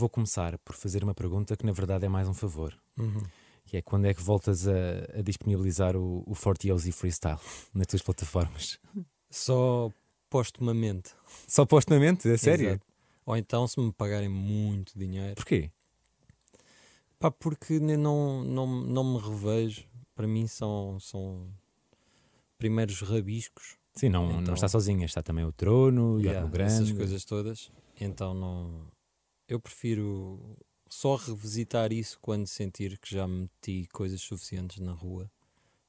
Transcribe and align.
vou 0.00 0.08
começar 0.08 0.58
por 0.58 0.74
fazer 0.74 1.04
uma 1.04 1.14
pergunta 1.14 1.56
que 1.56 1.64
na 1.66 1.72
verdade 1.72 2.06
é 2.06 2.08
mais 2.08 2.26
um 2.26 2.34
favor. 2.34 2.74
Uhum. 2.98 3.22
Que 3.66 3.76
é 3.76 3.82
quando 3.82 4.06
é 4.06 4.14
que 4.14 4.22
voltas 4.22 4.66
a, 4.66 4.72
a 5.18 5.22
disponibilizar 5.22 5.94
o, 5.96 6.24
o 6.26 6.34
40 6.34 6.88
e 6.88 6.92
Freestyle 6.92 7.38
nas 7.74 7.86
tuas 7.86 8.02
plataformas? 8.02 8.78
Só 9.30 9.90
postumamente. 10.28 11.10
Só 11.46 11.64
postumamente? 11.66 12.28
É 12.28 12.36
sério? 12.36 12.68
Exato. 12.70 12.86
Ou 13.26 13.36
então 13.36 13.68
se 13.68 13.78
me 13.78 13.92
pagarem 13.92 14.28
muito 14.28 14.98
dinheiro. 14.98 15.34
Porquê? 15.36 15.70
Pá, 17.18 17.30
porque 17.30 17.78
não, 17.78 18.42
não, 18.42 18.66
não 18.66 19.04
me 19.14 19.20
revejo. 19.20 19.84
Para 20.14 20.26
mim 20.26 20.46
são, 20.46 20.98
são 20.98 21.46
primeiros 22.58 23.00
rabiscos. 23.02 23.76
Sim, 23.94 24.08
não, 24.08 24.26
não 24.32 24.40
Então- 24.40 24.54
está 24.54 24.68
sozinha, 24.68 25.04
está 25.04 25.22
também 25.22 25.44
o 25.44 25.52
Trono, 25.52 26.14
o 26.16 26.20
Yeah, 26.20 26.46
Grande. 26.48 26.72
essas 26.72 26.92
coisas 26.92 27.24
todas. 27.24 27.70
Então 28.00 28.32
não. 28.34 28.89
Eu 29.50 29.58
prefiro 29.58 30.56
só 30.88 31.16
revisitar 31.16 31.92
isso 31.92 32.18
quando 32.20 32.46
sentir 32.46 32.98
que 32.98 33.12
já 33.14 33.26
meti 33.26 33.86
coisas 33.92 34.20
suficientes 34.20 34.78
na 34.78 34.92
rua 34.92 35.30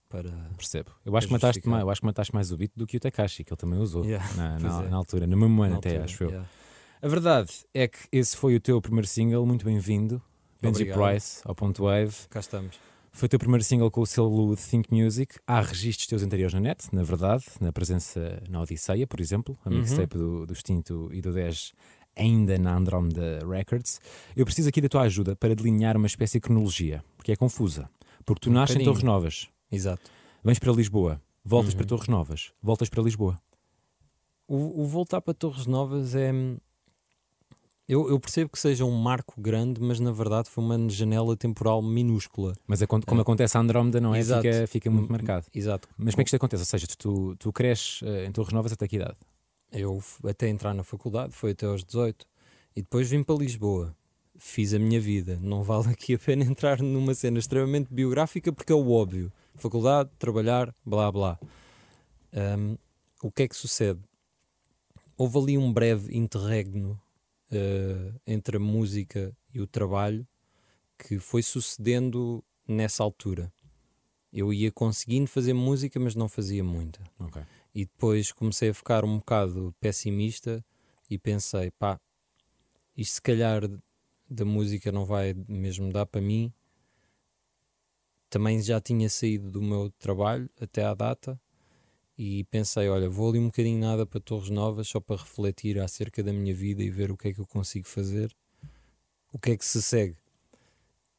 para. 0.10 0.32
Percebo. 0.58 0.92
Eu 1.06 1.16
acho, 1.16 1.28
que 1.28 1.34
mataste 1.34 1.68
mais, 1.70 1.82
eu 1.84 1.90
acho 1.90 2.02
que 2.02 2.08
mataste 2.08 2.34
mais 2.34 2.52
o 2.52 2.58
beat 2.58 2.72
do 2.76 2.86
que 2.88 2.98
o 2.98 3.00
Takashi, 3.00 3.44
que 3.44 3.54
ele 3.54 3.58
também 3.58 3.80
usou 3.80 4.04
Yeah, 4.04 4.28
na, 4.36 4.58
na, 4.60 4.84
é. 4.84 4.90
na 4.90 4.98
altura, 4.98 5.28
no 5.28 5.38
mesmo 5.38 5.62
ano 5.62 5.78
até, 5.78 5.90
altura, 5.90 6.06
acho 6.06 6.24
eu. 6.24 6.30
yeah. 6.30 6.50
A 7.02 7.08
verdade 7.08 7.52
é 7.74 7.88
que 7.88 8.00
esse 8.12 8.36
foi 8.36 8.56
o 8.56 8.60
teu 8.60 8.82
primeiro 8.82 9.08
single, 9.08 9.46
muito 9.46 9.64
bem-vindo. 9.66 10.22
Benji. 10.62 10.86
Price, 10.86 11.42
ao 11.44 11.56
ponto 11.56 11.84
Wave. 11.84 12.16
Cá 12.30 12.40
estamos. 12.40 12.80
Foi 13.12 13.26
o 13.26 13.30
teu 13.30 13.40
primeiro 13.40 13.64
single 13.64 13.90
com 13.90 14.02
o 14.02 14.06
selo 14.06 14.56
Think 14.56 14.94
Music. 14.94 15.36
Há 15.48 15.60
registros 15.62 16.08
teus 16.08 16.22
anteriores 16.24 16.54
na 16.54 16.60
net, 16.60 16.88
na 16.94 17.02
verdade, 17.04 17.44
na 17.60 17.72
presença 17.74 18.42
na 18.48 18.62
Odisseia, 18.62 19.08
por 19.08 19.20
exemplo, 19.20 19.58
a 19.66 19.70
Uhum. 19.70 19.80
mixtape 19.80 20.16
do, 20.18 20.46
do 20.46 20.54
Extinto 20.54 21.10
e 21.12 21.20
do 21.22 21.34
10, 21.34 21.74
ainda 22.16 22.58
na 22.58 22.76
Andromeda 22.76 23.40
Records. 23.48 24.00
Eu 24.36 24.46
preciso 24.46 24.70
aqui 24.70 24.82
da 24.82 24.90
tua 24.90 25.02
ajuda 25.02 25.36
para 25.36 25.56
delinear 25.56 25.96
uma 25.98 26.08
espécie 26.08 26.34
de 26.38 26.42
cronologia, 26.42 27.04
porque 27.18 27.32
é 27.32 27.36
confusa. 27.36 27.90
Porque 28.26 28.42
tu 28.42 28.50
Um 28.50 28.54
nasces 28.54 28.76
em. 28.78 28.84
Torres 28.84 29.04
Novas, 29.04 29.48
Exato. 29.72 30.10
vens 30.44 30.60
para 30.60 30.72
Lisboa, 30.72 31.22
voltas 31.44 31.74
Uhum. 31.74 31.78
para 31.78 31.88
Torres 31.88 32.08
Novas, 32.08 32.52
voltas 32.62 32.90
para 32.90 33.02
Lisboa. 33.02 33.40
O, 34.48 34.82
o 34.84 34.86
voltar 34.86 35.22
para 35.22 35.34
Torres 35.34 35.66
Novas 35.66 36.14
é. 36.16 36.32
Eu, 37.88 38.08
eu 38.10 38.18
percebo 38.20 38.50
que 38.50 38.60
seja 38.60 38.86
um 38.86 38.92
marco 38.96 39.34
grande, 39.42 39.82
mas 39.82 40.00
na 40.00 40.12
verdade 40.14 40.50
foi 40.50 40.64
uma 40.64 40.90
janela 40.90 41.36
temporal 41.36 41.82
minúscula. 41.82 42.54
Mas 42.66 42.82
acon- 42.82 43.02
como 43.06 43.20
É. 43.20 43.24
acontece 43.24 43.58
a 43.58 43.60
Andrómeda, 43.60 44.00
não 44.00 44.16
é? 44.16 44.24
Fica, 44.24 44.68
fica 44.68 44.90
muito 44.90 45.08
Hum, 45.10 45.12
marcado. 45.12 45.46
Exato. 45.54 45.90
Mas 45.98 46.14
como 46.16 46.22
é 46.22 46.24
que 46.24 46.28
isto 46.30 46.36
acontece? 46.36 46.62
Ou 46.62 46.66
seja, 46.68 46.88
tu, 46.98 47.36
tu, 47.38 47.52
cresces 47.52 48.02
eh, 48.04 48.26
em 48.28 48.32
Torres 48.32 48.54
Novas 48.54 48.72
até 48.72 48.88
que 48.88 48.96
idade? 48.96 49.18
Eu 49.72 50.04
até 50.28 50.50
entrar 50.50 50.74
na 50.74 50.84
faculdade, 50.84 51.34
foi 51.34 51.52
até 51.52 51.66
aos 51.66 51.84
18. 51.84 52.26
E 52.76 52.82
depois 52.82 53.10
vim 53.10 53.24
para 53.24 53.36
Lisboa. 53.36 53.96
Fiz 54.38 54.74
a 54.74 54.80
minha 54.80 55.00
vida. 55.00 55.38
Não 55.42 55.64
vale 55.64 55.90
aqui 55.94 56.16
a 56.16 56.20
pena 56.20 56.44
entrar 56.44 56.82
numa 56.82 57.14
cena 57.14 57.40
extremamente 57.40 57.94
biográfica 57.94 58.52
porque 58.52 58.72
é 58.72 58.76
o 58.76 58.92
óbvio. 58.92 59.32
Faculdade, 59.56 60.10
trabalhar, 60.18 60.74
blá 60.86 61.12
blá. 61.12 61.40
Ahm, 62.34 62.76
o 63.22 63.32
que 63.32 63.44
é 63.44 63.48
que 63.48 63.56
sucede? 63.56 64.00
Houve 65.18 65.38
ali 65.38 65.58
um 65.58 65.72
breve 65.72 66.18
interregno 66.18 67.00
eh, 67.52 68.14
entre 68.26 68.58
a 68.58 68.60
música 68.60 69.36
e 69.54 69.62
o 69.62 69.68
trabalho 69.68 70.26
que 70.98 71.20
foi 71.20 71.44
sucedendo 71.44 72.44
nessa 72.68 73.04
altura. 73.04 73.52
Eu 74.32 74.54
ia 74.54 74.72
conseguindo 74.72 75.28
fazer 75.28 75.54
música, 75.54 76.00
mas 76.00 76.16
não 76.16 76.30
fazia 76.30 76.64
muita. 76.64 77.02
Ok. 77.20 77.42
E 77.74 77.86
depois 77.86 78.32
comecei 78.32 78.70
a 78.70 78.74
ficar 78.74 79.06
um 79.06 79.18
bocado 79.18 79.74
pessimista 79.80 80.64
e 81.10 81.18
pensei, 81.18 81.72
pá, 81.72 82.00
isto 82.96 83.16
se 83.16 83.22
calhar 83.22 83.62
da 84.30 84.46
música 84.46 84.92
não 84.92 85.06
vai 85.06 85.34
mesmo 85.48 85.92
dar 85.92 86.06
para 86.06 86.22
mim. 86.22 86.54
Também 88.30 88.62
já 88.62 88.80
tinha 88.80 89.10
saído 89.10 89.52
do 89.52 89.62
meu 89.62 89.92
trabalho 90.00 90.50
até 90.60 90.84
à 90.86 90.94
data 90.94 91.40
e 92.18 92.44
pensei, 92.46 92.88
olha, 92.88 93.10
vou 93.10 93.30
ali 93.30 93.40
um 93.40 93.48
bocadinho 93.48 93.80
nada 93.80 94.06
para 94.06 94.20
Torres 94.20 94.50
Novas 94.50 94.88
só 94.88 95.00
para 95.00 95.18
refletir 95.18 95.80
acerca 95.80 96.22
da 96.22 96.32
minha 96.32 96.54
vida 96.54 96.84
e 96.84 96.90
ver 96.90 97.12
o 97.12 97.18
que 97.18 97.30
é 97.30 97.34
que 97.34 97.40
eu 97.40 97.48
consigo 97.48 97.88
fazer, 97.88 98.36
o 99.34 99.40
que 99.40 99.52
é 99.52 99.58
que 99.58 99.66
se 99.66 99.82
segue. 99.82 100.18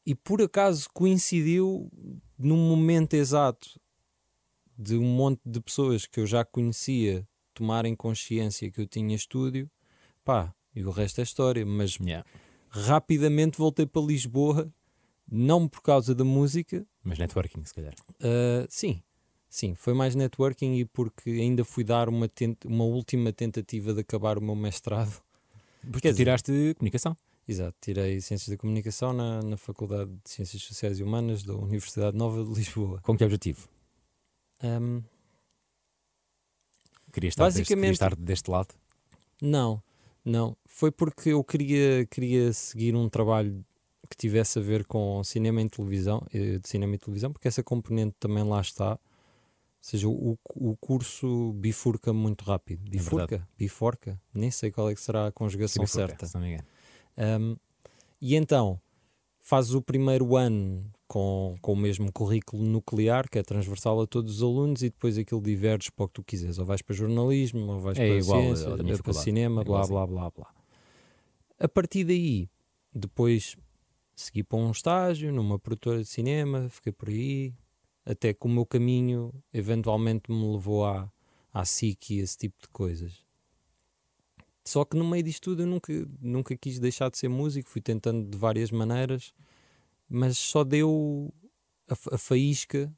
E 0.05 0.15
por 0.15 0.41
acaso 0.41 0.89
coincidiu 0.93 1.89
num 2.37 2.57
momento 2.57 3.13
exato 3.15 3.79
de 4.77 4.97
um 4.97 5.03
monte 5.05 5.39
de 5.45 5.59
pessoas 5.61 6.05
que 6.05 6.19
eu 6.19 6.25
já 6.27 6.43
conhecia 6.43 7.27
tomarem 7.53 7.95
consciência 7.95 8.69
que 8.71 8.81
eu 8.81 8.87
tinha 8.87 9.15
estúdio, 9.15 9.69
pá, 10.25 10.53
e 10.75 10.83
o 10.83 10.89
resto 10.91 11.19
é 11.19 11.23
história, 11.23 11.65
mas 11.65 11.97
Yeah. 11.99 12.25
rapidamente 12.69 13.57
voltei 13.57 13.85
para 13.85 14.01
Lisboa, 14.01 14.71
não 15.31 15.67
por 15.67 15.81
causa 15.81 16.13
da 16.15 16.23
música, 16.23 16.85
Mas 17.03 17.17
networking, 17.19 17.63
se 17.65 17.73
calhar. 17.73 17.93
ah, 18.21 18.65
sim, 18.69 19.01
sim, 19.49 19.75
foi 19.75 19.93
mais 19.93 20.15
networking 20.15 20.75
e 20.77 20.85
porque 20.85 21.29
ainda 21.29 21.63
fui 21.63 21.83
dar 21.83 22.09
uma, 22.09 22.29
uma 22.65 22.83
última 22.85 23.31
tentativa 23.31 23.93
de 23.93 24.01
acabar 24.01 24.37
o 24.37 24.41
meu 24.41 24.55
mestrado. 24.55 25.21
Porque 25.81 26.01
Quer 26.01 26.09
tu 26.09 26.11
dizer- 26.13 26.23
tiraste 26.23 26.73
comunicação. 26.77 27.15
Exato, 27.47 27.75
tirei 27.81 28.21
Ciências 28.21 28.47
da 28.49 28.57
Comunicação 28.57 29.11
na, 29.11 29.41
na 29.41 29.57
Faculdade 29.57 30.09
de 30.23 30.29
Ciências 30.29 30.63
Sociais 30.63 30.97
e 30.99 31.03
Humanas 31.03 31.43
da 31.43 31.53
Universidade 31.53 32.15
Nova 32.17 32.41
de 32.43 32.53
Lisboa. 32.53 33.01
Com 33.03 33.17
que 33.17 33.23
objetivo? 33.23 33.67
Ahm, 34.63 35.01
Querias 37.11 37.33
estar, 37.33 37.45
deste, 37.45 37.59
Basicamente- 37.59 37.81
querias 37.81 37.95
estar 37.95 38.15
deste 38.15 38.49
lado? 38.49 38.73
Não, 39.41 39.83
não. 40.25 40.57
Foi 40.65 40.89
porque 40.91 41.29
eu 41.29 41.43
queria, 41.43 42.05
queria 42.07 42.51
seguir 42.53 42.95
um 42.95 43.07
trabalho 43.07 43.63
que 44.09 44.17
tivesse 44.17 44.57
a 44.57 44.61
ver 44.61 44.85
com 44.85 45.23
cinema 45.23 45.61
e 45.61 45.69
televisão, 45.69 46.25
eh, 46.33 46.57
de 46.57 46.67
cinema 46.67 46.95
e 46.95 46.97
televisão, 46.97 47.31
porque 47.31 47.47
essa 47.47 47.61
componente 47.63 48.15
também 48.19 48.43
lá 48.43 48.59
está. 48.61 48.93
Ou 48.93 48.99
seja, 49.81 50.07
o, 50.07 50.37
o 50.55 50.77
curso 50.77 51.53
bifurca 51.53 52.11
muito 52.13 52.43
rápido. 52.45 52.89
Bifurca? 52.89 53.47
Biforca? 53.57 54.19
Nem 54.33 54.49
sei 54.49 54.71
qual 54.71 54.89
é 54.89 54.95
que 54.95 55.01
será 55.01 55.27
a 55.27 55.31
conjugação 55.31 55.83
Bifurca, 55.83 56.07
certa. 56.07 56.25
Se 56.25 56.33
não 56.35 56.41
me 56.41 56.53
engano. 56.53 56.67
Um, 57.17 57.57
e 58.21 58.35
então, 58.35 58.79
fazes 59.39 59.73
o 59.73 59.81
primeiro 59.81 60.35
ano 60.37 60.89
com, 61.13 61.55
com 61.61 61.73
o 61.73 61.75
mesmo 61.75 62.11
currículo 62.11 62.63
nuclear, 62.63 63.29
que 63.29 63.37
é 63.37 63.43
transversal 63.43 64.01
a 64.01 64.07
todos 64.07 64.37
os 64.37 64.41
alunos, 64.41 64.81
e 64.81 64.89
depois 64.89 65.15
aquilo 65.15 65.39
diverges 65.39 65.91
para 65.91 66.05
o 66.05 66.07
que 66.07 66.13
tu 66.15 66.23
quiseres. 66.23 66.57
Ou 66.57 66.65
vais 66.65 66.81
para 66.81 66.95
jornalismo, 66.95 67.71
ou 67.71 67.79
vais 67.79 67.99
É 67.99 68.07
para 68.07 68.17
igual 68.17 68.41
ciência, 68.41 68.75
da 68.75 68.81
minha 68.81 68.95
ou 68.95 69.03
para 69.03 69.13
cinema, 69.13 69.61
É 69.61 69.63
blá, 69.63 69.85
blá, 69.85 70.07
blá, 70.07 70.31
blá. 70.31 70.51
A 71.59 71.69
partir 71.69 72.03
daí, 72.03 72.49
depois 72.91 73.55
segui 74.15 74.43
para 74.43 74.57
um 74.57 74.71
estágio 74.71 75.31
numa 75.31 75.59
produtora 75.59 75.99
de 75.99 76.07
cinema, 76.07 76.67
fiquei 76.67 76.91
por 76.91 77.09
aí, 77.09 77.53
até 78.03 78.33
que 78.33 78.47
o 78.47 78.49
meu 78.49 78.65
caminho 78.65 79.31
eventualmente 79.53 80.31
me 80.31 80.51
levou 80.51 80.83
à, 80.83 81.11
à 81.53 81.63
SIC 81.63 82.09
e 82.09 82.19
esse 82.21 82.39
tipo 82.39 82.59
de 82.59 82.69
coisas. 82.69 83.23
Só 84.65 84.83
que 84.83 84.97
no 84.97 85.07
meio 85.07 85.21
disto 85.21 85.51
tudo 85.51 85.61
eu 85.61 85.67
nunca, 85.67 85.93
nunca 86.19 86.57
quis 86.57 86.79
deixar 86.79 87.11
de 87.11 87.19
ser 87.19 87.27
músico, 87.27 87.69
fui 87.69 87.81
tentando 87.81 88.27
de 88.27 88.35
várias 88.35 88.71
maneiras, 88.71 89.31
mas 90.15 90.37
só 90.37 90.63
deu 90.63 91.33
a, 91.89 92.15
a 92.15 92.17
faísca, 92.19 92.95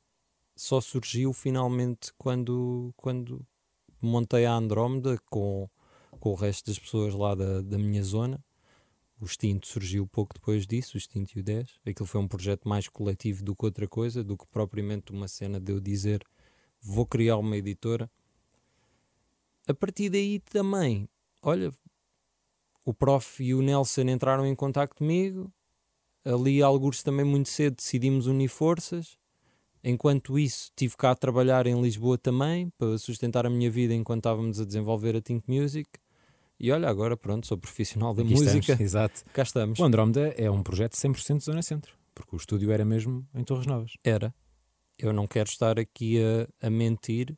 só 0.53 0.81
surgiu 0.81 1.31
finalmente 1.31 2.11
quando, 2.17 2.93
quando 2.97 3.47
montei 4.01 4.45
a 4.45 4.53
Andrómeda 4.53 5.17
com, 5.29 5.69
com 6.19 6.31
o 6.31 6.35
resto 6.35 6.65
das 6.65 6.77
pessoas 6.77 7.13
lá 7.13 7.33
da, 7.33 7.61
da 7.61 7.77
minha 7.77 8.03
zona. 8.03 8.43
O 9.17 9.23
Extinto 9.23 9.65
surgiu 9.65 10.05
pouco 10.05 10.33
depois 10.33 10.67
disso, 10.67 10.95
o 10.95 10.97
Extinto 10.97 11.37
e 11.37 11.39
o 11.39 11.43
10. 11.43 11.79
Aquilo 11.87 12.05
foi 12.05 12.19
um 12.19 12.27
projeto 12.27 12.67
mais 12.67 12.89
coletivo 12.89 13.45
do 13.45 13.55
que 13.55 13.63
outra 13.63 13.87
coisa, 13.87 14.21
do 14.21 14.35
que 14.35 14.45
propriamente 14.47 15.13
uma 15.13 15.29
cena 15.29 15.57
de 15.57 15.71
eu 15.71 15.79
dizer 15.79 16.21
vou 16.81 17.05
criar 17.05 17.37
uma 17.37 17.55
editora. 17.55 18.11
A 19.65 19.73
partir 19.73 20.09
daí 20.09 20.41
também, 20.41 21.07
olha, 21.41 21.73
o 22.83 22.93
prof 22.93 23.41
e 23.41 23.55
o 23.55 23.61
Nelson 23.61 24.01
entraram 24.01 24.45
em 24.45 24.53
contato 24.53 24.95
comigo. 24.95 25.49
Ali, 26.25 26.61
alguns 26.61 27.03
também 27.03 27.23
muito 27.23 27.49
cedo, 27.49 27.75
decidimos 27.75 28.25
unir 28.25 28.49
forças. 28.49 29.17
Enquanto 29.83 30.39
isso, 30.39 30.71
tive 30.75 30.97
cá 30.97 31.11
a 31.11 31.15
trabalhar 31.15 31.67
em 31.67 31.79
Lisboa 31.79 32.17
também, 32.17 32.69
para 32.77 32.97
sustentar 32.97 33.45
a 33.45 33.49
minha 33.49 33.69
vida 33.69 33.93
enquanto 33.93 34.21
estávamos 34.21 34.59
a 34.59 34.65
desenvolver 34.65 35.15
a 35.15 35.21
Think 35.21 35.43
Music. 35.47 35.87
E 36.59 36.71
olha, 36.71 36.89
agora 36.89 37.15
pronto, 37.15 37.45
sou 37.45 37.57
profissional 37.57 38.13
da 38.13 38.23
Aqui 38.23 38.31
música. 38.31 38.57
estamos, 38.57 38.81
exato. 38.81 39.23
Cá 39.31 39.43
estamos. 39.43 39.77
O 39.77 39.83
Andrómeda 39.83 40.33
é 40.37 40.49
um 40.49 40.63
projeto 40.63 40.93
100% 40.93 41.43
Zona 41.43 41.61
Centro, 41.61 41.93
porque 42.15 42.35
o 42.35 42.37
estúdio 42.37 42.71
era 42.71 42.83
mesmo 42.83 43.27
em 43.35 43.43
Torres 43.43 43.67
Novas. 43.67 43.91
Era. 44.03 44.33
Eu 44.97 45.13
não 45.13 45.27
quero 45.27 45.49
estar 45.49 45.77
aqui 45.77 46.17
a, 46.19 46.67
a 46.67 46.69
mentir, 46.69 47.37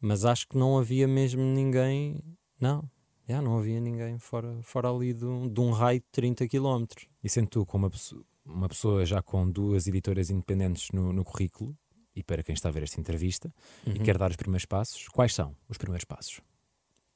mas 0.00 0.24
acho 0.24 0.46
que 0.46 0.56
não 0.56 0.78
havia 0.78 1.08
mesmo 1.08 1.42
ninguém. 1.42 2.20
Não, 2.60 2.88
já 3.28 3.40
não 3.42 3.58
havia 3.58 3.80
ninguém 3.80 4.18
fora, 4.18 4.58
fora 4.62 4.90
ali 4.90 5.12
de 5.12 5.24
um, 5.24 5.48
de 5.48 5.60
um 5.60 5.70
raio 5.70 6.00
de 6.00 6.06
30 6.12 6.46
km. 6.48 6.84
E 7.22 7.28
sendo 7.28 7.48
tu 7.48 7.66
como 7.66 7.84
uma 7.86 7.90
pessoa, 7.90 8.24
uma 8.44 8.68
pessoa 8.68 9.04
já 9.06 9.22
com 9.22 9.50
duas 9.50 9.86
editoras 9.86 10.30
independentes 10.30 10.90
no, 10.92 11.12
no 11.12 11.24
currículo, 11.24 11.76
e 12.14 12.22
para 12.22 12.42
quem 12.42 12.52
está 12.54 12.68
a 12.68 12.72
ver 12.72 12.82
esta 12.84 13.00
entrevista, 13.00 13.52
e 13.86 13.90
Uhum. 13.90 14.04
quer 14.04 14.16
dar 14.18 14.30
os 14.30 14.36
primeiros 14.36 14.66
passos, 14.66 15.08
quais 15.08 15.34
são 15.34 15.56
os 15.68 15.76
primeiros 15.78 16.04
passos? 16.04 16.40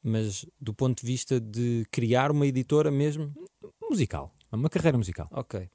Mas 0.02 0.46
do 0.60 0.72
ponto 0.72 1.00
de 1.00 1.06
vista 1.06 1.40
de 1.40 1.84
criar 1.90 2.30
uma 2.30 2.46
editora 2.46 2.90
mesmo, 2.90 3.32
Musical. 3.90 4.34
Uma 4.52 4.68
carreira 4.68 4.98
musical. 4.98 5.28
Ok. 5.30 5.68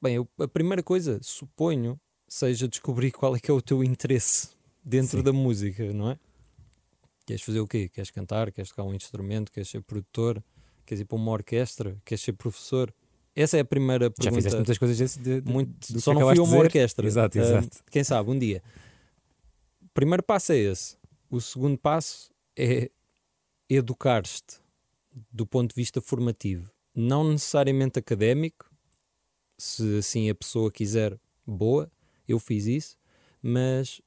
Bem, 0.00 0.14
eu- 0.14 0.28
a 0.40 0.48
primeira 0.48 0.82
coisa, 0.82 1.18
suponho, 1.22 2.00
seja 2.26 2.66
descobrir 2.68 3.10
qual 3.10 3.36
é 3.36 3.40
que 3.40 3.50
é 3.50 3.54
o 3.54 3.60
teu 3.60 3.82
interesse 3.84 4.50
dentro 4.84 5.18
Sim. 5.18 5.24
da 5.24 5.32
música, 5.32 5.92
não 5.92 6.10
é? 6.10 6.18
Queres 7.28 7.42
fazer 7.42 7.60
o 7.60 7.66
quê? 7.66 7.90
Queres 7.90 8.10
cantar? 8.10 8.50
Queres 8.50 8.70
tocar 8.70 8.84
um 8.84 8.94
instrumento? 8.94 9.52
Queres 9.52 9.68
ser 9.68 9.82
produtor? 9.82 10.42
Queres 10.86 11.02
ir 11.02 11.04
para 11.04 11.16
uma 11.16 11.30
orquestra? 11.30 11.94
Queres 12.02 12.22
ser 12.24 12.32
professor? 12.32 12.90
Essa 13.36 13.58
é 13.58 13.60
a 13.60 13.64
primeira 13.66 14.06
Já 14.06 14.14
pergunta. 14.14 14.34
fizeste 14.36 14.56
muitas 14.56 14.78
coisas 14.78 14.96
desse, 14.96 15.18
de, 15.18 15.42
de- 15.42 15.52
Muito, 15.52 15.92
do 15.92 16.00
só 16.00 16.14
não 16.14 16.22
fui 16.22 16.38
a 16.38 16.42
uma 16.42 16.56
orquestra. 16.56 17.06
Exato, 17.06 17.38
Ah, 17.38 17.42
exato. 17.42 17.84
quem 17.90 18.02
sabe, 18.02 18.30
um 18.30 18.38
dia. 18.38 18.62
Primeiro 19.92 20.22
passo 20.22 20.52
é 20.52 20.56
esse. 20.56 20.96
O 21.30 21.38
segundo 21.38 21.76
passo 21.76 22.30
é 22.56 22.90
educar-te 23.68 24.58
do 25.30 25.46
ponto 25.46 25.68
de 25.74 25.76
vista 25.76 26.00
formativo. 26.00 26.70
Não 26.94 27.22
necessariamente 27.30 27.98
académico, 27.98 28.70
se 29.58 29.98
assim 29.98 30.30
a 30.30 30.34
pessoa 30.34 30.72
quiser, 30.72 31.18
boa, 31.46 31.90
eu 32.26 32.38
fiz 32.38 32.66
isso, 32.66 32.96
mas 33.42 34.00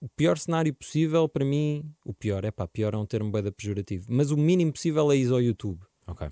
o 0.00 0.08
pior 0.08 0.38
cenário 0.38 0.72
possível 0.74 1.28
para 1.28 1.44
mim, 1.44 1.84
o 2.04 2.12
pior, 2.14 2.44
é 2.44 2.50
pá, 2.50 2.66
pior 2.66 2.94
é 2.94 2.96
um 2.96 3.06
termo 3.06 3.30
bem 3.30 3.42
pejorativo, 3.52 4.06
mas 4.08 4.30
o 4.30 4.36
mínimo 4.36 4.72
possível 4.72 5.10
é 5.10 5.16
ir 5.16 5.30
ao 5.32 5.40
YouTube 5.42 5.80
Ok. 6.06 6.28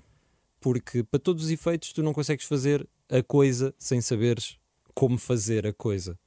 porque 0.59 1.03
para 1.03 1.19
todos 1.19 1.45
os 1.45 1.49
efeitos 1.51 1.91
tu 1.93 2.01
não 2.01 2.13
consegues 2.13 2.45
fazer 2.45 2.87
a 3.09 3.21
coisa 3.23 3.73
sem 3.77 4.01
saberes 4.01 4.57
como 4.93 5.17
fazer 5.17 5.65
a 5.67 5.73
coisa. 5.73 6.17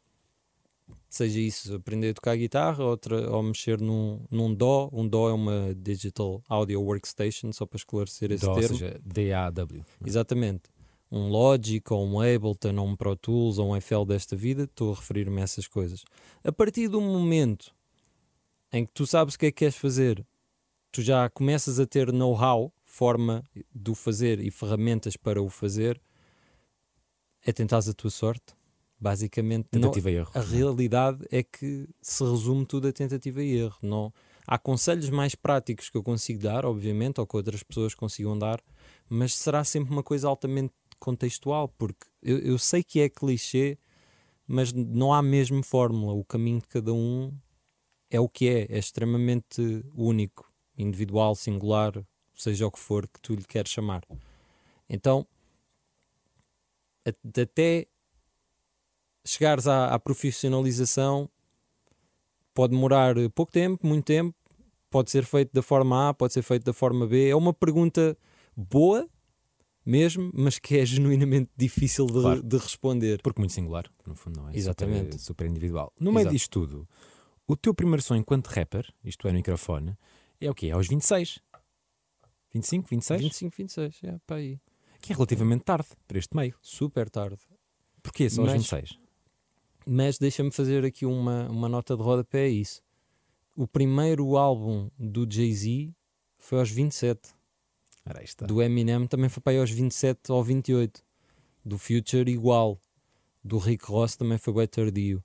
Seja 1.09 1.41
isso 1.41 1.75
aprender 1.75 2.11
a 2.11 2.15
tocar 2.15 2.37
guitarra 2.37 2.85
outra, 2.85 3.29
ou 3.33 3.43
mexer 3.43 3.81
num, 3.81 4.21
num 4.31 4.55
DAW. 4.55 4.91
Um 4.93 5.09
DAW 5.09 5.29
é 5.31 5.33
uma 5.33 5.75
Digital 5.75 6.41
Audio 6.49 6.81
Workstation, 6.81 7.53
só 7.53 7.67
para 7.67 7.79
esclarecer 7.79 8.31
esse 8.31 8.47
ou 8.47 8.55
termo. 8.55 8.79
seja, 8.79 9.01
DAW. 9.05 9.85
Exatamente. 10.07 10.63
Um 11.11 11.29
Logic, 11.29 11.93
ou 11.93 12.07
um 12.07 12.21
Ableton, 12.21 12.77
ou 12.79 12.87
um 12.87 12.95
Pro 12.97 13.17
Tools, 13.17 13.59
ou 13.59 13.73
um 13.73 13.81
FL 13.81 14.05
desta 14.05 14.37
vida, 14.37 14.65
estou 14.65 14.93
a 14.93 14.97
referir-me 14.97 15.41
a 15.41 15.45
essas 15.45 15.67
coisas. 15.67 16.05
A 16.45 16.53
partir 16.53 16.89
do 16.89 17.01
momento 17.01 17.75
em 18.73 18.87
que 18.87 18.93
tu 18.93 19.07
sabes 19.07 19.35
o 19.35 19.39
que 19.39 19.47
é 19.47 19.51
que 19.51 19.59
queres 19.59 19.77
fazer, 19.77 20.25
tu 20.93 21.03
já 21.03 21.29
começas 21.29 21.81
a 21.81 21.87
ter 21.87 22.13
know-how, 22.13 22.73
forma 22.85 23.43
de 23.75 23.91
o 23.91 23.95
fazer 23.95 24.39
e 24.41 24.51
ferramentas 24.51 25.17
para 25.17 25.43
o 25.43 25.49
fazer, 25.49 26.01
é 27.45 27.53
tentares 27.53 27.89
a 27.89 27.93
tua 27.95 28.11
sorte. 28.11 28.55
Basicamente, 29.03 29.67
não- 29.73 29.81
Tentativa 29.81 30.11
e 30.11 30.15
erro. 30.17 30.31
a 30.35 30.41
realidade 30.41 31.25
é 31.31 31.43
que 31.43 31.89
se 32.03 32.23
resume 32.23 32.67
tudo 32.67 32.87
a 32.87 32.93
tentativa 32.93 33.43
e 33.43 33.57
erro. 33.57 33.79
Não, 33.83 34.13
há 34.47 34.59
conselhos 34.59 35.09
mais 35.09 35.35
práticos 35.35 35.89
que 35.89 35.97
eu 35.97 36.03
consigo 36.03 36.41
dar, 36.43 36.67
obviamente, 36.67 37.19
ou 37.19 37.27
que 37.27 37.35
outras 37.37 37.63
pessoas 37.63 37.95
consigam 37.95 38.39
dar, 38.39 38.61
mas 39.09 39.35
será 39.35 39.65
sempre 39.65 39.91
uma 39.91 40.03
coisa 40.03 40.29
altamente 40.29 40.75
contextual, 41.01 41.69
porque 41.69 42.07
eu, 42.23 42.39
eu 42.39 42.59
sei 42.59 42.85
que 42.85 43.01
é 43.01 43.09
clichê, 43.09 43.79
mas 44.47 44.73
não 44.73 45.13
há 45.13 45.23
mesmo 45.23 45.63
fórmula. 45.65 46.13
O 46.13 46.25
caminho 46.25 46.61
de 46.61 46.69
cada 46.69 46.93
um 46.93 47.37
é 48.11 48.21
o 48.21 48.29
que 48.29 48.49
é, 48.49 48.67
é 48.71 48.79
extremamente 48.79 49.85
único, 49.95 50.53
individual, 50.77 51.35
singular, 51.35 51.93
seja 52.35 52.67
o 52.67 52.71
que 52.71 52.79
for 52.79 53.09
que 53.09 53.21
tu 53.21 53.35
lhe 53.35 53.45
queres 53.45 53.71
chamar. 53.71 54.03
Então, 54.89 55.27
até 57.05 57.87
chegares 59.25 59.67
à, 59.67 59.95
à 59.95 59.99
profissionalização 59.99 61.29
pode 62.53 62.75
demorar 62.75 63.15
pouco 63.35 63.53
tempo, 63.53 63.87
muito 63.87 64.05
tempo, 64.05 64.35
pode 64.91 65.11
ser 65.11 65.25
feito 65.25 65.53
da 65.53 65.63
forma 65.63 66.09
A, 66.09 66.15
pode 66.15 66.33
ser 66.33 66.43
feito 66.43 66.65
da 66.65 66.73
forma 66.73 67.07
B. 67.07 67.29
É 67.29 67.37
uma 67.37 67.55
pergunta 67.55 68.17
boa 68.57 69.09
mesmo, 69.91 70.31
mas 70.35 70.59
que 70.59 70.79
é 70.79 70.87
genuinamente 70.87 71.51
difícil 71.57 72.07
de, 72.07 72.13
Claro. 72.21 72.43
de 72.43 72.57
responder. 72.57 73.21
Porque 73.23 73.41
muito 73.41 73.53
singular, 73.53 73.85
no 74.07 74.15
fundo, 74.15 74.41
não 74.41 74.49
é? 74.49 74.57
Exatamente. 74.57 75.13
Super, 75.13 75.19
super 75.19 75.47
individual. 75.47 75.93
No 76.01 76.11
meio 76.13 76.23
Exato. 76.23 76.35
disto 76.37 76.51
tudo, 76.51 76.89
o 77.47 77.57
teu 77.57 77.75
primeiro 77.75 78.03
som 78.03 78.15
enquanto 78.15 78.47
rapper, 78.49 78.87
isto 79.05 79.27
é, 79.27 79.31
no 79.33 79.37
microfone, 79.39 79.97
é 80.41 80.51
o 80.51 80.55
quê? 80.55 80.69
É 80.69 80.71
aos 80.73 80.87
26? 80.89 81.41
25, 82.53 82.89
26? 82.89 83.23
25, 83.23 83.57
26, 83.57 84.01
é, 84.05 84.19
pá 84.27 84.37
aí. 84.37 84.59
Que 85.01 85.13
é 85.13 85.17
relativamente 85.17 85.65
tarde 85.65 85.89
para 86.07 86.19
este 86.19 86.37
meio. 86.37 86.55
Super 86.61 87.09
tarde. 87.09 87.39
Porquê 88.03 88.29
só 88.29 88.43
aos 88.43 88.51
Mas- 88.51 88.59
26? 88.63 88.99
Mas 89.87 90.19
deixa-me 90.19 90.51
fazer 90.51 90.85
aqui 90.85 91.07
uma, 91.07 91.49
uma 91.49 91.69
nota 91.69 91.97
de 91.97 92.03
rodapé 92.03 92.45
a 92.45 92.49
isso. 92.49 92.83
O 93.57 93.67
primeiro 93.67 94.37
álbum 94.37 94.91
do 94.99 95.27
Jay-Z 95.31 95.93
foi 96.39 96.59
aos 96.61 96.71
27. 96.71 97.31
Do 98.47 98.63
Eminem 98.63 99.07
também 99.07 99.29
foi 99.29 99.43
para 99.43 99.53
aí 99.53 99.59
aos 99.59 99.71
27 99.71 100.33
ou 100.33 100.43
28. 100.43 101.03
Do 101.65 101.79
Future 101.79 102.31
igual. 102.31 102.81
Do 103.43 103.59
Rick 103.59 103.85
Ross 103.87 104.17
também 104.17 104.39
foi 104.39 104.53
bem 104.53 104.67
tardio. 104.67 105.25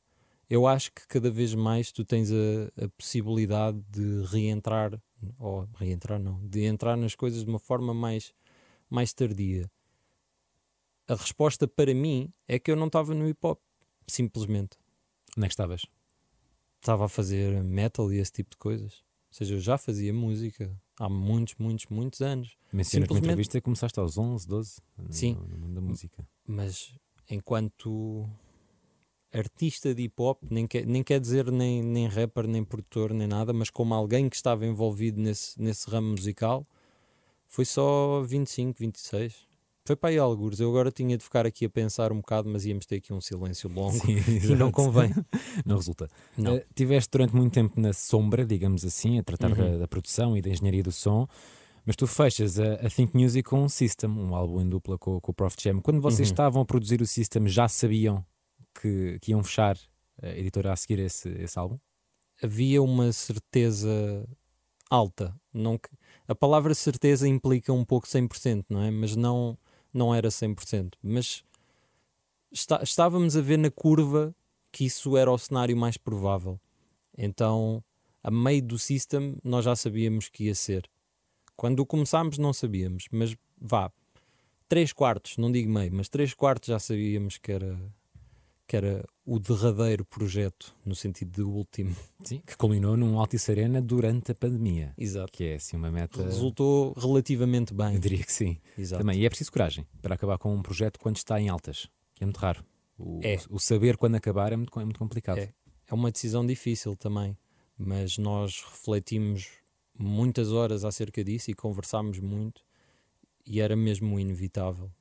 Eu 0.50 0.68
acho 0.68 0.92
que 0.92 1.08
cada 1.08 1.32
vez 1.32 1.54
mais 1.56 1.92
tu 1.92 2.06
tens 2.06 2.32
a, 2.32 2.86
a 2.86 2.90
possibilidade 2.90 3.82
de 3.90 4.24
reentrar, 4.28 5.02
ou 5.40 5.68
reentrar 5.76 6.20
não, 6.20 6.40
de 6.48 6.66
entrar 6.66 6.96
nas 6.96 7.16
coisas 7.16 7.44
de 7.44 7.50
uma 7.50 7.60
forma 7.60 7.94
mais, 7.94 8.34
mais 8.90 9.12
tardia. 9.12 9.70
A 11.08 11.16
resposta 11.16 11.68
para 11.68 11.94
mim 11.94 12.32
é 12.48 12.60
que 12.60 12.72
eu 12.72 12.76
não 12.76 12.88
estava 12.88 13.14
no 13.14 13.28
hip 13.28 13.40
hop, 13.44 13.60
simplesmente. 14.08 14.78
Onde 15.36 15.46
é 15.46 15.48
que 15.48 15.54
estavas? 15.54 15.86
Estava 16.80 17.06
a 17.06 17.10
fazer 17.10 17.64
metal 17.64 18.12
e 18.14 18.20
esse 18.20 18.32
tipo 18.32 18.52
de 18.52 18.58
coisas. 18.58 19.05
Ou 19.36 19.38
seja, 19.40 19.56
eu 19.56 19.60
já 19.60 19.78
fazia 19.78 20.14
música 20.14 20.72
há 20.98 21.10
muitos, 21.10 21.56
muitos, 21.60 21.88
muitos 21.88 22.22
anos. 22.22 22.56
Mencionas 22.72 23.04
Simplesmente- 23.08 23.26
entrevista 23.26 23.58
que 23.60 23.66
começaste 23.66 24.00
aos 24.00 24.18
11, 24.18 24.48
12 24.48 24.80
no- 24.98 25.12
Sim. 25.12 25.34
no 25.50 25.58
mundo 25.58 25.74
da 25.76 25.82
música. 25.82 26.26
mas 26.48 26.96
enquanto 27.30 28.30
artista 29.34 29.94
de 29.94 30.04
hip 30.04 30.22
hop, 30.22 30.42
nem 30.50 30.66
quer, 30.66 30.86
nem 30.86 31.04
quer 31.04 31.20
dizer 31.20 31.52
nem, 31.52 31.84
nem 31.84 32.08
rapper, 32.08 32.48
nem 32.48 32.64
produtor, 32.64 33.14
nem 33.14 33.28
nada, 33.28 33.52
mas 33.52 33.70
como 33.70 33.94
alguém 33.94 34.30
que 34.30 34.38
estava 34.38 34.66
envolvido 34.66 35.20
nesse, 35.20 35.62
nesse 35.62 35.90
ramo 35.90 36.12
musical, 36.12 36.66
foi 37.46 37.66
só 37.66 38.22
25, 38.22 38.80
26. 38.80 39.36
Foi 39.86 39.96
para 39.96 40.10
aí 40.10 40.18
algures. 40.18 40.60
Eu 40.60 40.70
agora 40.70 40.92
tinha 40.92 41.16
de 41.18 41.24
ficar 41.24 41.46
aqui 41.46 41.66
a 41.66 41.70
pensar 41.70 42.12
um 42.12 42.18
bocado, 42.18 42.50
mas 42.50 42.66
íamos 42.66 42.86
ter 42.88 42.96
aqui 42.96 43.14
um 43.14 43.22
silêncio 43.22 43.70
longo 43.70 43.92
Sim, 43.94 44.18
e 44.44 44.56
não 44.56 44.72
convém. 44.74 45.12
Não 45.66 45.76
resulta. 45.76 46.10
Não. 46.38 46.56
Eh, 46.56 46.66
tiveste 46.74 47.10
durante 47.12 47.36
muito 47.36 47.54
tempo 47.54 47.80
na 47.80 47.94
sombra, 47.94 48.44
digamos 48.46 48.84
assim, 48.84 49.20
a 49.20 49.24
tratar 49.24 49.52
Uhum. 49.52 49.56
da, 49.74 49.78
da 49.80 49.88
produção 49.88 50.36
e 50.36 50.42
da 50.42 50.50
engenharia 50.50 50.82
do 50.82 50.92
som, 50.92 51.28
mas 51.86 51.96
tu 51.96 52.08
fechas 52.08 52.60
a, 52.60 52.74
a 52.76 52.90
Think 52.90 53.16
Music 53.16 53.48
com 53.48 53.62
um 53.64 53.70
System, 53.70 54.10
um 54.10 54.34
álbum 54.36 54.60
em 54.62 54.68
dupla 54.68 54.98
com, 54.98 55.22
com 55.22 55.32
o 55.32 55.36
Prof 55.36 55.56
Jam. 55.62 55.80
Quando 55.82 56.02
vocês 56.02 56.28
Uhum. 56.30 56.34
estavam 56.34 56.62
a 56.64 56.66
produzir 56.66 57.00
o 57.02 57.06
System, 57.06 57.48
já 57.48 57.68
sabiam 57.68 58.26
que, 58.82 59.20
que 59.22 59.32
iam 59.32 59.44
fechar 59.44 59.78
a 60.20 60.30
editora 60.30 60.74
a 60.74 60.76
seguir 60.76 60.98
esse, 61.00 61.30
esse 61.30 61.60
álbum? 61.60 61.78
havia 62.44 62.82
uma 62.84 63.14
certeza 63.14 64.28
alta. 64.90 65.34
Não 65.54 65.80
a 66.28 66.36
palavra 66.36 66.74
certeza 66.74 67.28
implica 67.28 67.72
um 67.72 67.86
pouco 67.86 68.08
100%, 68.08 68.66
não 68.70 68.82
é? 68.82 68.92
Mas 68.92 69.16
não, 69.16 69.58
não 69.96 70.14
era 70.14 70.30
100%. 70.30 70.98
Mas 71.02 71.44
está- 72.52 72.82
estávamos 72.84 73.36
a 73.36 73.42
ver 73.42 73.58
na 73.58 73.72
curva 73.72 74.36
que 74.72 74.86
isso 74.86 75.16
era 75.16 75.32
o 75.32 75.38
cenário 75.38 75.76
mais 75.76 75.98
provável. 75.98 76.60
Então, 77.18 77.84
a 78.22 78.30
meio 78.30 78.62
do 78.62 78.78
system, 78.78 79.38
nós 79.44 79.64
já 79.64 79.76
sabíamos 79.76 80.28
que 80.28 80.46
ia 80.46 80.56
ser. 80.56 80.90
Quando 81.56 81.86
começámos, 81.86 82.38
não 82.38 82.52
sabíamos, 82.52 83.08
mas 83.12 83.36
vá, 83.60 83.90
3 84.68 84.92
quartos, 84.92 85.38
não 85.38 85.52
digo 85.52 85.72
meio, 85.72 85.94
mas 85.94 86.10
3 86.10 86.34
quartos 86.34 86.68
já 86.68 86.80
sabíamos 86.80 87.38
que 87.38 87.52
era, 87.52 87.80
que 88.68 88.76
era 88.76 89.06
o 89.26 89.38
derradeiro 89.40 90.04
projeto, 90.06 90.76
no 90.86 90.96
sentido 90.96 91.32
de 91.32 91.42
último. 91.42 91.96
Sim. 92.24 92.42
Que 92.46 92.58
culminou 92.58 92.98
num 92.98 93.20
Altice 93.20 93.52
Arena 93.52 93.82
durante 93.82 94.32
a 94.32 94.36
pandemia, 94.36 94.94
Exato. 94.98 95.32
que 95.32 95.44
é 95.44 95.56
assim 95.56 95.78
uma 95.78 95.92
meta. 95.92 96.24
Resultou 96.24 96.94
relativamente 96.98 97.74
bem. 97.74 97.94
Eu 97.96 98.00
diria 98.00 98.24
que 98.24 98.32
sim. 98.34 98.58
Exato. 98.78 99.02
Também. 99.04 99.20
E 99.20 99.26
é 99.26 99.30
preciso 99.30 99.52
coragem 99.52 99.86
para 100.02 100.16
acabar 100.16 100.38
com 100.38 100.54
um 100.54 100.62
projeto 100.62 101.00
quando 101.00 101.18
está 101.18 101.40
em 101.40 101.48
altas, 101.50 101.88
que 102.16 102.24
é 102.24 102.26
muito 102.26 102.38
raro. 102.40 102.66
O, 102.98 103.20
É. 103.24 103.38
o 103.50 103.60
saber 103.60 103.98
quando 103.98 104.16
acabar 104.16 104.52
é 104.52 104.56
muito, 104.56 104.80
é 104.80 104.84
muito 104.84 105.00
complicado. 105.00 105.38
É. 105.40 105.54
É 105.88 105.94
uma 105.94 106.12
decisão 106.12 106.44
difícil 106.46 106.96
também, 106.96 107.38
mas 107.78 108.18
nós 108.18 108.64
refletimos 108.64 109.48
muitas 109.98 110.52
horas 110.52 110.84
acerca 110.84 111.24
disso 111.24 111.52
e 111.52 111.54
conversámos 111.54 112.20
muito 112.20 112.64
e 113.46 113.60
era 113.62 113.76
mesmo 113.76 114.20
inevitável. 114.20 114.92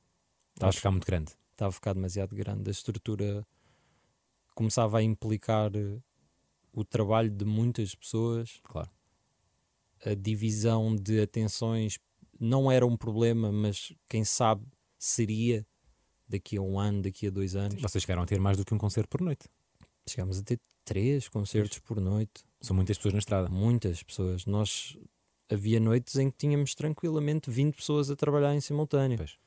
Está 0.53 0.67
a 0.69 0.71
ficar 0.71 0.91
muito 0.91 1.05
grande. 1.07 1.31
estava 1.51 1.69
a 1.69 1.71
ficar 1.71 1.93
demasiado 1.93 2.35
grande. 2.35 2.69
A 2.69 2.71
estrutura 2.71 3.45
começava 4.55 4.97
a 4.99 5.03
implicar 5.03 5.71
eh, 5.75 5.99
o 6.73 6.83
trabalho 6.83 7.29
de 7.29 7.45
muitas 7.45 7.93
pessoas, 7.93 8.59
Claro. 8.63 8.89
a 10.05 10.13
divisão 10.15 10.95
de 10.95 11.21
atenções 11.21 11.99
não 12.39 12.71
era 12.71 12.85
um 12.85 12.97
problema, 12.97 13.51
mas 13.51 13.93
quem 14.09 14.23
sabe 14.25 14.65
seria 14.97 15.65
daqui 16.27 16.57
a 16.57 16.61
um 16.61 16.79
ano, 16.79 17.01
daqui 17.03 17.27
a 17.27 17.29
dois 17.29 17.55
anos. 17.55 17.81
Vocês 17.81 18.01
chegaram 18.03 18.23
a 18.23 18.25
ter 18.25 18.39
mais 18.39 18.57
do 18.57 18.65
que 18.65 18.73
um 18.73 18.77
concerto 18.77 19.07
por 19.09 19.21
noite. 19.21 19.47
Chegámos 20.09 20.39
a 20.39 20.43
ter 20.43 20.59
três 20.83 21.27
concertos 21.29 21.79
por 21.79 21.99
noite, 22.01 22.43
São 22.61 22.75
muitas 22.75 22.97
pessoas 22.97 23.13
na 23.13 23.19
estrada. 23.19 23.49
muitas 23.49 24.03
pessoas. 24.03 24.45
Nós 24.45 24.97
havia 25.49 25.79
noites 25.79 26.15
em 26.17 26.29
que 26.29 26.37
tínhamos 26.37 26.75
tranquilamente 26.75 27.49
20 27.49 27.75
pessoas 27.75 28.09
a 28.11 28.15
trabalhar 28.15 28.53
em 28.55 28.61
simultâneo. 28.61 29.17
Pois. 29.17 29.37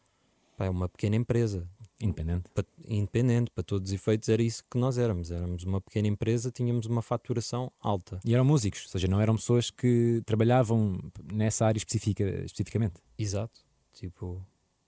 pá, 0.56 0.64
é 0.64 0.70
uma 0.70 0.88
pequena 0.88 1.14
empresa. 1.16 1.68
Independente. 2.00 2.44
Pa- 2.54 2.64
independente, 2.86 3.50
para 3.50 3.64
todos 3.64 3.88
os 3.90 3.94
efeitos, 3.94 4.28
era 4.28 4.40
isso 4.42 4.62
que 4.70 4.78
nós 4.78 4.98
éramos. 4.98 5.30
Éramos 5.32 5.64
uma 5.64 5.80
pequena 5.80 6.06
empresa, 6.06 6.50
tínhamos 6.50 6.86
uma 6.86 7.02
faturação 7.02 7.72
alta. 7.80 8.20
E 8.24 8.34
eram 8.34 8.44
músicos, 8.44 8.84
ou 8.84 8.90
seja, 8.92 9.08
não 9.08 9.20
eram 9.20 9.34
pessoas 9.36 9.70
que 9.70 10.22
trabalhavam 10.24 10.98
nessa 11.32 11.66
área 11.66 11.78
específica, 11.78 12.22
especificamente. 12.44 12.94
Exato. 13.18 13.60
Tipo, 13.92 14.40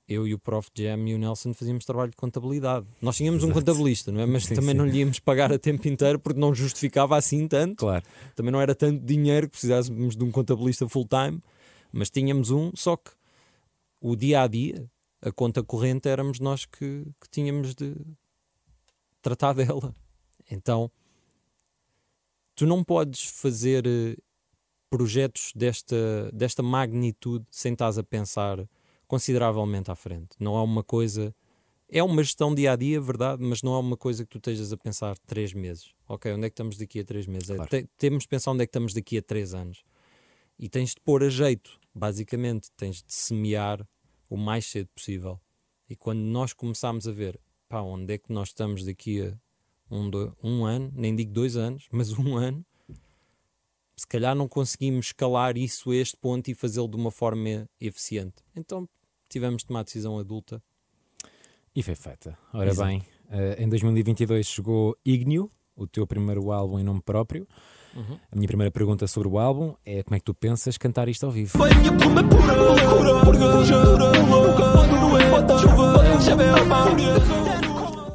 eu 0.06 0.24
e 0.26 0.34
o 0.34 0.38
Prof. 0.38 0.68
Jam 0.72 1.08
e 1.08 1.14
o 1.14 1.18
Nelson 1.18 1.52
fazíamos 1.52 1.84
trabalho 1.84 2.12
de 2.12 2.16
contabilidade. 2.16 2.86
Nós 3.02 3.16
tínhamos 3.16 3.42
um 3.42 3.48
Exato. 3.48 3.60
contabilista, 3.60 4.12
não 4.12 4.20
é? 4.20 4.26
Mas 4.26 4.44
Sim, 4.44 4.54
também 4.54 4.70
sim. 4.70 4.76
não 4.78 4.86
lhe 4.86 4.98
íamos 4.98 5.18
pagar 5.18 5.52
a 5.52 5.58
tempo 5.58 5.88
inteiro 5.88 6.18
porque 6.20 6.38
não 6.38 6.54
justificava 6.54 7.16
assim 7.16 7.48
tanto. 7.48 7.76
Claro. 7.78 8.04
Também 8.36 8.52
não 8.52 8.60
era 8.60 8.72
tanto 8.74 9.04
dinheiro 9.04 9.46
que 9.48 9.52
precisássemos 9.52 10.14
de 10.14 10.22
um 10.22 10.30
contabilista 10.30 10.88
full-time, 10.88 11.40
mas 11.92 12.08
tínhamos 12.08 12.52
um, 12.52 12.70
só 12.76 12.96
que 12.96 13.10
o 14.00 14.14
dia 14.14 14.42
a 14.42 14.46
dia, 14.46 14.88
a 15.22 15.30
conta 15.32 15.62
corrente, 15.62 16.08
éramos 16.08 16.40
nós 16.40 16.64
que, 16.64 17.04
que 17.20 17.28
tínhamos 17.30 17.74
de 17.74 17.94
tratar 19.22 19.52
dela. 19.54 19.94
Então, 20.50 20.90
tu 22.54 22.66
não 22.66 22.82
podes 22.82 23.24
fazer 23.24 23.86
eh, 23.86 24.16
projetos 24.88 25.52
desta, 25.54 26.30
desta 26.32 26.62
magnitude 26.62 27.46
sem 27.50 27.72
estás 27.72 27.98
a 27.98 28.02
pensar 28.02 28.68
consideravelmente 29.06 29.90
à 29.90 29.94
frente. 29.94 30.30
Não 30.38 30.56
é 30.56 30.62
uma 30.62 30.82
coisa. 30.84 31.34
É 31.88 32.02
uma 32.02 32.22
gestão 32.22 32.54
dia 32.54 32.72
a 32.72 32.76
dia, 32.76 33.00
verdade, 33.00 33.42
mas 33.42 33.62
não 33.62 33.74
é 33.74 33.78
uma 33.78 33.96
coisa 33.96 34.24
que 34.24 34.30
tu 34.30 34.38
estejas 34.38 34.72
a 34.72 34.76
pensar 34.76 35.18
três 35.26 35.52
meses. 35.52 35.92
Ok, 36.08 36.32
onde 36.32 36.46
é 36.46 36.48
que 36.50 36.52
estamos 36.54 36.76
daqui 36.76 37.00
a 37.00 37.04
três 37.04 37.26
meses? 37.26 37.50
É, 37.50 37.56
Claro. 37.56 37.68
te- 37.70 37.88
temos 37.98 38.22
de 38.22 38.28
pensar 38.28 38.52
onde 38.52 38.62
é 38.62 38.66
que 38.66 38.70
estamos 38.70 38.94
daqui 38.94 39.18
a 39.18 39.22
três 39.22 39.52
anos. 39.54 39.82
E 40.56 40.68
tens 40.68 40.90
de 40.90 41.00
pôr 41.00 41.24
a 41.24 41.28
jeito, 41.28 41.80
basicamente. 41.92 42.70
Tens 42.76 43.02
de 43.02 43.12
semear 43.12 43.84
o 44.30 44.36
mais 44.36 44.64
cedo 44.66 44.88
possível. 44.94 45.38
E 45.88 45.94
quando 45.96 46.20
nós 46.20 46.52
começámos 46.54 47.06
a 47.06 47.12
ver 47.12 47.38
pá, 47.68 47.80
onde 47.82 48.14
é 48.14 48.18
que 48.18 48.32
nós 48.32 48.48
estamos 48.48 48.84
daqui 48.84 49.20
a 49.22 49.36
um, 49.90 50.08
do- 50.08 50.34
um 50.42 50.64
ano, 50.64 50.90
nem 50.94 51.14
digo 51.14 51.32
dois 51.32 51.56
anos, 51.56 51.86
mas 51.92 52.12
um 52.16 52.36
ano, 52.36 52.64
se 53.96 54.06
calhar 54.06 54.34
não 54.34 54.48
conseguimos 54.48 55.06
escalar 55.06 55.58
isso 55.58 55.90
a 55.90 55.96
este 55.96 56.16
ponto 56.16 56.48
e 56.48 56.54
fazê-lo 56.54 56.88
de 56.88 56.96
uma 56.96 57.10
forma 57.10 57.68
eficiente. 57.80 58.36
Então 58.56 58.88
tivemos 59.28 59.62
de 59.62 59.66
tomar 59.66 59.80
a 59.80 59.82
decisão 59.82 60.18
adulta. 60.18 60.62
E 61.74 61.82
foi 61.82 61.94
feita. 61.94 62.36
Ora 62.52 62.70
Exato. 62.70 62.88
bem, 62.88 63.02
eh, 63.30 63.62
em 63.62 63.68
2022 63.68 64.46
chegou 64.46 64.96
Igneo, 65.04 65.50
o 65.76 65.86
teu 65.86 66.06
primeiro 66.06 66.50
álbum 66.50 66.78
em 66.78 66.82
nome 66.84 67.00
próprio. 67.02 67.46
A 68.30 68.36
minha 68.36 68.46
primeira 68.46 68.70
pergunta 68.70 69.06
sobre 69.06 69.28
o 69.28 69.38
álbum 69.38 69.74
é 69.84 70.02
como 70.02 70.14
é 70.16 70.18
que 70.20 70.24
tu 70.24 70.34
pensas 70.34 70.78
cantar 70.78 71.08
isto 71.08 71.26
ao 71.26 71.32
vivo? 71.32 71.58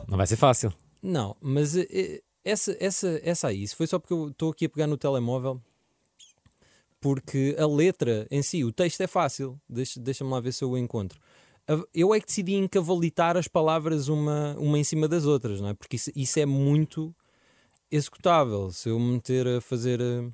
Não 0.07 0.13
é 0.13 0.17
vai 0.17 0.27
ser 0.27 0.35
fácil. 0.35 0.73
Não, 1.01 1.35
mas 1.41 1.75
eh, 1.75 1.87
eh, 1.91 2.21
essa, 2.43 2.75
essa, 2.79 3.19
essa 3.23 3.47
aí, 3.47 3.63
isso 3.63 3.75
foi 3.75 3.87
só 3.87 3.99
porque 3.99 4.13
eu 4.13 4.29
estou 4.29 4.51
aqui 4.51 4.65
a 4.65 4.69
pegar 4.69 4.87
no 4.87 4.97
telemóvel. 4.97 5.61
Porque 7.01 7.55
a 7.59 7.67
letra 7.67 8.25
em 8.31 8.41
si, 8.41 8.63
o 8.63 8.71
texto 8.71 9.01
é 9.01 9.07
fácil. 9.07 9.59
Deixa- 9.69 9.99
Deixa-me 9.99 10.31
lá 10.31 10.39
ver 10.39 10.51
se 10.53 10.63
eu 10.63 10.71
o 10.71 10.77
encontro. 10.77 11.19
Eu 11.93 12.13
é 12.13 12.19
que 12.19 12.27
decidi 12.27 12.53
encavalitar 12.55 13.37
as 13.37 13.47
palavras 13.47 14.07
uma, 14.07 14.55
uma 14.57 14.77
em 14.79 14.83
cima 14.83 15.07
das 15.07 15.25
outras, 15.25 15.59
não 15.61 15.69
é? 15.69 15.73
Porque 15.73 15.95
isso, 15.95 16.11
isso 16.15 16.39
é 16.39 16.45
muito 16.45 17.13
executável. 17.91 18.71
Se 18.71 18.89
eu 18.89 18.99
me 18.99 19.13
meter 19.13 19.47
a 19.47 19.61
fazer. 19.61 19.99
eh, 20.01 20.29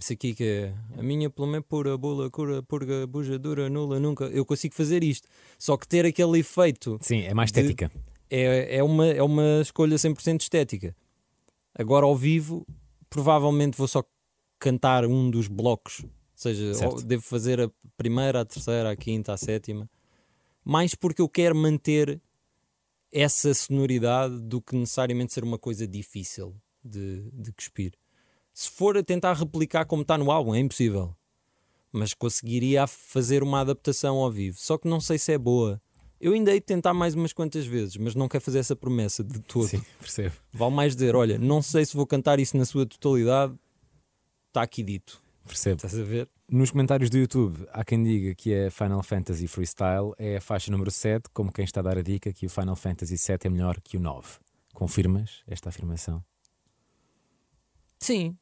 Isso 0.00 0.12
aqui 0.12 0.34
que 0.34 0.44
é 0.44 0.74
a 0.98 1.02
minha 1.02 1.30
pluma 1.30 1.56
é 1.56 1.60
pura, 1.60 1.96
bula, 1.96 2.30
cura, 2.30 2.62
purga, 2.62 3.06
buja, 3.06 3.38
dura, 3.38 3.68
nula, 3.70 3.98
nunca. 3.98 4.24
Eu 4.26 4.44
consigo 4.44 4.74
fazer 4.74 5.02
isto. 5.02 5.26
Só 5.58 5.76
que 5.76 5.88
ter 5.88 6.04
aquele 6.04 6.38
efeito 6.40 6.98
Sim, 7.00 7.22
é 7.22 7.32
mais 7.34 7.48
estética. 7.48 7.90
é, 8.30 8.76
é, 8.76 8.82
uma, 8.82 9.06
é 9.06 9.22
uma 9.22 9.60
escolha 9.62 9.96
100% 9.96 10.42
estética. 10.42 10.94
Agora, 11.74 12.04
ao 12.04 12.14
vivo, 12.16 12.66
provavelmente 13.08 13.76
vou 13.78 13.88
só 13.88 14.02
cantar 14.58 15.06
um 15.06 15.30
dos 15.30 15.48
blocos. 15.48 16.00
Ou 16.02 16.10
seja, 16.34 16.74
Certo. 16.74 17.02
devo 17.02 17.22
fazer 17.22 17.60
a 17.60 17.70
primeira, 17.96 18.40
a 18.40 18.44
terceira, 18.44 18.90
a 18.90 18.96
quinta, 18.96 19.32
a 19.32 19.36
sétima. 19.36 19.88
Mais 20.64 20.94
porque 20.94 21.22
eu 21.22 21.28
quero 21.28 21.54
manter 21.56 22.20
essa 23.12 23.52
sonoridade 23.54 24.38
do 24.40 24.60
que 24.60 24.76
necessariamente 24.76 25.32
ser 25.32 25.44
uma 25.44 25.58
coisa 25.58 25.86
difícil 25.86 26.54
de, 26.84 27.30
de 27.32 27.52
cuspir. 27.52 27.92
Se 28.52 28.68
for 28.70 28.96
a 28.96 29.02
tentar 29.02 29.34
replicar 29.34 29.84
como 29.84 30.02
está 30.02 30.18
no 30.18 30.30
álbum, 30.30 30.54
é 30.54 30.58
impossível. 30.58 31.14
Mas 31.92 32.12
conseguiria 32.12 32.86
fazer 32.86 33.42
uma 33.42 33.60
adaptação 33.60 34.16
ao 34.16 34.30
vivo. 34.30 34.58
Só 34.58 34.76
que 34.76 34.88
não 34.88 35.00
sei 35.00 35.18
se 35.18 35.32
é 35.32 35.38
boa. 35.38 35.80
Eu 36.20 36.32
ainda 36.32 36.52
hei 36.52 36.58
de 36.58 36.66
tentar 36.66 36.92
mais 36.92 37.14
umas 37.14 37.32
quantas 37.32 37.64
vezes, 37.64 37.96
mas 37.96 38.14
não 38.14 38.28
quero 38.28 38.42
fazer 38.42 38.58
essa 38.58 38.74
promessa 38.74 39.22
de 39.22 39.38
todo. 39.40 39.68
Sim, 39.68 39.80
percebo. 40.00 40.34
Vale 40.52 40.74
mais 40.74 40.94
dizer: 40.94 41.14
olha, 41.14 41.38
não 41.38 41.62
sei 41.62 41.84
se 41.84 41.96
vou 41.96 42.06
cantar 42.06 42.40
isso 42.40 42.56
na 42.56 42.64
sua 42.64 42.84
totalidade, 42.84 43.54
está 44.48 44.62
aqui 44.62 44.82
dito. 44.82 45.22
Percebo. 45.48 45.76
Estás 45.76 45.98
a 45.98 46.04
ver? 46.04 46.28
Nos 46.48 46.70
comentários 46.70 47.10
do 47.10 47.18
YouTube, 47.18 47.66
há 47.72 47.84
quem 47.84 48.02
diga 48.02 48.34
que 48.34 48.54
a 48.54 48.70
Final 48.70 49.02
Fantasy 49.02 49.48
Freestyle 49.48 50.12
é 50.18 50.36
a 50.36 50.40
faixa 50.40 50.70
número 50.70 50.90
7, 50.90 51.28
como 51.32 51.52
quem 51.52 51.64
está 51.64 51.80
a 51.80 51.82
dar 51.82 51.98
a 51.98 52.02
dica 52.02 52.32
que 52.32 52.46
o 52.46 52.50
Final 52.50 52.76
Fantasy 52.76 53.18
7 53.18 53.46
é 53.46 53.50
melhor 53.50 53.80
que 53.80 53.96
o 53.96 54.00
9. 54.00 54.28
Confirmas 54.72 55.42
esta 55.46 55.68
afirmação? 55.70 56.24
Sim. 58.00 58.36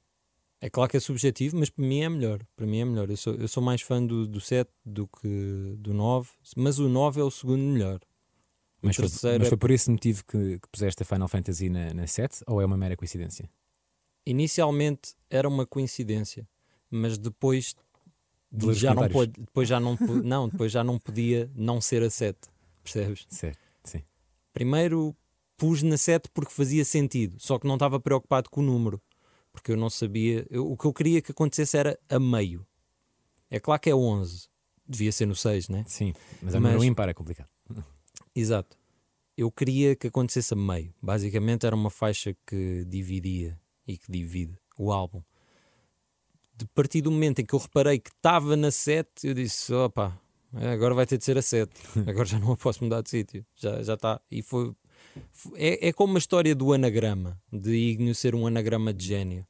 É 0.60 0.70
claro 0.70 0.90
que 0.90 0.96
é 0.96 1.00
subjetivo, 1.00 1.56
mas 1.58 1.70
para 1.70 1.84
mim 1.84 2.00
é 2.00 2.08
melhor. 2.08 2.40
Para 2.56 2.66
mim 2.66 2.80
é 2.80 2.84
melhor. 2.84 3.10
Eu 3.10 3.16
sou, 3.16 3.34
eu 3.34 3.48
sou 3.48 3.62
mais 3.62 3.82
fã 3.82 4.04
do, 4.04 4.26
do 4.26 4.40
7 4.40 4.70
do 4.84 5.06
que 5.06 5.74
do 5.78 5.92
9, 5.92 6.28
mas 6.56 6.78
o 6.78 6.88
9 6.88 7.20
é 7.20 7.24
o 7.24 7.30
segundo 7.30 7.62
melhor. 7.62 8.00
Mas 8.82 8.96
foi, 8.96 9.04
mas 9.04 9.24
é- 9.24 9.44
foi 9.48 9.56
por 9.56 9.70
esse 9.70 9.90
motivo 9.90 10.24
que, 10.26 10.58
que 10.60 10.68
puseste 10.70 11.02
a 11.02 11.06
Final 11.06 11.28
Fantasy 11.28 11.68
na, 11.68 11.92
na 11.92 12.06
7 12.06 12.42
ou 12.46 12.60
é 12.60 12.64
uma 12.66 12.76
mera 12.76 12.96
coincidência? 12.96 13.48
Inicialmente 14.24 15.14
era 15.30 15.48
uma 15.48 15.66
coincidência, 15.66 16.46
mas 16.90 17.18
depois 17.18 17.74
De 18.50 18.72
já 18.74 18.94
não 18.94 19.08
depois 19.26 19.68
já 19.68 19.80
não, 19.80 19.96
não, 20.24 20.48
depois 20.48 20.72
já 20.72 20.82
não 20.84 20.98
podia 20.98 21.50
não 21.54 21.80
ser 21.80 22.02
a 22.02 22.10
7. 22.10 22.38
Percebes? 22.82 23.26
Certo, 23.28 23.58
sim. 23.84 24.02
Primeiro 24.52 25.14
pus 25.56 25.82
na 25.82 25.96
7 25.96 26.28
porque 26.32 26.52
fazia 26.52 26.84
sentido, 26.84 27.36
só 27.38 27.58
que 27.58 27.66
não 27.66 27.74
estava 27.74 27.98
preocupado 27.98 28.48
com 28.50 28.60
o 28.60 28.64
número, 28.64 29.00
porque 29.52 29.72
eu 29.72 29.76
não 29.76 29.90
sabia. 29.90 30.46
eu- 30.50 30.70
o 30.70 30.76
que 30.76 30.84
eu 30.86 30.92
queria 30.92 31.20
que 31.22 31.32
acontecesse 31.32 31.76
era 31.76 31.98
a 32.08 32.18
meio. 32.20 32.66
É 33.50 33.58
claro 33.60 33.80
que 33.80 33.90
é 33.90 33.94
11, 33.94 34.48
devia 34.86 35.10
ser 35.12 35.26
no 35.26 35.34
6, 35.34 35.68
né? 35.68 35.84
Sim, 35.86 36.12
mas 36.42 36.54
a 36.54 36.60
Mas- 36.60 36.72
número 36.72 36.84
ímpar 36.84 37.08
é 37.08 37.14
complicado. 37.14 37.48
Exato. 38.34 38.76
Eu 39.36 39.50
queria 39.50 39.94
que 39.94 40.06
acontecesse 40.06 40.54
a 40.54 40.56
meio. 40.56 40.94
Basicamente 41.02 41.66
era 41.66 41.76
uma 41.76 41.90
faixa 41.90 42.34
que 42.46 42.84
dividia 42.88 43.58
e 43.86 43.98
que 43.98 44.10
divide 44.10 44.56
o 44.78 44.90
álbum. 44.90 45.22
De 46.56 46.64
partir 46.68 47.02
do 47.02 47.10
momento 47.10 47.40
em 47.40 47.44
que 47.44 47.54
eu 47.54 47.58
reparei 47.58 47.98
que 47.98 48.10
estava 48.10 48.56
na 48.56 48.70
7, 48.70 49.26
eu 49.26 49.34
disse: 49.34 49.72
opa, 49.74 50.18
agora 50.54 50.94
vai 50.94 51.06
ter 51.06 51.18
de 51.18 51.24
ser 51.24 51.36
a 51.36 51.42
7. 51.42 51.70
Agora 52.08 52.24
já 52.24 52.38
não 52.38 52.52
a 52.52 52.56
posso 52.56 52.82
mudar 52.82 53.02
de 53.02 53.10
sítio. 53.10 53.44
Já 53.56 53.82
já 53.82 53.94
está. 53.94 54.20
E 54.30 54.42
foi. 54.42 54.72
foi- 55.32 55.52
É, 55.60 55.88
é 55.88 55.92
como 55.92 56.16
a 56.16 56.18
história 56.18 56.54
do 56.54 56.72
anagrama, 56.72 57.38
de 57.52 57.74
Ignio 57.74 58.14
ser 58.14 58.34
um 58.34 58.46
anagrama 58.46 58.92
de 58.94 59.04
gênio. 59.04 59.46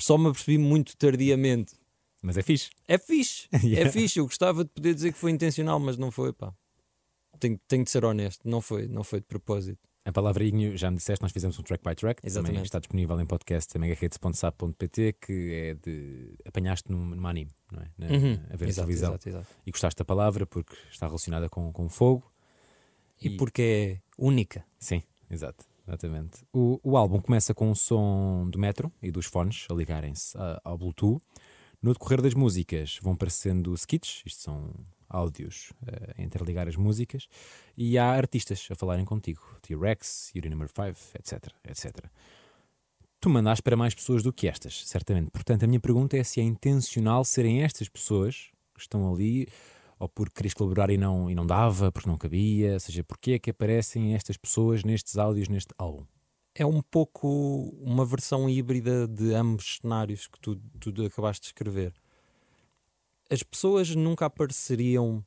Só 0.00 0.18
me 0.18 0.28
apercebi 0.28 0.58
muito 0.58 0.96
tardiamente. 0.96 1.74
Mas 2.20 2.36
é 2.36 2.42
fixe. 2.42 2.70
É 2.88 2.98
fixe, 2.98 3.48
Yeah. 3.62 3.88
é 3.88 3.92
fixe. 3.92 4.18
Eu 4.18 4.24
gostava 4.24 4.64
de 4.64 4.70
poder 4.70 4.94
dizer 4.94 5.12
que 5.12 5.18
foi 5.18 5.30
intencional, 5.30 5.78
mas 5.78 5.96
não 5.96 6.10
foi, 6.10 6.32
pá. 6.32 6.52
Tenho, 7.38 7.60
tenho 7.68 7.84
de 7.84 7.90
ser 7.90 8.04
honesto, 8.04 8.48
não 8.48 8.60
foi, 8.60 8.88
não 8.88 9.04
foi 9.04 9.20
de 9.20 9.26
propósito. 9.26 9.78
A 10.06 10.12
palavra 10.12 10.44
Ignio, 10.44 10.76
já 10.76 10.90
me 10.90 10.98
disseste, 10.98 11.22
nós 11.22 11.32
fizemos 11.32 11.58
um 11.58 11.62
track 11.62 11.82
by 11.82 11.94
track, 11.94 12.20
também 12.20 12.30
Exatamente. 12.30 12.64
está 12.66 12.78
disponível 12.78 13.18
em 13.18 13.24
podcast 13.26 13.78
megaredes.sap.pt, 13.78 15.14
que 15.14 15.52
é 15.54 15.74
de. 15.74 16.34
apanhaste 16.44 16.90
num, 16.92 17.06
num 17.06 17.26
anime, 17.26 17.50
não 17.72 17.80
é? 17.82 17.90
Na- 17.96 18.06
Uhum. 18.14 18.38
A 18.50 18.56
ver 18.56 18.66
a 18.66 18.68
exato, 18.68 18.86
televisão. 18.86 19.10
exato, 19.12 19.28
exato. 19.30 19.46
E 19.66 19.70
gostaste 19.70 19.96
da 19.98 20.04
palavra 20.04 20.44
porque 20.46 20.76
está 20.90 21.06
relacionada 21.06 21.48
com, 21.48 21.72
com 21.72 21.88
fogo. 21.88 22.30
E, 23.20 23.30
porque 23.30 23.62
é 23.62 24.00
única. 24.18 24.62
Sim, 24.78 25.02
exato. 25.30 25.64
Exatamente. 25.88 26.44
O, 26.52 26.78
o 26.82 26.96
álbum 26.98 27.18
começa 27.20 27.54
com 27.54 27.70
o 27.70 27.74
som 27.76 28.46
do 28.50 28.58
metro 28.58 28.92
e 29.02 29.10
dos 29.10 29.24
fones 29.26 29.66
a 29.70 29.74
ligarem-se 29.74 30.36
a- 30.36 30.60
ao 30.64 30.76
Bluetooth. 30.76 31.22
No 31.80 31.92
decorrer 31.94 32.20
das 32.20 32.34
músicas 32.34 32.98
vão 33.02 33.12
aparecendo 33.14 33.72
skits, 33.74 34.22
isto 34.26 34.42
são 34.42 34.70
áudios 35.14 35.72
a 36.18 36.22
interligar 36.22 36.68
as 36.68 36.76
músicas, 36.76 37.28
e 37.76 37.96
há 37.96 38.10
artistas 38.10 38.66
a 38.70 38.74
falarem 38.74 39.04
contigo. 39.04 39.40
T-Rex, 39.62 40.32
Yuri 40.34 40.48
Number 40.50 40.68
5, 40.68 41.18
etc, 41.18 41.52
etc. 41.64 42.06
Tu 43.20 43.30
mandaste 43.30 43.62
para 43.62 43.76
mais 43.76 43.94
pessoas 43.94 44.22
do 44.22 44.32
que 44.32 44.46
estas, 44.46 44.86
certamente. 44.86 45.30
Portanto, 45.30 45.64
a 45.64 45.66
minha 45.66 45.80
pergunta 45.80 46.16
é 46.16 46.22
se 46.22 46.40
é 46.40 46.44
intencional 46.44 47.24
serem 47.24 47.62
estas 47.62 47.88
pessoas 47.88 48.50
que 48.74 48.80
estão 48.80 49.10
ali, 49.12 49.46
ou 49.98 50.08
porque 50.08 50.34
querias 50.34 50.54
colaborar 50.54 50.90
e 50.90 50.98
não, 50.98 51.30
e 51.30 51.34
não 51.34 51.46
dava, 51.46 51.90
porque 51.90 52.08
não 52.08 52.18
cabia, 52.18 52.74
ou 52.74 52.80
seja, 52.80 53.02
porque 53.04 53.32
é 53.32 53.38
que 53.38 53.50
aparecem 53.50 54.14
estas 54.14 54.36
pessoas 54.36 54.84
nestes 54.84 55.16
áudios, 55.16 55.48
neste 55.48 55.72
álbum? 55.78 56.04
É 56.54 56.66
um 56.66 56.82
pouco 56.82 57.28
uma 57.80 58.04
versão 58.04 58.48
híbrida 58.48 59.08
de 59.08 59.34
ambos 59.34 59.64
os 59.64 59.78
cenários 59.80 60.26
que 60.26 60.38
tu, 60.38 60.56
tu 60.78 61.04
acabaste 61.04 61.42
de 61.42 61.46
escrever. 61.48 61.94
As 63.30 63.42
pessoas 63.42 63.94
nunca 63.94 64.26
apareceriam 64.26 65.24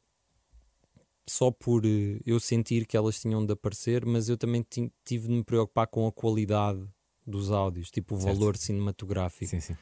só 1.28 1.52
por 1.52 1.86
eh, 1.86 2.20
eu 2.26 2.40
sentir 2.40 2.86
que 2.86 2.96
elas 2.96 3.20
tinham 3.20 3.46
de 3.46 3.52
aparecer, 3.54 4.06
mas 4.06 4.30
eu 4.30 4.38
também 4.38 4.62
ti- 4.62 4.92
tive 5.04 5.28
de 5.28 5.34
me 5.34 5.44
preocupar 5.44 5.88
com 5.88 6.08
a 6.08 6.12
qualidade 6.12 6.88
dos 7.26 7.52
áudios, 7.52 7.92
tipo 7.92 8.16
o 8.16 8.20
Certo. 8.20 8.34
valor 8.38 8.56
cinematográfico. 8.58 9.46
Sim, 9.50 9.60
sim. 9.60 9.76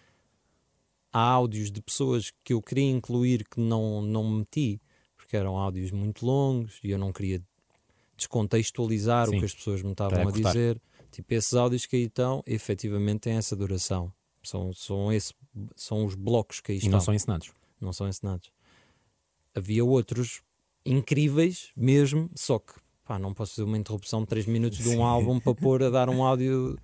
Há 1.14 1.20
áudios 1.22 1.72
de 1.72 1.82
pessoas 1.82 2.32
que 2.44 2.54
eu 2.54 2.62
queria 2.62 2.90
incluir 2.90 3.46
que 3.48 3.60
não, 3.60 4.02
não 4.02 4.28
meti, 4.30 4.82
porque 5.16 5.38
eram 5.38 5.58
áudios 5.58 5.92
muito 5.92 6.26
longos 6.26 6.80
e 6.84 6.90
eu 6.92 6.98
não 6.98 7.14
queria 7.14 7.42
descontextualizar 8.18 9.30
Sim. 9.30 9.36
o 9.38 9.40
que 9.40 9.46
as 9.46 9.54
pessoas 9.54 9.82
me 9.82 9.92
estavam 9.92 10.18
Para 10.20 10.30
a 10.30 10.32
cortar. 10.32 10.52
dizer. 10.54 10.82
Tipo, 11.12 11.34
esses 11.34 11.54
áudios 11.54 11.86
que 11.86 11.96
aí 11.96 12.04
estão, 12.04 12.44
efetivamente 12.48 13.22
têm 13.22 13.34
essa 13.36 13.56
duração. 13.56 14.12
São, 14.44 14.74
são, 14.74 15.12
esse, 15.14 15.34
são 15.76 16.06
os 16.06 16.16
blocos 16.16 16.60
que 16.60 16.72
aí 16.72 16.78
E 16.78 16.80
estão 16.80 16.92
não 16.94 17.02
são 17.02 17.14
ensinados. 17.14 17.52
Não 17.80 17.92
são 17.94 18.08
ensinados. 18.08 18.52
Havia 19.54 19.84
outros 19.86 20.42
incríveis 20.86 21.72
mesmo, 21.76 22.30
só 22.36 22.60
que 22.60 22.74
pá, 23.04 23.18
não 23.18 23.34
posso 23.34 23.56
fazer 23.56 23.64
uma 23.64 23.78
interrupção 23.78 24.22
de 24.22 24.28
3 24.28 24.46
minutos 24.46 24.78
de 24.80 24.90
um 24.90 24.94
Sim. 24.94 25.02
álbum 25.02 25.40
para 25.40 25.56
pôr 25.56 25.84
a 25.84 25.90
dar 25.90 26.10
um 26.10 26.22
áudio 26.26 26.78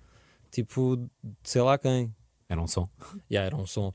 tipo 0.50 0.96
de 0.96 1.08
sei 1.44 1.62
lá 1.62 1.78
quem. 1.78 2.14
Era 2.48 2.60
um 2.60 2.66
som. 2.68 2.88
Já 3.30 3.42
era 3.42 3.56
um 3.56 3.66
som. 3.66 3.92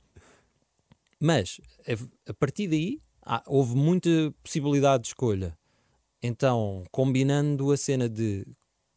Mas 1.20 1.60
a, 1.88 2.32
a 2.32 2.34
partir 2.34 2.68
daí 2.68 3.00
há- 3.24 3.44
houve 3.48 3.76
muita 3.76 4.10
possibilidade 4.44 5.04
de 5.04 5.10
escolha. 5.10 5.58
Então, 6.22 6.84
combinando 6.92 7.72
a 7.72 7.78
cena 7.78 8.10
de 8.10 8.46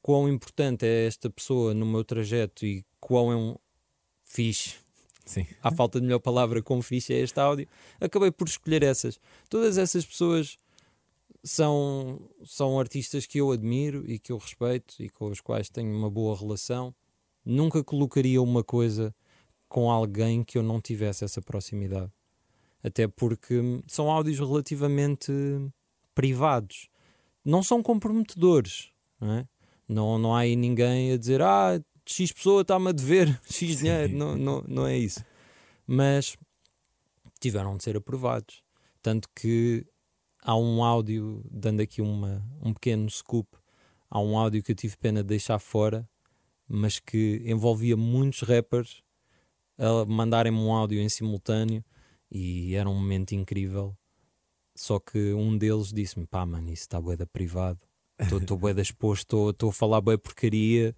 quão 0.02 0.28
importante 0.28 0.86
é 0.86 1.06
esta 1.06 1.28
pessoa 1.28 1.74
no 1.74 1.84
meu 1.86 2.04
trajeto 2.04 2.64
e 2.64 2.84
quão 2.98 3.30
é 3.32 3.36
um 3.36 3.56
fixe 4.24 4.78
Sim. 5.30 5.46
à 5.62 5.70
falta 5.70 6.00
de 6.00 6.06
melhor 6.06 6.18
palavra, 6.18 6.60
com 6.60 6.82
fixe 6.82 7.14
é 7.14 7.20
este 7.20 7.38
áudio, 7.38 7.68
acabei 8.00 8.32
por 8.32 8.48
escolher 8.48 8.82
essas. 8.82 9.20
Todas 9.48 9.78
essas 9.78 10.04
pessoas 10.04 10.58
são, 11.44 12.20
são 12.44 12.80
artistas 12.80 13.26
que 13.26 13.38
eu 13.38 13.52
admiro 13.52 14.04
e 14.10 14.18
que 14.18 14.32
eu 14.32 14.38
respeito 14.38 14.96
e 14.98 15.08
com 15.08 15.26
os 15.26 15.40
quais 15.40 15.70
tenho 15.70 15.96
uma 15.96 16.10
boa 16.10 16.36
relação. 16.36 16.92
Nunca 17.44 17.84
colocaria 17.84 18.42
uma 18.42 18.64
coisa 18.64 19.14
com 19.68 19.88
alguém 19.88 20.42
que 20.42 20.58
eu 20.58 20.64
não 20.64 20.80
tivesse 20.80 21.24
essa 21.24 21.40
proximidade. 21.40 22.10
Até 22.82 23.06
porque 23.06 23.60
são 23.86 24.10
áudios 24.10 24.40
relativamente 24.40 25.32
privados. 26.12 26.88
Não 27.44 27.62
são 27.62 27.84
comprometedores, 27.84 28.90
não 29.20 29.32
é? 29.32 29.48
Não, 29.88 30.18
não 30.18 30.34
há 30.34 30.40
aí 30.40 30.56
ninguém 30.56 31.12
a 31.12 31.16
dizer 31.16 31.40
ah, 31.40 31.80
X 32.10 32.32
pessoa 32.32 32.62
está-me 32.62 32.88
a 32.88 32.92
dever 32.92 33.40
X 33.48 33.78
dinheiro. 33.78 34.12
Não, 34.12 34.36
não, 34.36 34.64
não 34.66 34.86
é 34.86 34.98
isso. 34.98 35.24
Mas 35.86 36.36
tiveram 37.38 37.76
de 37.76 37.84
ser 37.84 37.96
aprovados. 37.96 38.62
Tanto 39.00 39.28
que 39.34 39.86
há 40.42 40.56
um 40.56 40.82
áudio, 40.82 41.44
dando 41.48 41.80
aqui 41.80 42.02
uma, 42.02 42.44
um 42.60 42.74
pequeno 42.74 43.08
scoop, 43.08 43.48
há 44.10 44.20
um 44.20 44.36
áudio 44.36 44.60
que 44.62 44.72
eu 44.72 44.76
tive 44.76 44.96
pena 44.96 45.22
de 45.22 45.28
deixar 45.28 45.60
fora, 45.60 46.08
mas 46.68 46.98
que 46.98 47.42
envolvia 47.44 47.96
muitos 47.96 48.42
rappers 48.42 49.02
a 49.78 50.04
mandarem-me 50.04 50.58
um 50.58 50.72
áudio 50.72 51.00
em 51.00 51.08
simultâneo 51.08 51.84
e 52.30 52.74
era 52.74 52.88
um 52.88 52.94
momento 52.94 53.32
incrível. 53.36 53.96
Só 54.74 54.98
que 54.98 55.32
um 55.32 55.56
deles 55.56 55.92
disse-me: 55.92 56.26
pá, 56.26 56.44
mano, 56.44 56.70
isso 56.70 56.82
está 56.82 57.00
bué 57.00 57.16
da 57.16 57.26
privado, 57.26 57.80
estou 58.18 58.58
bué 58.58 58.74
da 58.74 58.82
exposto, 58.82 59.50
estou 59.50 59.70
a 59.70 59.72
falar 59.72 60.00
bué 60.00 60.16
porcaria, 60.16 60.94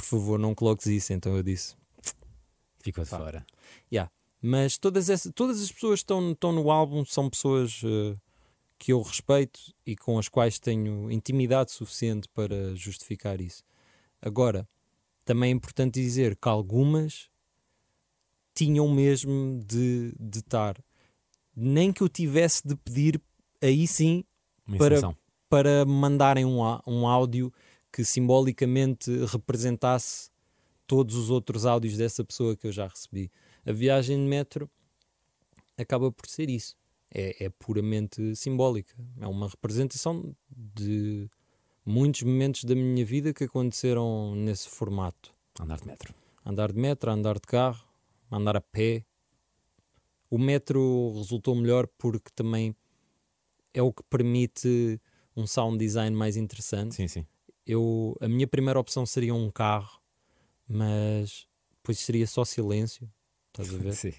por 0.00 0.06
favor, 0.06 0.38
não 0.38 0.54
coloques 0.54 0.86
isso. 0.86 1.12
Então 1.12 1.36
eu 1.36 1.42
disse: 1.42 1.74
Ficou 2.80 3.04
de 3.04 3.10
Pá. 3.10 3.18
fora. 3.18 3.46
mas 4.42 4.78
todas, 4.78 5.10
essas, 5.10 5.30
todas 5.34 5.60
as 5.62 5.70
pessoas 5.70 6.00
que 6.00 6.04
estão, 6.04 6.32
estão 6.32 6.52
no 6.52 6.70
álbum 6.70 7.04
são 7.04 7.28
pessoas 7.28 7.82
eh, 7.84 8.16
que 8.78 8.90
eu 8.92 9.02
respeito 9.02 9.60
e 9.84 9.94
com 9.94 10.18
as 10.18 10.28
quais 10.28 10.58
tenho 10.58 11.10
intimidade 11.10 11.72
suficiente 11.72 12.26
para 12.32 12.74
justificar 12.74 13.38
isso. 13.38 13.62
Agora, 14.22 14.66
também 15.26 15.50
é 15.50 15.52
importante 15.54 16.00
dizer 16.00 16.34
que 16.36 16.48
algumas 16.48 17.28
tinham 18.54 18.88
mesmo 18.88 19.62
de, 19.66 20.14
de 20.18 20.38
estar. 20.38 20.82
Nem 21.54 21.92
que 21.92 22.02
eu 22.02 22.08
tivesse 22.08 22.66
de 22.66 22.76
pedir, 22.76 23.20
aí 23.60 23.86
sim, 23.86 24.24
Para- 24.78 24.96
para 25.50 25.84
mandarem 25.84 26.44
um, 26.46 26.60
um 26.86 27.06
áudio 27.06 27.52
que 27.92 28.04
simbolicamente 28.04 29.10
representasse 29.26 30.30
todos 30.86 31.14
os 31.16 31.30
outros 31.30 31.66
áudios 31.66 31.96
dessa 31.96 32.24
pessoa 32.24 32.56
que 32.56 32.66
eu 32.66 32.72
já 32.72 32.86
recebi. 32.86 33.30
A 33.64 33.72
viagem 33.72 34.16
de 34.16 34.28
metro 34.28 34.70
acaba 35.76 36.10
por 36.10 36.26
ser 36.26 36.50
isso. 36.50 36.76
É, 37.12 37.44
é 37.44 37.48
puramente 37.48 38.34
simbólica. 38.36 38.94
É 39.20 39.26
uma 39.26 39.48
representação 39.48 40.34
de 40.48 41.28
muitos 41.84 42.22
momentos 42.22 42.64
da 42.64 42.74
minha 42.74 43.04
vida 43.04 43.32
que 43.32 43.44
aconteceram 43.44 44.34
nesse 44.34 44.68
formato. 44.68 45.34
Andar 45.60 45.80
de 45.80 45.86
metro. 45.86 46.14
Andar 46.44 46.72
de 46.72 46.78
metro, 46.78 47.10
andar 47.10 47.34
de 47.34 47.46
carro, 47.46 47.84
andar 48.30 48.56
a 48.56 48.60
pé. 48.60 49.04
O 50.30 50.38
metro 50.38 51.12
resultou 51.16 51.54
melhor 51.54 51.88
porque 51.98 52.30
também 52.34 52.74
é 53.74 53.82
o 53.82 53.92
que 53.92 54.02
permite 54.04 55.00
um 55.36 55.46
sound 55.46 55.78
design 55.78 56.16
mais 56.16 56.36
interessante. 56.36 56.94
Sim, 56.94 57.08
sim. 57.08 57.26
Eu, 57.66 58.16
a 58.20 58.28
minha 58.28 58.46
primeira 58.46 58.78
opção 58.80 59.04
seria 59.06 59.34
um 59.34 59.50
carro, 59.50 60.00
mas 60.68 61.46
depois 61.78 61.98
seria 61.98 62.26
só 62.26 62.44
silêncio. 62.44 63.08
Estás 63.48 63.74
a 63.74 63.78
ver? 63.78 63.92
Sim. 63.94 64.12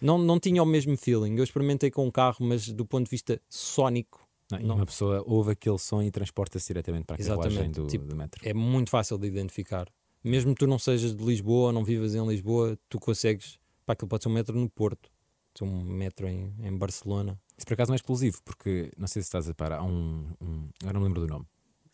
não, 0.00 0.18
não 0.18 0.38
tinha 0.40 0.62
o 0.62 0.66
mesmo 0.66 0.96
feeling. 0.96 1.36
Eu 1.36 1.44
experimentei 1.44 1.90
com 1.90 2.06
um 2.06 2.10
carro, 2.10 2.38
mas 2.40 2.68
do 2.68 2.84
ponto 2.84 3.04
de 3.06 3.10
vista 3.10 3.40
sónico, 3.48 4.26
Não, 4.50 4.58
Não. 4.60 4.74
uma 4.76 4.86
pessoa 4.86 5.22
ouve 5.26 5.52
aquele 5.52 5.78
som 5.78 6.02
e 6.02 6.10
transporta-se 6.10 6.66
diretamente 6.66 7.04
para 7.06 7.16
a 7.16 7.26
carruagem 7.26 7.70
do, 7.70 7.86
Tipo, 7.86 8.04
do 8.04 8.14
metro. 8.16 8.46
é 8.46 8.52
muito 8.52 8.90
fácil 8.90 9.16
de 9.18 9.26
identificar. 9.26 9.88
Mesmo 10.22 10.54
que 10.54 10.60
tu 10.60 10.66
não 10.66 10.78
sejas 10.78 11.14
de 11.14 11.22
Lisboa 11.24 11.70
não 11.72 11.84
vivas 11.84 12.14
em 12.14 12.26
Lisboa, 12.26 12.78
tu 12.88 12.98
consegues. 12.98 13.58
Pá, 13.86 13.92
aquilo 13.92 14.08
pode 14.08 14.22
ser 14.22 14.28
um 14.30 14.32
metro 14.32 14.58
no 14.58 14.68
Porto, 14.70 15.10
pode 15.52 15.58
ser 15.58 15.64
um 15.64 15.82
metro 15.84 16.26
em, 16.26 16.54
em 16.62 16.76
Barcelona. 16.76 17.38
Isso 17.56 17.66
por 17.66 17.74
acaso 17.74 17.90
não 17.90 17.94
é 17.94 17.96
explosivo, 17.96 18.40
porque 18.42 18.90
não 18.96 19.06
sei 19.06 19.20
se 19.22 19.26
estás 19.28 19.48
a 19.48 19.54
parar, 19.54 19.78
há 19.80 19.82
um, 19.84 20.26
um 20.40 20.68
agora 20.82 20.94
não 20.94 21.00
me 21.00 21.06
lembro 21.08 21.20
do 21.20 21.26
nome, 21.28 21.46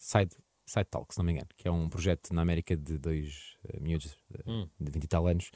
Side, 0.03 0.31
Side 0.65 0.87
Talk, 0.91 1.13
se 1.13 1.19
não 1.19 1.25
me 1.27 1.33
engano, 1.33 1.49
que 1.57 1.69
é 1.69 1.71
um 1.71 1.89
projeto 1.89 2.33
na 2.33 2.41
América 2.43 2.75
de 2.77 2.97
dois 2.99 3.57
eh, 3.69 3.79
miúdos 3.81 4.17
eh, 4.35 4.43
Hum. 4.47 4.67
de 4.81 4.91
20 4.91 5.05
e 5.05 5.07
tal 5.09 5.27
anos, 5.27 5.51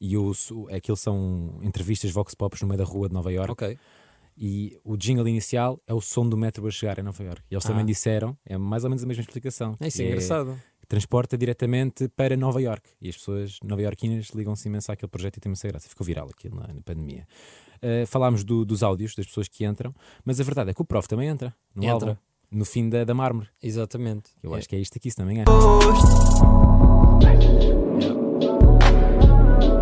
e 0.00 0.14
su- 0.34 0.66
aquilo 0.74 0.96
são 0.96 1.58
entrevistas 1.62 2.10
Vox 2.10 2.34
Pops 2.34 2.62
no 2.62 2.68
meio 2.68 2.78
da 2.78 2.84
rua 2.84 3.08
de 3.08 3.14
Nova 3.14 3.30
York, 3.30 3.50
Ok. 3.52 3.78
e 4.38 4.78
o 4.82 4.96
jingle 4.96 5.28
inicial 5.28 5.78
é 5.86 5.92
o 5.92 6.00
som 6.00 6.26
do 6.26 6.36
metro 6.36 6.66
a 6.66 6.70
chegar 6.70 6.98
em 6.98 7.02
Nova 7.02 7.22
York. 7.22 7.42
E 7.50 7.54
eles 7.54 7.64
também 7.64 7.82
Ah. 7.82 7.86
disseram, 7.86 8.38
é 8.46 8.56
mais 8.56 8.84
ou 8.84 8.90
menos 8.90 9.04
a 9.04 9.06
mesma 9.06 9.20
explicação. 9.22 9.76
É, 9.80 9.88
isso 9.88 9.98
que 9.98 10.04
é 10.04 10.06
engraçado. 10.06 10.58
transporta 10.88 11.36
diretamente 11.38 12.08
para 12.08 12.36
Nova 12.36 12.60
York. 12.60 12.90
E 13.00 13.08
as 13.10 13.16
pessoas 13.16 13.58
nova-iorquinas 13.62 14.30
ligam-se 14.34 14.66
imenso 14.66 14.90
àquele 14.90 15.08
projeto 15.10 15.36
e 15.36 15.40
tem 15.40 15.48
muita 15.50 15.68
graça. 15.68 15.88
Ficou 15.88 16.04
viral 16.04 16.28
aquilo 16.28 16.56
na, 16.56 16.66
na 16.72 16.80
pandemia. 16.80 17.28
Uh, 17.82 18.04
falámos 18.08 18.42
do- 18.42 18.64
dos 18.64 18.82
áudios 18.82 19.14
das 19.14 19.24
pessoas 19.26 19.46
que 19.46 19.64
entram, 19.64 19.94
mas 20.24 20.40
a 20.40 20.42
verdade 20.44 20.70
é 20.70 20.74
que 20.74 20.82
o 20.82 20.84
prof 20.84 21.06
também 21.06 21.28
entra 21.28 21.54
no 21.74 21.84
Entra. 21.84 21.92
álbum, 22.10 22.16
no 22.50 22.64
fim 22.64 22.88
da, 22.88 23.04
da 23.04 23.14
mármore. 23.14 23.48
Exatamente. 23.62 24.30
Eu 24.42 24.54
É- 24.54 24.58
acho 24.58 24.68
que 24.68 24.76
é 24.76 24.78
isto 24.78 24.96
aqui, 24.96 25.10
se 25.10 25.18
não 25.18 25.26
me 25.26 25.34
engano. 25.34 25.50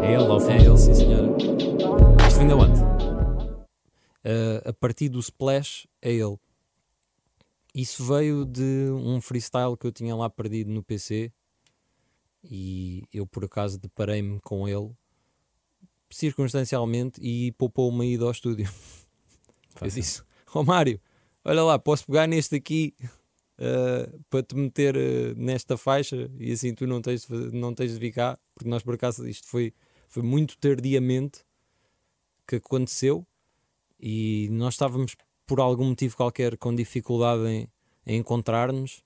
É 0.02 0.12
ele, 0.14 0.24
ao 0.24 0.40
É 0.40 0.56
ele, 0.56 0.78
sim 0.78 0.94
senhora. 0.94 1.28
Isto 2.26 2.38
vem 2.38 2.46
de 2.48 2.54
onde? 2.54 2.80
Uh, 2.80 4.68
a 4.68 4.72
partir 4.72 5.08
do 5.08 5.18
Splash 5.20 5.86
é 6.02 6.12
ele. 6.12 6.36
Isso 7.74 8.04
veio 8.04 8.44
de 8.44 8.90
um 8.90 9.20
freestyle 9.20 9.76
que 9.76 9.86
eu 9.86 9.92
tinha 9.92 10.14
lá 10.16 10.28
perdido 10.28 10.70
no 10.70 10.82
PC 10.82 11.32
e 12.42 13.04
eu 13.12 13.26
por 13.26 13.44
acaso 13.44 13.78
deparei-me 13.78 14.40
com 14.40 14.66
ele 14.68 14.90
circunstancialmente 16.10 17.20
e 17.22 17.52
poupou 17.52 17.88
uma 17.90 18.04
ida 18.04 18.24
ao 18.24 18.30
estúdio. 18.30 18.66
Fácil. 19.74 20.00
disse: 20.00 20.22
Ó 20.54 20.62
Mário, 20.64 21.00
olha 21.48 21.64
lá, 21.64 21.78
posso 21.78 22.04
pegar 22.06 22.26
neste 22.26 22.56
aqui 22.56 22.94
uh, 23.58 24.22
para 24.28 24.42
te 24.42 24.54
meter 24.54 24.96
uh, 24.96 25.34
nesta 25.34 25.78
faixa 25.78 26.30
e 26.38 26.52
assim 26.52 26.74
tu 26.74 26.86
não 26.86 27.00
tens, 27.00 27.26
não 27.52 27.74
tens 27.74 27.92
de 27.92 27.98
vir 27.98 28.12
cá, 28.12 28.38
porque 28.54 28.68
nós 28.68 28.82
por 28.82 28.94
acaso 28.94 29.26
isto 29.26 29.46
foi, 29.48 29.72
foi 30.08 30.22
muito 30.22 30.58
tardiamente 30.58 31.40
que 32.46 32.56
aconteceu 32.56 33.26
e 33.98 34.48
nós 34.52 34.74
estávamos 34.74 35.16
por 35.46 35.58
algum 35.58 35.86
motivo 35.86 36.16
qualquer 36.16 36.58
com 36.58 36.74
dificuldade 36.74 37.42
em, 37.48 37.68
em 38.06 38.18
encontrar-nos. 38.18 39.02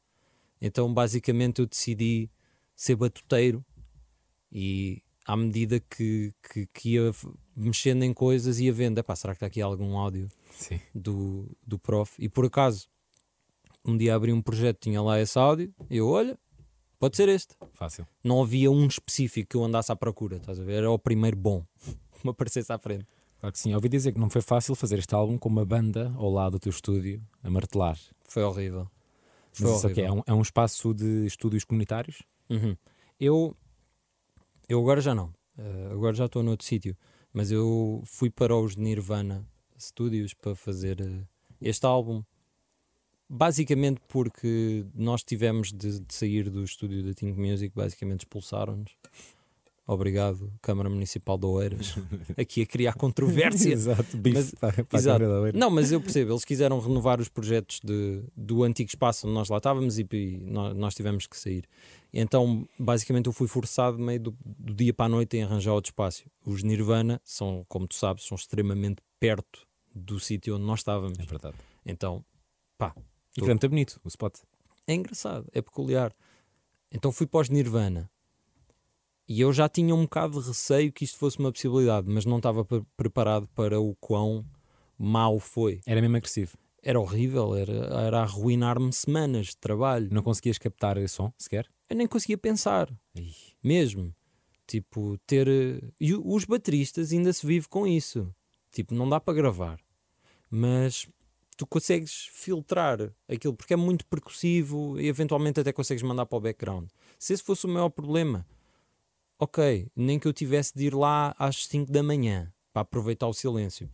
Então 0.61 0.93
basicamente 0.93 1.61
eu 1.61 1.67
decidi 1.67 2.29
ser 2.75 2.97
batuteiro 2.97 3.65
e 4.51 5.01
à 5.25 5.37
medida 5.37 5.79
que, 5.79 6.35
que, 6.43 6.67
que 6.67 6.91
ia 6.95 7.13
mexendo 7.57 8.03
em 8.03 8.13
coisas 8.13 8.59
ia 8.59 8.73
vendo, 8.73 8.99
"Epá, 8.99 9.15
será 9.15 9.33
que 9.33 9.37
está 9.37 9.47
aqui 9.47 9.61
algum 9.61 9.97
áudio 9.97 10.29
Sim. 10.53 10.81
do, 10.95 11.51
do 11.67 11.79
prof? 11.79 12.15
E 12.23 12.29
por 12.29 12.45
acaso 12.47 12.89
um 13.85 13.97
dia 13.97 14.15
abri 14.15 14.33
um 14.33 14.41
projeto, 14.41 14.79
tinha 14.81 15.03
lá 15.03 15.21
esse 15.21 15.39
áudio 15.39 15.75
e 15.91 15.97
eu, 15.97 16.09
olha, 16.09 16.39
pode 16.99 17.17
ser 17.17 17.29
este. 17.29 17.57
Fácil. 17.75 18.07
Não 18.23 18.43
havia 18.43 18.71
um 18.71 18.87
específico 18.87 19.51
que 19.51 19.57
eu 19.57 19.65
andasse 19.65 19.91
à 19.91 19.97
procura, 19.97 20.37
estás 20.37 20.61
a 20.61 20.65
ver? 20.65 20.75
Era 20.75 20.91
o 20.91 20.99
primeiro 20.99 21.37
bom 21.37 21.65
que 21.85 22.25
me 22.25 22.31
aparecesse 22.31 22.73
à 22.73 22.79
frente. 22.79 23.07
Claro 23.41 23.53
que 23.53 23.59
sim. 23.59 23.75
Ouvi 23.75 23.89
dizer 23.89 24.13
que 24.13 24.21
não 24.21 24.31
foi 24.31 24.41
fácil 24.41 24.75
fazer 24.77 24.99
este 25.01 25.13
álbum 25.15 25.37
com 25.37 25.49
uma 25.49 25.65
banda 25.65 26.13
ao 26.17 26.31
lado 26.31 26.53
do 26.53 26.59
teu 26.61 26.71
estúdio 26.71 27.21
a 27.43 27.51
martelar. 27.51 27.99
Foi 28.29 28.45
horrível. 28.45 28.89
Foi 29.53 29.69
Mas 29.69 29.85
é 29.85 29.87
horrível. 29.89 30.15
um, 30.15 30.23
é 30.27 30.33
um 30.33 30.41
espaço 30.43 30.95
de 30.95 31.27
estúdios 31.27 31.65
comunitários? 31.65 32.23
Uhum. 32.49 32.77
Eu, 33.19 33.57
eu 34.69 34.79
agora 34.79 35.01
já 35.01 35.13
não. 35.13 35.35
Eh, 35.59 35.89
agora 35.91 36.15
já 36.15 36.27
estou 36.27 36.41
noutro 36.43 36.65
sítio. 36.65 36.97
Mas 37.33 37.51
eu 37.51 38.01
fui 38.05 38.31
para 38.31 38.57
os 38.57 38.77
Nirvana 38.77 39.45
Studios 39.85 40.35
para 40.35 40.55
fazer 40.55 41.01
eh, 41.01 41.25
este 41.61 41.85
álbum. 41.87 42.23
Basicamente 43.29 44.01
porque 44.09 44.85
nós 44.95 45.23
tivemos 45.25 45.73
de, 45.73 46.01
de 46.01 46.15
sair 46.15 46.51
do 46.51 46.63
estúdio 46.63 47.03
da 47.03 47.15
Think 47.15 47.39
Music, 47.41 47.75
basicamente 47.75 48.21
expulsaram-nos. 48.21 48.93
Obrigado, 49.87 50.53
Câmara 50.63 50.89
Municipal 50.89 51.37
de 51.37 51.47
Oeiras. 51.47 51.97
Aqui 52.39 52.63
a 52.63 52.67
criar 52.67 52.95
controvérsia. 52.95 53.73
Exato. 53.73 54.17
Bife 54.17 54.37
Mas- 54.37 54.55
para, 54.55 54.85
para 54.85 54.99
a 54.99 55.01
exato. 55.01 55.25
Não, 55.55 55.71
mas 55.71 55.91
eu 55.91 56.01
percebo, 56.01 56.33
eles 56.33 56.45
quiseram 56.45 56.79
renovar 56.79 57.21
os 57.21 57.29
projetos 57.29 57.81
de, 57.83 58.23
do 58.37 58.63
antigo 58.63 58.89
espaço 58.89 59.27
onde 59.27 59.35
nós 59.35 59.49
lá 59.49 59.57
estávamos 59.57 59.99
e, 59.99 60.07
e 60.13 60.37
nós, 60.45 60.77
nós 60.77 60.95
tivemos 60.95 61.27
que 61.27 61.37
sair. 61.37 61.65
Então, 62.13 62.69
basicamente, 62.79 63.27
eu 63.27 63.33
fui 63.33 63.49
forçado 63.49 63.99
meio 63.99 64.21
do, 64.21 64.37
do 64.45 64.73
dia 64.73 64.95
para 64.95 65.07
a 65.07 65.09
noite 65.09 65.37
em 65.37 65.43
arranjar 65.43 65.73
outro 65.73 65.91
espaço. 65.91 66.25
Os 66.47 66.63
Nirvana 66.63 67.21
são, 67.25 67.65
como 67.69 67.89
tu 67.89 67.95
sabes, 67.97 68.25
são 68.25 68.37
extremamente 68.37 69.03
perto 69.19 69.67
do 69.95 70.19
sítio 70.21 70.57
onde 70.57 70.65
nós 70.65 70.81
estávamos. 70.81 71.19
É 71.19 71.25
verdade. 71.25 71.57
Então, 71.85 72.25
pá, 72.79 72.95
E 73.37 73.41
que 73.41 73.51
é 73.51 73.69
bonito 73.69 74.01
o 74.05 74.09
spot. 74.09 74.39
é 74.87 74.95
engraçado, 74.95 75.47
é 75.53 75.61
peculiar. 75.63 76.15
Então 76.91 77.11
fui 77.13 77.27
para 77.27 77.41
os 77.41 77.49
Nirvana. 77.49 78.11
E 79.29 79.41
eu 79.41 79.53
já 79.53 79.69
tinha 79.69 79.95
um 79.95 80.03
bocado 80.03 80.41
de 80.43 80.49
receio 80.49 80.93
que 80.93 81.05
isto 81.05 81.17
fosse 81.17 81.39
uma 81.39 81.53
possibilidade, 81.53 82.09
mas 82.09 82.25
não 82.27 82.37
estava 82.39 82.65
pre- 82.65 82.85
preparado 82.97 83.49
para 83.55 83.81
o 83.81 83.95
quão 83.97 84.45
mau 84.99 85.39
foi. 85.39 85.81
Era 85.87 86.01
mesmo 86.01 86.17
agressivo. 86.17 86.59
Era 86.83 86.99
horrível, 87.01 87.55
era, 87.55 87.73
era 88.05 88.21
arruinar-me 88.23 88.93
semanas 88.93 89.47
de 89.49 89.57
trabalho. 89.57 90.09
Não 90.11 90.23
conseguias 90.23 90.59
captar 90.59 90.97
som 91.09 91.33
sequer? 91.39 91.67
Eu 91.89 91.97
nem 91.97 92.07
conseguia 92.09 92.37
pensar, 92.37 92.93
Ih, 93.15 93.33
mesmo. 93.63 94.13
Tipo, 94.67 95.17
ter. 95.27 95.47
eh, 95.49 95.81
E 96.01 96.13
os 96.15 96.45
bateristas 96.45 97.13
ainda 97.13 97.33
se 97.33 97.47
vive 97.47 97.69
com 97.69 97.87
isso. 97.87 98.35
Tipo, 98.73 98.95
não 98.95 99.09
dá 99.09 99.21
para 99.21 99.35
gravar. 99.35 99.79
Mas 100.51 101.07
tu 101.57 101.67
consegues 101.67 102.29
filtrar 102.33 103.13
aquilo, 103.29 103.55
porque 103.55 103.75
é 103.75 103.77
muito 103.77 104.05
percussivo 104.07 104.99
e 104.99 105.07
eventualmente 105.07 105.61
até 105.61 105.73
consegues 105.73 106.03
mandar 106.03 106.27
para 106.27 106.39
o 106.39 106.41
background. 106.41 106.89
Se 107.19 107.33
esse 107.33 107.43
fosse 107.43 107.67
o 107.67 107.69
maior 107.69 107.91
problema, 107.91 108.47
ok, 109.39 109.89
nem 109.95 110.19
que 110.19 110.27
eu 110.27 110.33
tivesse 110.33 110.75
de 110.75 110.87
ir 110.87 110.95
lá 110.95 111.35
às 111.39 111.67
5 111.67 111.93
da 111.93 112.03
manhã 112.03 112.53
para 112.73 112.83
aproveitar 112.83 113.29
o 113.29 113.35
silêncio. 113.35 113.89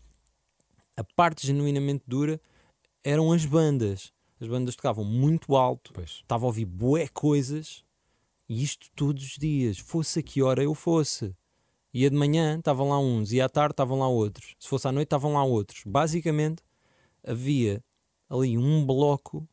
A 0.97 1.05
parte 1.05 1.47
genuinamente 1.47 2.05
dura 2.07 2.41
eram 3.05 3.33
as 3.33 3.45
bandas. 3.45 4.13
As 4.41 4.47
bandas 4.47 4.77
tocavam 4.77 5.05
muito 5.05 5.57
alto, 5.57 5.93
pois. 5.93 6.11
estava 6.23 6.45
a 6.45 6.47
ouvir 6.47 6.65
bué 6.65 7.09
coisas 7.09 7.85
e 8.49 8.63
isto 8.63 8.89
todos 8.97 9.23
os 9.23 9.37
dias, 9.37 9.79
fosse 9.79 10.21
a 10.21 10.23
que 10.23 10.43
hora 10.43 10.63
eu 10.63 10.75
fosse. 10.75 11.37
Ia 11.95 12.11
de 12.11 12.17
manhã, 12.17 12.59
estavam 12.59 12.91
lá 12.91 12.99
uns, 12.99 13.33
e 13.33 13.41
à 13.41 13.49
tarde 13.49 13.73
estavam 13.73 13.99
lá 13.99 14.09
outros. 14.09 14.55
Se 14.59 14.69
fosse 14.69 14.87
à 14.87 14.93
noite, 14.93 15.07
estavam 15.07 15.33
lá 15.33 15.43
outros. 15.45 15.83
Basicamente, 15.87 16.63
havia 17.27 17.83
ali 18.29 18.59
um 18.59 18.85
bloco 18.85 19.49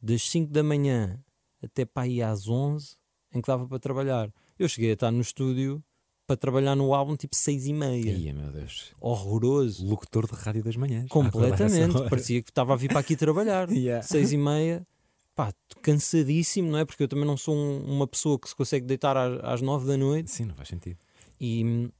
das 0.00 0.22
5 0.28 0.52
da 0.52 0.62
manhã 0.62 1.18
até 1.62 1.84
para 1.84 2.04
aí 2.04 2.22
às 2.22 2.48
11 2.48 2.96
em 3.34 3.40
que 3.40 3.46
dava 3.48 3.66
para 3.66 3.78
trabalhar. 3.78 4.30
Eu 4.58 4.68
cheguei 4.68 4.90
a 4.90 4.94
estar 4.94 5.10
no 5.10 5.20
estúdio 5.20 5.82
para 6.26 6.36
trabalhar 6.36 6.76
no 6.76 6.94
álbum 6.94 7.16
tipo 7.16 7.34
6 7.34 7.66
e 7.66 7.72
meia. 7.72 8.12
Ia, 8.12 8.32
meu 8.32 8.52
Deus. 8.52 8.92
Horroroso. 9.00 9.84
Locutor 9.86 10.26
de 10.26 10.34
rádio 10.34 10.62
das 10.62 10.76
manhãs. 10.76 11.08
Completamente. 11.08 12.08
Parecia 12.08 12.42
que 12.42 12.50
estava 12.50 12.72
a 12.74 12.76
vir 12.76 12.88
para 12.88 13.00
aqui 13.00 13.16
trabalhar. 13.16 13.68
Yeah. 13.74 14.02
Seis 14.06 14.32
e 14.32 14.36
meia, 14.36 14.86
pá, 15.34 15.52
cansadíssimo, 15.82 16.70
não 16.70 16.78
é? 16.78 16.84
Porque 16.84 17.02
eu 17.02 17.08
também 17.08 17.26
não 17.26 17.36
sou 17.36 17.54
um- 17.54 17.84
uma 17.84 18.06
pessoa 18.06 18.38
que 18.38 18.48
se 18.48 18.54
consegue 18.54 18.86
deitar 18.86 19.16
às, 19.16 19.42
às 19.42 19.60
nove 19.60 19.86
da 19.86 19.96
noite 19.96 20.30
Sim, 20.30 20.44
não 20.46 20.54
faz 20.54 20.68
sentido. 20.68 20.98
E 21.40 21.64
hum, 21.64 21.90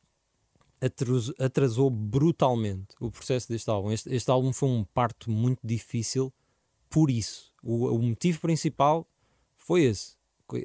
atrasou, 0.80 1.34
atrasou 1.38 1.90
brutalmente 1.90 2.94
o 3.00 3.10
processo 3.10 3.48
deste 3.48 3.68
álbum. 3.70 3.90
Este, 3.92 4.12
este 4.14 4.30
álbum 4.30 4.52
foi 4.52 4.68
um 4.68 4.84
parto 4.84 5.30
muito 5.30 5.60
difícil 5.64 6.32
por 6.90 7.10
isso. 7.10 7.52
O, 7.62 7.86
o 7.88 7.98
motivo 8.02 8.40
principal 8.40 9.06
foi 9.56 9.82
esse. 9.84 10.16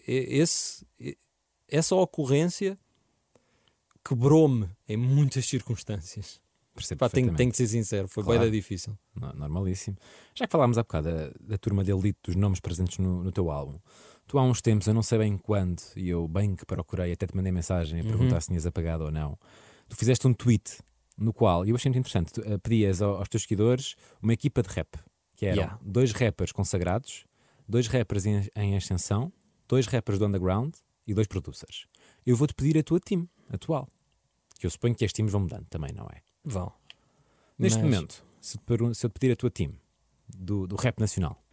Esse 0.07 0.85
essa 1.67 1.95
ocorrência 1.95 2.77
quebrou-me 4.03 4.69
em 4.87 4.97
muitas 4.97 5.45
circunstâncias. 5.45 6.41
Percebo 6.73 6.99
Pá, 6.99 7.09
tenho, 7.09 7.35
tenho 7.35 7.51
que 7.51 7.57
ser 7.57 7.67
sincero, 7.67 8.07
foi 8.07 8.23
Claro. 8.23 8.41
bem 8.41 8.51
difícil. 8.51 8.97
No- 9.13 9.33
Normalíssimo. 9.33 9.97
Já 10.33 10.45
que 10.47 10.51
falámos 10.51 10.77
há 10.77 10.83
bocado 10.83 11.09
da, 11.09 11.31
da 11.41 11.57
turma 11.57 11.83
de 11.83 11.91
elite, 11.91 12.17
dos 12.23 12.35
nomes 12.35 12.59
presentes 12.59 12.97
no, 12.99 13.23
no 13.23 13.31
teu 13.31 13.51
álbum, 13.51 13.77
tu 14.29 14.37
há 14.37 14.43
uns 14.43 14.61
tempos, 14.61 14.85
eu 14.87 14.93
não 14.93 15.01
sei 15.01 15.17
bem 15.17 15.37
quando, 15.39 15.81
e 15.95 16.07
eu 16.07 16.27
bem 16.27 16.55
que 16.55 16.63
procurei, 16.63 17.11
até 17.11 17.25
te 17.25 17.35
mandei 17.35 17.51
mensagem 17.51 17.99
a 17.99 18.03
Uhum. 18.03 18.09
perguntar 18.09 18.39
se 18.41 18.47
tinhas 18.49 18.63
apagado 18.65 19.05
ou 19.05 19.11
não. 19.11 19.35
Tu 19.89 19.95
fizeste 19.95 20.27
um 20.27 20.33
tweet 20.33 20.77
no 21.17 21.33
qual, 21.33 21.65
e 21.65 21.71
eu 21.71 21.75
achei 21.75 21.89
muito 21.89 21.97
interessante, 22.07 22.31
tu, 22.31 22.41
eh, 22.45 22.57
pedias 22.59 23.01
ao- 23.01 23.17
aos 23.17 23.27
teus 23.27 23.41
seguidores 23.43 23.95
uma 24.21 24.31
equipa 24.31 24.61
de 24.61 24.69
rap, 24.69 24.87
que 25.35 25.47
eram 25.47 25.57
Yeah. 25.57 25.79
dois 25.81 26.11
rappers 26.11 26.51
consagrados, 26.51 27.25
dois 27.67 27.87
rappers 27.87 28.25
em, 28.27 28.47
em 28.55 28.77
ascensão, 28.77 29.33
dois 29.67 29.87
rappers 29.87 30.19
do 30.19 30.25
underground 30.27 30.75
e 31.07 31.13
dois 31.13 31.25
producers. 31.27 31.87
Eu 32.23 32.35
vou-te 32.35 32.53
pedir 32.53 32.77
a 32.77 32.83
tua 32.83 32.99
team 32.99 33.27
atual, 33.51 33.89
que 34.59 34.65
eu 34.67 34.69
suponho 34.69 34.93
que 34.93 35.03
as 35.03 35.11
teams 35.11 35.31
vão 35.31 35.41
mudando 35.41 35.65
também, 35.71 35.91
não 35.91 36.05
é? 36.05 36.21
Vão. 36.45 36.71
Neste 37.57 37.79
Mas- 37.79 37.83
momento, 37.89 38.23
se 38.39 38.57
eu 38.57 39.09
te 39.09 39.19
pedir 39.19 39.31
a 39.33 39.35
tua 39.35 39.49
team 39.49 39.73
do, 40.27 40.67
do 40.67 40.75
rap 40.75 40.99
nacional, 40.99 41.43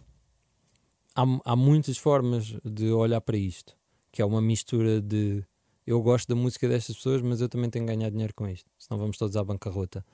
há, 1.16 1.52
há 1.52 1.57
muitas 1.57 1.96
formas 1.96 2.55
de 2.62 2.92
olhar 2.92 3.20
para 3.20 3.37
isto, 3.37 3.74
que 4.12 4.20
é 4.20 4.24
uma 4.24 4.40
mistura 4.40 5.00
de 5.00 5.42
eu 5.87 6.02
gosto 6.02 6.29
da 6.29 6.35
música 6.35 6.68
destas 6.68 6.96
pessoas, 6.96 7.22
mas 7.22 7.40
eu 7.40 7.48
também 7.48 7.70
tenho 7.70 7.87
que 7.87 7.94
ganhar 7.94 8.11
dinheiro 8.11 8.35
com 8.35 8.46
isto, 8.48 8.68
senão 8.79 8.98
vamos 8.98 9.16
todos 9.16 9.37
à 9.37 9.42
bancarrota. 9.42 10.05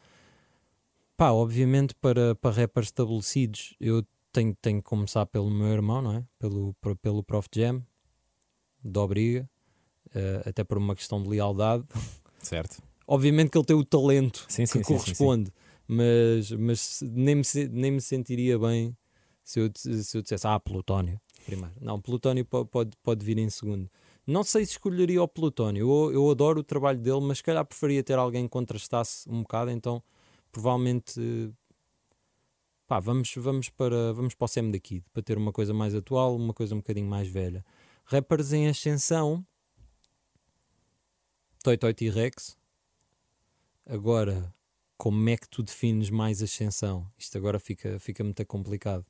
Pá, 1.16 1.30
obviamente 1.30 1.94
para, 1.94 2.34
para 2.34 2.54
rappers 2.54 2.88
estabelecidos 2.88 3.74
eu 3.80 4.04
tenho, 4.30 4.54
tenho 4.60 4.78
que 4.78 4.88
começar 4.88 5.26
pelo 5.26 5.50
meu 5.50 5.68
irmão, 5.68 6.00
não 6.00 6.16
é? 6.16 6.24
Pelo, 6.38 6.74
pelo 7.00 7.22
Prof 7.22 7.48
Jam, 7.54 7.84
da 8.82 9.00
Obriga, 9.02 9.48
eh, 10.14 10.42
até 10.46 10.64
por 10.64 10.78
uma 10.78 10.94
questão 10.94 11.22
de 11.22 11.28
lealdade. 11.28 11.84
certo? 12.38 12.82
Obviamente 13.06 13.50
que 13.50 13.58
ele 13.58 13.64
tem 13.64 13.76
o 13.76 13.84
talento 13.84 14.46
Sim, 14.48 14.66
sim, 14.66 14.78
que 14.80 14.84
sim, 14.84 14.98
sim, 14.98 14.98
corresponde, 14.98 15.52
mas, 15.86 16.50
mas 16.52 17.00
nem, 17.02 17.36
me, 17.36 17.42
nem 17.70 17.90
me 17.90 18.00
sentiria 18.00 18.58
bem 18.58 18.96
se 19.44 19.60
eu, 19.60 19.70
se 19.74 20.16
eu 20.16 20.22
dissesse, 20.22 20.46
ah, 20.46 20.58
Plutónio, 20.58 21.20
primeiro. 21.44 21.74
Não, 21.80 22.00
Plutónio 22.00 22.44
po- 22.44 22.66
pode, 22.66 22.96
pode 23.02 23.24
vir 23.24 23.38
em 23.38 23.50
segundo. 23.50 23.90
Não 24.26 24.44
sei 24.44 24.64
se 24.64 24.72
escolheria 24.72 25.22
o 25.22 25.28
Plutónio, 25.28 25.88
eu, 25.88 26.12
eu 26.12 26.30
adoro 26.30 26.60
o 26.60 26.64
trabalho 26.64 26.98
dele, 26.98 27.20
mas 27.20 27.38
se 27.38 27.44
calhar 27.44 27.64
preferia 27.64 28.02
ter 28.04 28.18
alguém 28.18 28.44
que 28.44 28.50
contrastasse 28.50 29.28
um 29.28 29.42
bocado, 29.42 29.70
então 29.70 30.02
provavelmente 30.52 31.52
pá, 32.86 33.00
vamos, 33.00 33.32
vamos, 33.36 33.68
para, 33.68 34.12
vamos 34.12 34.34
para 34.34 34.44
o 34.44 34.48
Sam 34.48 34.70
da 34.70 34.78
Kid, 34.78 35.04
para 35.12 35.22
ter 35.22 35.36
uma 35.38 35.50
coisa 35.52 35.72
mais 35.74 35.94
atual, 35.94 36.36
uma 36.36 36.52
coisa 36.54 36.74
um 36.74 36.78
bocadinho 36.78 37.08
mais 37.08 37.26
velha. 37.26 37.64
Rappers 38.04 38.52
em 38.52 38.68
ascensão, 38.68 39.44
Toy 41.62 41.76
Toy 41.76 41.94
T-Rex. 41.94 42.56
Agora, 43.86 44.54
como 44.96 45.28
é 45.28 45.36
que 45.36 45.48
tu 45.48 45.62
defines 45.62 46.10
mais 46.10 46.42
ascensão? 46.42 47.08
Isto 47.18 47.38
agora 47.38 47.58
fica, 47.58 47.98
fica 47.98 48.22
muito 48.22 48.44
complicado. 48.46 49.04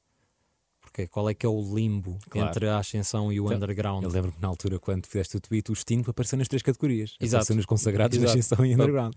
Porque 0.83 1.07
qual 1.07 1.31
é 1.31 1.33
que 1.35 1.47
é 1.47 1.49
o 1.49 1.75
limbo 1.75 2.19
Claro. 2.29 2.49
entre 2.49 2.69
a 2.69 2.79
ascensão 2.79 3.33
e 3.33 3.41
o 3.41 3.47
Então, 3.47 3.57
underground? 3.57 4.03
Eu 4.05 4.11
lembro-me 4.11 4.37
na 4.41 4.49
altura 4.49 4.79
quando 4.79 5.07
fizeste 5.07 5.37
o 5.37 5.41
tweet, 5.41 5.71
o 5.73 5.75
Sting 5.75 6.03
apareceu 6.07 6.37
nas 6.37 6.49
três 6.49 6.63
categorias. 6.63 7.17
Exato. 7.21 7.37
Apareceu 7.37 7.57
nos 7.57 7.65
consagrados, 7.67 8.19
na 8.19 8.25
Exato. 8.25 8.39
ascensão 8.39 8.67
e 8.67 8.75
underground. 8.75 9.15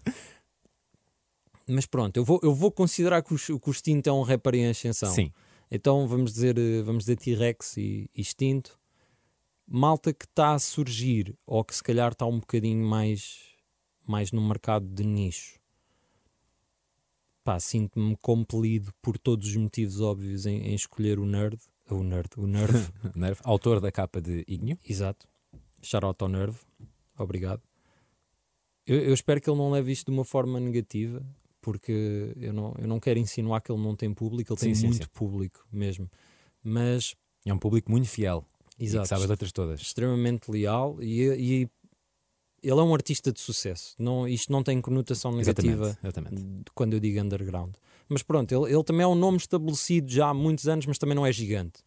Mas 1.68 1.86
pronto, 1.86 2.16
eu 2.18 2.24
vou, 2.24 2.40
eu 2.44 2.54
vou 2.54 2.72
considerar 2.72 3.24
que 3.24 3.34
o, 3.34 3.38
que 3.60 3.70
o 3.70 3.72
Extinto 3.72 4.08
é 4.08 4.14
um 4.14 4.22
rapper 4.22 4.56
em 4.56 4.68
ascensão. 4.68 5.12
Sim, 5.12 5.32
Então 5.72 6.08
vamos 6.08 6.32
dizer, 6.32 6.58
eh, 6.58 6.82
vamos 6.84 7.04
dizer 7.06 7.18
T-Rex 7.18 7.78
e, 7.78 8.10
e 8.16 8.22
Extinto. 8.22 8.80
Malta 9.68 10.14
que 10.14 10.26
está 10.26 10.54
a 10.54 10.60
surgir, 10.60 11.36
ou 11.46 11.64
que 11.64 11.76
se 11.76 11.82
calhar 11.82 12.12
está 12.12 12.24
um 12.28 12.40
bocadinho 12.40 12.86
mais, 12.88 13.40
mais 14.08 14.32
no 14.32 14.48
mercado 14.48 14.86
de 14.88 15.04
nicho. 15.04 15.60
Pá, 17.46 17.60
sinto-me 17.60 18.18
compelido 18.18 18.92
por 19.02 19.18
todos 19.20 19.48
os 19.48 19.56
motivos 19.56 20.02
óbvios 20.02 20.46
em, 20.48 20.58
em 20.68 20.74
escolher 20.74 21.20
o 21.20 21.26
nerd. 21.26 21.60
O 21.90 22.02
nerd, 22.04 22.30
o 22.38 22.48
nerd, 22.48 22.74
Nerve, 23.16 23.40
autor 23.44 23.80
da 23.80 23.92
capa 23.92 24.20
de 24.20 24.44
Ignio. 24.48 24.78
exato. 24.84 25.28
Shout 25.80 26.16
ao 26.24 26.28
Nerve. 26.28 26.58
Obrigado. 27.18 27.62
Eu, 28.88 29.00
eu 29.00 29.14
espero 29.14 29.40
que 29.40 29.48
ele 29.48 29.58
não 29.60 29.70
leve 29.70 29.92
isto 29.92 30.12
de 30.12 30.18
uma 30.18 30.26
forma 30.26 30.60
negativa, 30.60 31.24
porque 31.62 32.34
eu 32.38 32.52
não, 32.52 32.74
eu 32.80 32.88
não 32.88 33.00
quero 33.00 33.20
insinuar 33.20 33.62
que 33.62 33.72
ele 33.72 33.82
não 33.82 33.96
tem 33.96 34.12
público, 34.12 34.54
ele 34.54 34.60
Sim, 34.60 34.66
tem 34.66 34.76
sim, 34.76 34.88
muito 34.88 35.04
sim. 35.06 35.10
público 35.14 35.64
mesmo. 35.72 36.10
Mas, 36.64 37.16
É 37.46 37.54
um 37.54 37.60
público 37.60 37.92
muito 37.92 38.08
fiel. 38.10 38.44
E 38.78 38.78
que 38.80 38.84
exato, 38.86 39.08
sabe 39.08 39.24
as 39.24 39.30
letras 39.30 39.52
todas. 39.52 39.80
extremamente 39.80 40.50
leal 40.52 40.98
e, 41.00 41.22
e 41.62 41.70
ele 42.70 42.80
é 42.80 42.84
um 42.84 42.94
artista 42.94 43.32
de 43.32 43.40
sucesso. 43.40 43.96
Não, 44.00 44.28
isto 44.28 44.52
não 44.52 44.64
tem 44.64 44.82
conotação 44.82 45.32
negativa 45.32 45.90
Exatamente, 45.90 46.00
exatamente. 46.04 46.72
quando 46.74 46.94
eu 46.94 47.00
digo 47.00 47.22
underground. 47.22 47.76
Mas 48.10 48.24
pronto, 48.24 48.52
ele, 48.52 48.74
ele 48.74 48.84
também 48.84 49.04
é 49.04 49.08
um 49.08 49.16
nome 49.16 49.38
estabelecido 49.38 50.10
já 50.12 50.30
há 50.30 50.34
muitos 50.34 50.68
anos, 50.68 50.86
mas 50.86 50.98
também 50.98 51.16
não 51.16 51.26
é 51.26 51.32
gigante. 51.32 51.84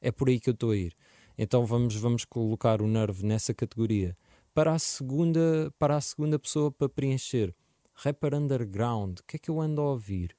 É 0.00 0.10
por 0.10 0.28
aí 0.28 0.40
que 0.40 0.50
eu 0.50 0.54
estou 0.54 0.72
a 0.72 0.76
ir. 0.76 0.96
Então 1.38 1.64
vamos, 1.64 1.94
vamos 1.94 2.24
colocar 2.24 2.82
o 2.82 2.86
Nerve 2.88 3.24
nessa 3.24 3.54
categoria. 3.54 4.16
Para 4.52 4.72
a 4.72 4.78
segunda, 4.78 5.72
para 5.78 5.96
a 5.96 6.00
segunda 6.00 6.38
pessoa 6.38 6.70
para 6.70 6.88
preencher, 6.88 7.54
rapper 7.92 8.34
underground, 8.34 9.18
o 9.18 9.24
que 9.24 9.36
é 9.36 9.38
que 9.38 9.50
eu 9.50 9.60
ando 9.60 9.80
a 9.80 9.90
ouvir? 9.90 10.36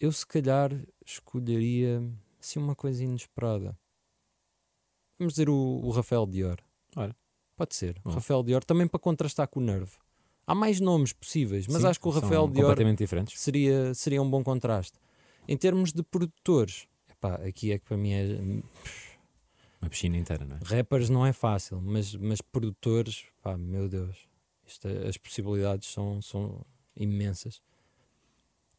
Eu 0.00 0.12
se 0.12 0.26
calhar 0.26 0.70
escolheria 1.04 2.02
assim 2.40 2.58
uma 2.58 2.74
coisa 2.74 3.02
inesperada. 3.02 3.78
Vamos 5.18 5.34
dizer 5.34 5.48
o, 5.48 5.54
o 5.54 5.90
Rafael 5.90 6.26
Dior. 6.26 6.67
Pode 7.58 7.74
ser. 7.74 7.96
Bom. 8.04 8.12
Rafael 8.12 8.44
Dior 8.44 8.62
também 8.62 8.86
para 8.86 9.00
contrastar 9.00 9.48
com 9.48 9.58
o 9.58 9.62
Nerve. 9.62 9.90
Há 10.46 10.54
mais 10.54 10.78
nomes 10.80 11.12
possíveis, 11.12 11.66
mas 11.66 11.82
Sim, 11.82 11.88
acho 11.88 12.00
que 12.00 12.06
o 12.06 12.10
Rafael 12.10 12.46
Dior 12.48 12.76
seria, 13.34 13.92
seria 13.92 14.22
um 14.22 14.30
bom 14.30 14.44
contraste. 14.44 14.96
Em 15.46 15.56
termos 15.56 15.92
de 15.92 16.04
produtores, 16.04 16.86
epá, 17.10 17.34
aqui 17.34 17.72
é 17.72 17.78
que 17.78 17.84
para 17.84 17.96
mim 17.96 18.12
é. 18.12 18.62
Uma 19.82 19.90
piscina 19.90 20.16
inteira, 20.16 20.44
não 20.44 20.56
é? 20.56 20.60
Rappers 20.62 21.10
não 21.10 21.26
é 21.26 21.32
fácil, 21.32 21.80
mas, 21.82 22.14
mas 22.14 22.40
produtores, 22.40 23.24
pá, 23.42 23.58
meu 23.58 23.88
Deus, 23.88 24.16
isto 24.64 24.86
as 24.88 25.16
possibilidades 25.16 25.88
são, 25.88 26.22
são 26.22 26.64
imensas. 26.96 27.60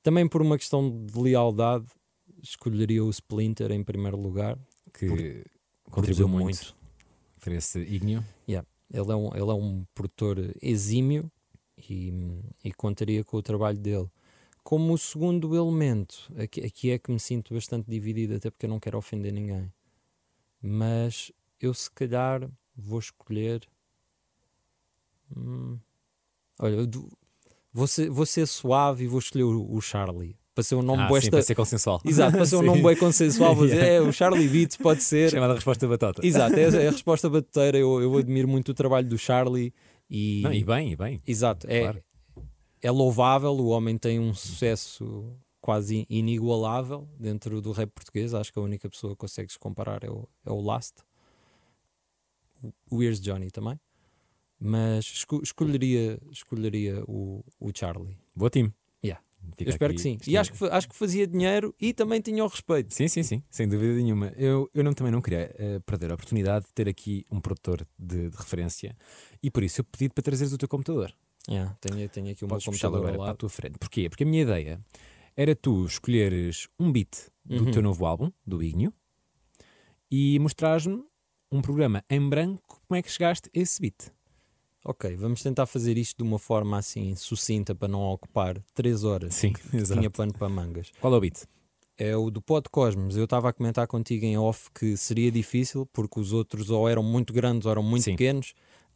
Também 0.02 0.28
por 0.28 0.42
uma 0.42 0.58
questão 0.58 1.06
de 1.06 1.20
lealdade, 1.20 1.86
escolheria 2.42 3.04
o 3.04 3.10
Splinter 3.10 3.72
em 3.72 3.84
primeiro 3.84 4.18
lugar. 4.18 4.58
Que 4.94 5.08
Produziu 5.08 5.44
contribuiu 5.92 6.28
muito, 6.30 6.74
para 6.74 6.79
esse 7.47 7.80
ígneo. 7.80 8.23
Ele 8.91 9.12
é 9.12 9.15
um, 9.15 9.28
ele 9.36 9.52
é 9.52 9.54
um 9.54 9.86
produtor 9.93 10.38
exímio 10.62 11.32
e, 11.78 12.12
e 12.63 12.73
contaria 12.73 13.23
com 13.23 13.38
o 13.38 13.41
trabalho 13.41 13.78
dele. 13.78 14.10
Como 14.63 14.93
o 14.93 14.97
segundo 14.97 15.56
elemento, 15.56 16.32
aqui, 16.38 16.62
aqui 16.62 16.91
é 16.91 16.99
que 16.99 17.12
me 17.12 17.19
sinto 17.19 17.54
bastante 17.54 17.89
dividido, 17.89 18.36
até 18.36 18.49
porque 18.49 18.65
eu 18.65 18.69
não 18.69 18.80
quero 18.80 18.97
ofender 18.97 19.32
ninguém. 19.32 19.71
Mas 20.62 21.32
eu, 21.60 21.73
se 21.73 21.89
calhar, 21.91 22.49
vou 22.75 22.99
escolher. 22.99 23.67
Hum, 25.36 25.78
olha, 26.60 26.78
vou, 27.71 27.88
ser, 27.88 28.10
vou 28.10 28.25
ser 28.25 28.47
suave 28.47 29.06
e 29.06 29.08
vou 29.08 29.19
escolher 29.19 29.43
o, 29.43 29.71
o 29.71 29.82
Charlie. 29.82 30.38
Para 30.56 30.64
ser 30.64 30.76
um 30.76 30.82
nome 30.82 31.04
ah, 31.04 31.22
sim, 31.22 31.30
para 31.30 31.42
ser 31.42 31.56
consensual. 31.56 32.02
Exato, 32.04 32.34
para 32.36 32.46
ser 32.46 32.56
um 32.58 32.62
nome 32.64 32.82
bem 32.84 32.96
consensual, 32.98 33.56
vou 33.56 33.66
dizer, 33.66 33.82
é, 33.84 34.02
o 34.02 34.12
Charlie 34.12 34.48
Beats 34.48 34.76
pode 34.78 35.02
ser. 35.04 35.30
Chamada 35.32 35.54
resposta 35.54 35.88
batata. 35.88 36.26
Exato, 36.26 36.56
é, 36.58 36.64
é 36.64 36.88
a 36.88 36.92
resposta 36.92 37.30
batuteira. 37.30 37.78
Eu, 37.78 38.02
eu 38.02 38.18
admiro 38.18 38.48
muito 38.48 38.70
o 38.70 38.74
trabalho 38.74 39.08
do 39.08 39.18
Charlie 39.18 39.74
e, 40.10 40.42
Não, 40.44 40.54
e 40.54 40.64
bem, 40.64 40.92
e 40.92 40.96
bem. 40.96 41.22
exato, 41.26 41.66
é, 41.70 41.82
claro. 41.82 42.04
é 42.82 42.92
louvável. 42.92 43.52
O 43.52 43.68
homem 43.68 43.98
tem 43.98 44.20
um 44.20 44.34
sucesso 44.34 45.34
quase 45.62 46.06
inigualável 46.10 47.08
dentro 47.20 47.62
do 47.62 47.72
rap 47.72 47.90
português. 47.92 48.34
Acho 48.34 48.52
que 48.52 48.60
a 48.60 48.62
única 48.62 48.90
pessoa 48.90 49.14
que 49.14 49.20
consegues 49.20 49.56
comparar 49.56 50.04
é 50.04 50.10
o, 50.10 50.28
é 50.46 50.52
o 50.52 50.60
Last, 50.60 50.96
o- 52.92 53.02
Here's 53.02 53.22
Johnny 53.22 53.50
também. 53.52 53.80
Mas 54.60 55.06
esco- 55.06 55.42
escolheria, 55.42 56.20
escolheria 56.32 57.02
o, 57.08 57.46
o 57.60 57.72
Charlie. 57.74 58.18
Boa 58.36 58.50
time. 58.50 58.74
Fica 59.58 59.69
eu 59.69 59.73
espero 59.73 59.93
que 59.93 60.02
sim. 60.02 60.17
E 60.28 60.38
acho 60.38 60.54
que, 60.54 60.65
acho 60.65 60.88
que 60.89 60.95
fazia 60.95 61.28
dinheiro 61.28 61.75
e 61.80 61.93
também 61.93 62.21
tinha 62.21 62.43
o 62.43 62.47
respeito. 62.47 62.93
Sim, 62.93 63.08
sim, 63.08 63.23
sim, 63.23 63.43
sem 63.49 63.67
dúvida 63.67 63.93
nenhuma. 63.93 64.28
Eu, 64.38 64.69
eu 64.73 64.84
não, 64.84 64.93
também 64.93 65.12
não 65.12 65.21
queria 65.21 65.54
eh, 65.58 65.80
perder 65.86 66.12
a 66.12 66.13
oportunidade 66.13 66.65
de 66.65 66.73
ter 66.73 66.88
aqui 66.88 67.25
um 67.32 67.39
produtor 67.41 67.86
de, 67.97 68.30
de 68.30 68.38
referência 68.38 68.95
e 69.43 69.49
por 69.52 69.63
isso 69.63 69.82
eu 69.82 69.86
pedi 69.86 70.10
para 70.10 70.23
trazeres 70.23 70.54
o 70.54 70.58
teu 70.58 70.67
computador. 70.67 71.13
Yeah, 71.49 71.75
tenho, 71.82 72.08
tenho 72.10 72.32
aqui 72.32 72.43
o 72.43 72.47
meu 72.47 72.56
Podes 72.56 72.65
computador 72.65 72.99
agora 72.99 73.17
para 73.17 73.32
a 73.32 73.36
tua 73.36 73.49
frente. 73.49 73.78
Porquê? 73.80 74.10
Porque 74.10 74.23
a 74.23 74.28
minha 74.28 74.43
ideia 74.43 74.80
era 75.36 75.56
tu 75.56 75.86
escolheres 75.86 76.67
um 76.80 76.91
beat 76.91 77.30
do 77.45 77.65
Uhum. 77.65 77.71
teu 77.71 77.82
novo 77.82 78.06
álbum, 78.06 78.32
do 78.45 78.62
Ignio, 78.62 78.93
e 80.12 80.38
mostrares-me 80.39 81.04
um 81.52 81.62
programa 81.62 82.04
em 82.10 82.28
branco 82.30 82.82
como 82.88 82.97
é 82.97 83.02
que 83.02 83.12
chegaste 83.12 83.49
a 83.56 83.60
esse 83.60 83.82
beat. 83.82 84.12
Ok, 84.86 85.15
vamos 85.18 85.44
tentar 85.44 85.65
fazer 85.65 85.98
isto 85.98 86.18
de 86.18 86.24
uma 86.24 86.39
forma 86.39 86.78
assim 86.78 87.15
sucinta 87.15 87.76
para 87.76 87.88
não 87.88 88.02
ocupar 88.02 88.62
3 88.74 89.04
horas. 89.04 89.36
Sim, 89.36 89.54
exato. 89.74 90.00
Tinha 90.00 90.10
pano 90.10 90.34
para 90.34 90.48
mangas. 90.48 90.92
Qual 91.02 91.13
é 91.13 91.18
o 91.18 91.20
beat? 91.20 91.46
É 91.98 92.15
o 92.15 92.32
do 92.32 92.42
Pod 92.42 92.70
Cosmos. 92.70 93.18
Eu 93.18 93.26
estava 93.26 93.50
a 93.50 93.54
comentar 93.54 93.86
contigo 93.86 94.26
em 94.26 94.38
off 94.38 94.70
que 94.72 94.96
seria 94.96 95.30
difícil 95.30 95.86
porque 95.88 96.20
os 96.20 96.32
outros 96.32 96.70
ou 96.70 96.88
eram 96.88 97.04
muito 97.04 97.34
grandes 97.34 97.65
ou 97.65 97.72
eram 97.72 97.84
muito 97.84 98.04
Sim. 98.04 98.12
pequenos. 98.12 98.54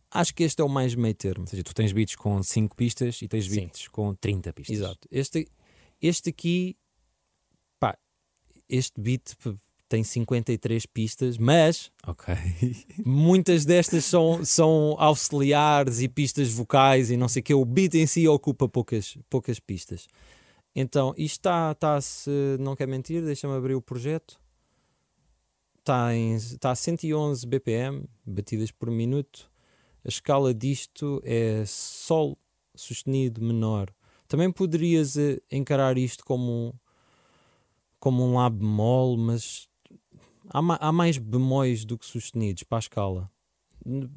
Acho 0.10 0.34
que 0.34 0.44
este 0.44 0.62
é 0.62 0.64
o 0.64 0.70
mais 0.70 0.96
meio 0.96 1.14
termo. 1.14 1.42
Ou 1.42 1.48
seja, 1.48 1.64
tu 1.64 1.74
tens 1.74 1.92
beats 1.92 2.16
com 2.16 2.42
5 2.42 2.76
pistas 2.78 3.22
e 3.22 3.28
tens 3.28 3.46
Sim. 3.46 3.62
beats 3.62 3.88
com 3.90 4.16
30 4.16 4.54
pistas. 4.54 4.78
Exato. 4.78 5.08
Este, 5.12 5.48
este 6.02 6.30
aqui, 6.30 6.78
pá, 7.78 7.98
este 8.70 9.02
beat 9.02 9.36
tem 9.90 10.04
53 10.04 10.86
pistas, 10.88 11.38
mas 11.38 11.92
Ok. 12.08 12.34
muitas 13.06 13.64
destas 13.66 14.06
são, 14.06 14.44
são 14.44 14.96
auxiliares 14.98 16.02
e 16.02 16.08
pistas 16.08 16.50
vocais 16.52 17.12
e 17.12 17.18
não 17.18 17.28
sei 17.28 17.42
o 17.42 17.44
que. 17.44 17.54
O 17.54 17.64
beat 17.66 17.94
em 17.96 18.08
si 18.08 18.28
ocupa 18.28 18.68
poucas, 18.68 19.18
poucas 19.30 19.60
pistas. 19.60 20.08
Então, 20.76 21.14
isto 21.18 21.40
está, 21.42 21.72
está 21.72 22.02
se 22.02 22.30
não 22.60 22.76
quer 22.76 22.88
mentir, 22.88 23.22
deixa-me 23.24 23.54
abrir 23.56 23.76
o 23.76 23.82
projeto. 23.82 24.40
Está, 25.80 26.16
em, 26.16 26.36
está 26.36 26.72
a 26.72 26.76
111 26.76 27.46
BPM, 27.46 28.06
batidas 28.26 28.72
por 28.72 28.90
minuto. 28.90 29.52
A 30.04 30.08
escala 30.08 30.54
disto 30.54 31.22
é 31.26 31.64
Sol 31.68 32.38
sustenido 32.74 33.42
menor. 33.42 33.94
Também 34.28 34.52
poderias 34.52 35.16
eh, 35.18 35.40
encarar 35.52 35.98
isto 35.98 36.24
como, 36.26 36.52
um- 36.52 36.74
como 38.00 38.24
um 38.26 38.36
Lá 38.38 38.50
bemol, 38.50 39.16
mas 39.18 39.68
há, 40.50 40.62
ma- 40.62 40.78
há 40.82 40.92
mais 40.92 41.18
bemóis 41.18 41.86
do 41.86 41.98
que 41.98 42.06
sustenidos 42.06 42.64
para 42.64 42.78
a 42.78 42.80
escala. 42.80 43.32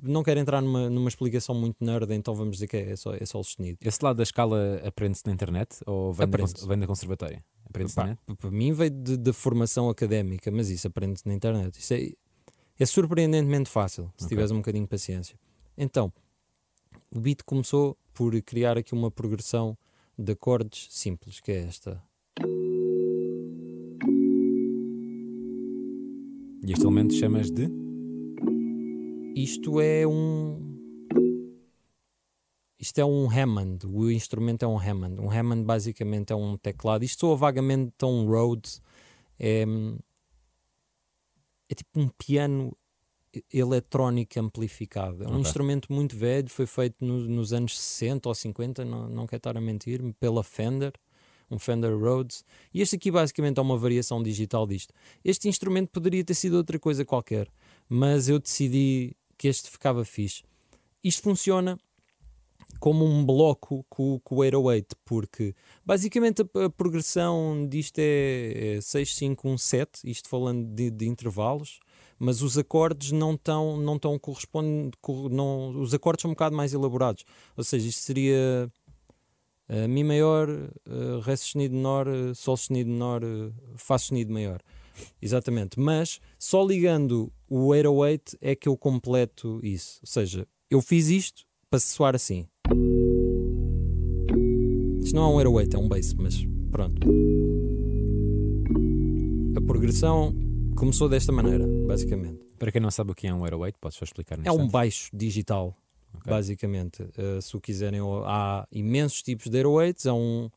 Não 0.02 0.22
quero 0.22 0.38
entrar 0.38 0.62
numa, 0.62 0.88
numa 0.88 1.08
explicação 1.08 1.52
muito 1.54 1.76
nerd, 1.84 2.12
então 2.14 2.34
vamos 2.36 2.56
dizer 2.56 2.68
que 2.68 2.76
é 2.76 2.94
só, 2.94 3.12
é 3.14 3.26
só 3.26 3.42
sustenido. 3.42 3.78
Esse 3.80 3.98
lado 4.04 4.16
da 4.18 4.22
escala 4.22 4.80
aprende-se 4.84 5.26
na 5.26 5.32
internet 5.32 5.80
ou 5.84 6.12
vem, 6.12 6.28
da, 6.28 6.36
vem 6.68 6.78
da 6.78 6.86
conservatória? 6.86 7.44
P- 7.72 7.84
Para 8.38 8.50
mim 8.50 8.72
veio 8.72 8.90
de, 8.90 9.16
de 9.16 9.32
formação 9.32 9.88
académica, 9.90 10.50
mas 10.52 10.70
isso 10.70 10.86
aprende-se 10.86 11.26
na 11.26 11.34
internet. 11.34 11.78
Isso 11.80 11.94
é, 11.94 12.12
é 12.78 12.86
surpreendentemente 12.86 13.68
fácil, 13.68 14.04
se 14.16 14.26
Ok. 14.26 14.28
tiveres 14.28 14.52
um 14.52 14.58
bocadinho 14.58 14.84
de 14.84 14.88
paciência. 14.90 15.36
Então, 15.76 16.12
o 17.12 17.18
beat 17.18 17.42
começou 17.44 17.98
por 18.14 18.40
criar 18.42 18.78
aqui 18.78 18.94
uma 18.94 19.10
progressão 19.10 19.76
de 20.16 20.30
acordes 20.32 20.86
simples, 20.90 21.40
que 21.40 21.50
é 21.50 21.64
esta. 21.64 22.00
E 26.66 26.72
este 26.72 26.83
elemento 26.85 27.14
chamas 27.14 27.50
de? 27.50 27.68
Isto 29.35 29.81
é 29.81 30.07
um. 30.07 30.74
Isto 32.79 32.98
é 33.00 33.05
um 33.05 33.31
Hammond. 33.31 33.87
O 33.87 34.11
instrumento 34.11 34.64
é 34.64 34.68
um 34.68 34.79
Hammond. 34.79 35.20
Um 35.20 35.31
Hammond 35.31 35.64
basicamente 35.64 36.33
é 36.33 36.37
um 36.37 36.57
teclado. 36.57 37.05
Isto 37.05 37.20
soa 37.20 37.37
vagamente 37.37 37.92
a 38.02 38.07
um 38.07 38.26
Rhodes. 38.26 38.83
É, 39.38 39.64
é 41.68 41.74
tipo 41.74 42.00
um 42.00 42.09
piano 42.09 42.76
eletrónico 43.52 44.38
amplificado. 44.40 45.22
É 45.22 45.26
um 45.26 45.31
Ok. 45.33 45.40
instrumento 45.42 45.92
muito 45.92 46.16
velho. 46.16 46.48
Foi 46.48 46.66
feito 46.66 47.05
no- 47.05 47.29
nos 47.29 47.52
anos 47.52 47.79
60 47.79 48.29
ou 48.29 48.35
50, 48.35 48.85
não, 48.85 49.09
não 49.09 49.26
quero 49.26 49.38
estar 49.38 49.57
a 49.57 49.61
mentir, 49.61 50.00
pela 50.18 50.42
Fender. 50.42 50.92
Um 51.50 51.59
Fender 51.59 51.96
Rhodes. 51.96 52.44
E 52.74 52.80
este 52.82 52.96
aqui 52.96 53.11
basicamente 53.11 53.59
é 53.59 53.62
uma 53.62 53.76
variação 53.78 54.22
digital 54.22 54.66
disto. 54.66 54.92
Este 55.24 55.48
instrumento 55.48 55.90
poderia 55.90 56.24
ter 56.24 56.35
sido 56.35 56.56
outra 56.56 56.78
coisa 56.78 57.04
qualquer, 57.04 57.48
mas 57.88 58.28
eu 58.28 58.38
decidi 58.38 59.16
que 59.38 59.48
este 59.48 59.70
ficava 59.70 60.04
fixe. 60.04 60.42
Isto 61.04 61.22
funciona 61.22 61.78
como 62.80 63.04
um 63.04 63.24
bloco 63.24 63.85
com, 63.88 64.18
com 64.22 64.35
o 64.35 64.38
808, 64.38 64.96
porque 65.04 65.54
basicamente 65.85 66.42
a, 66.42 66.64
a 66.64 66.70
progressão 66.70 67.66
disto 67.68 67.98
é, 67.98 68.76
é 68.76 68.80
6, 68.80 69.16
5, 69.16 69.48
1, 69.48 69.59
7, 69.59 70.11
isto 70.11 70.28
falando 70.28 70.66
de, 70.74 70.90
de 70.90 71.06
intervalos, 71.09 71.80
mas 72.18 72.42
os 72.42 72.59
acordes 72.59 73.12
não 73.12 73.35
estão 73.35 73.76
não 73.76 73.98
tão 73.98 74.18
correspondem, 74.18 74.90
cor- 75.00 75.30
não, 75.30 75.80
os 75.80 75.94
acordes 75.94 76.22
são 76.22 76.30
um 76.30 76.35
bocado 76.35 76.56
mais 76.56 76.72
elaborados, 76.72 77.24
ou 77.56 77.64
seja, 77.64 77.88
isto 77.88 78.00
seria 78.00 78.70
uh, 79.68 79.88
Mi 79.88 80.05
maior, 80.05 80.48
uh, 80.48 81.20
Ré 81.20 81.37
sustenido 81.37 81.74
menor, 81.74 82.09
uh, 82.09 82.35
Sol 82.35 82.57
sustenido 82.57 82.90
menor, 82.90 83.22
uh, 83.24 83.52
Fá 83.76 83.98
sustenido 83.98 84.33
maior. 84.33 84.61
Exatamente, 85.20 85.79
mas 85.79 86.20
só 86.38 86.64
ligando 86.64 87.33
o 87.48 87.66
808 87.66 88.38
é 88.40 88.55
que 88.55 88.68
eu 88.68 88.76
completo 88.76 89.61
isso. 89.62 90.00
Ou 90.02 90.07
seja, 90.07 90.46
eu 90.70 90.81
fiz 90.81 91.09
isto 91.09 91.44
para 91.70 91.79
se 91.79 91.88
soar 91.88 92.14
assim. 92.14 92.46
Isto 95.02 95.14
não 95.14 95.24
é 95.24 95.29
um 95.29 95.35
808, 95.35 95.76
é 95.76 95.79
um 95.79 95.88
bass, 95.88 96.14
mas 96.14 96.46
pronto. 96.70 97.07
A 99.57 99.61
progressão 99.61 100.35
começou 100.76 101.09
desta 101.09 101.33
maneira, 101.33 101.66
basicamente. 101.87 102.40
Para 102.59 102.72
quem 102.72 102.81
não 102.81 102.90
sabe 102.90 103.12
o 103.12 103.14
que 103.14 103.26
é 103.26 103.35
um 103.35 103.42
808, 103.42 103.79
podes 103.79 103.98
só 103.98 104.05
explicar 104.05 104.38
É 104.44 104.50
um 104.50 104.66
baixo 104.66 105.11
digital. 105.14 105.76
Basicamente. 106.24 107.02
Uh, 107.02 107.40
se 107.40 107.57
o 107.57 107.61
quiserem, 107.61 108.00
há 108.24 108.66
imensos 108.70 109.22
tipos 109.22 109.48
de 109.48 109.62
808s, 109.62 110.07
é 110.07 110.12
um, 110.12 110.50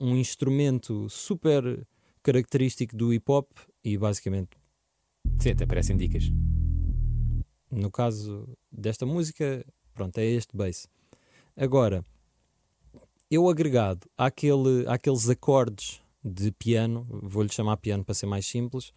um 0.00 0.16
instrumento 0.16 1.08
super 1.08 1.86
característico 2.22 2.96
do 2.96 3.12
hip 3.12 3.30
hop 3.30 3.50
e 3.84 3.96
basicamente, 3.96 4.50
Sim, 5.38 5.50
até 5.50 5.66
parecem 5.66 5.96
dicas. 5.96 6.24
no 7.70 7.90
caso 7.90 8.48
desta 8.70 9.06
música, 9.06 9.64
pronto, 9.94 10.18
é 10.18 10.24
este 10.24 10.56
bass. 10.56 10.88
Agora, 11.56 12.04
eu 13.30 13.48
agregado 13.48 14.08
àquele, 14.16 14.86
àqueles 14.88 15.28
acordes 15.28 16.00
de 16.24 16.50
piano, 16.52 17.06
vou-lhe 17.22 17.48
chamar 17.48 17.76
piano 17.76 18.04
para 18.04 18.14
ser 18.14 18.26
mais 18.26 18.46
simples, 18.46 18.92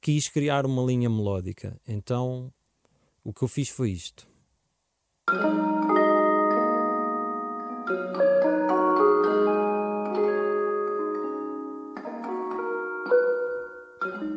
quis 0.00 0.28
criar 0.28 0.66
uma 0.66 0.82
linha 0.82 1.08
melódica. 1.08 1.80
Então, 1.86 2.52
o 3.22 3.32
que 3.32 3.42
eu 3.42 3.48
fiz 3.48 3.68
foi 3.68 3.90
isto. 3.90 4.28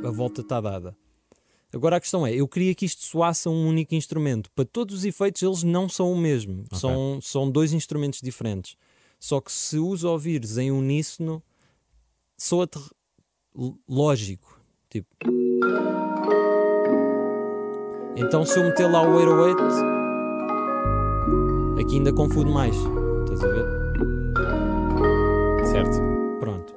A 0.03 0.12
volta 0.12 0.41
está 0.41 0.62
dada. 0.62 0.95
Agora 1.73 1.97
a 1.97 1.99
questão 1.99 2.27
é, 2.27 2.36
eu 2.36 2.47
queria 2.47 2.75
que 2.75 2.86
isto 2.86 3.01
soasse 3.03 3.47
a 3.47 3.51
um 3.51 3.67
único 3.67 3.95
instrumento. 3.95 4.51
Para 4.51 4.65
todos 4.65 4.97
os 4.97 5.06
efeitos, 5.06 5.41
eles 5.41 5.63
não 5.63 5.89
são 5.89 6.12
o 6.12 6.17
mesmo. 6.17 6.65
Ok. 6.65 6.77
São, 6.77 7.19
são 7.21 7.49
dois 7.49 7.73
instrumentos 7.73 8.21
diferentes. 8.21 8.75
Só 9.19 9.41
que 9.41 9.51
se 9.51 9.79
os 9.79 10.03
ouvires 10.03 10.60
em 10.60 10.69
uníssono, 10.69 11.41
soa-te 12.38 12.79
lógico. 13.89 14.62
Tipo. 14.89 15.10
Então 18.15 18.45
se 18.45 18.60
eu 18.60 18.65
meter 18.65 18.88
lá 18.88 19.01
o 19.01 19.15
808, 19.15 20.02
aqui 21.83 21.97
ainda 21.97 22.13
confundo 22.13 22.49
mais. 22.49 22.75
Estás 22.75 23.43
a 23.43 23.47
ver? 23.47 23.65
Certo. 25.65 25.99
Pronto. 26.39 26.73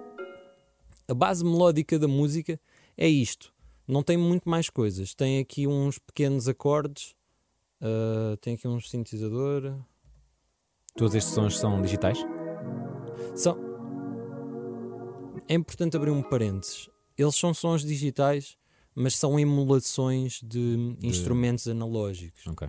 A 1.09 1.15
base 1.15 1.45
melódica 1.45 1.99
da 1.99 2.09
música 2.09 2.61
é 2.97 3.09
isto. 3.09 3.53
Não 3.87 4.03
tem 4.03 4.17
muito 4.17 4.49
mais 4.51 4.69
coisas. 4.69 5.15
Tem 5.15 5.39
aqui 5.39 5.67
uns 5.67 5.99
pequenos 5.99 6.49
acordes. 6.49 7.15
ah, 7.81 8.37
tem 8.41 8.55
aqui 8.55 8.67
um 8.67 8.81
sintetizador. 8.81 9.75
Todos 10.97 11.15
estes 11.15 11.33
sons 11.33 11.57
são 11.59 11.81
digitais? 11.81 12.19
São... 13.35 13.57
É 15.49 15.55
importante 15.55 15.97
abrir 15.97 16.11
um 16.11 16.23
parênteses. 16.23 16.91
Eles 17.17 17.37
são 17.37 17.55
sons 17.55 17.83
digitais, 17.83 18.57
mas 18.95 19.17
são 19.17 19.39
emulações 19.39 20.41
de, 20.43 20.97
instrumentos 21.01 21.69
analógicos. 21.69 22.45
Ok. 22.49 22.69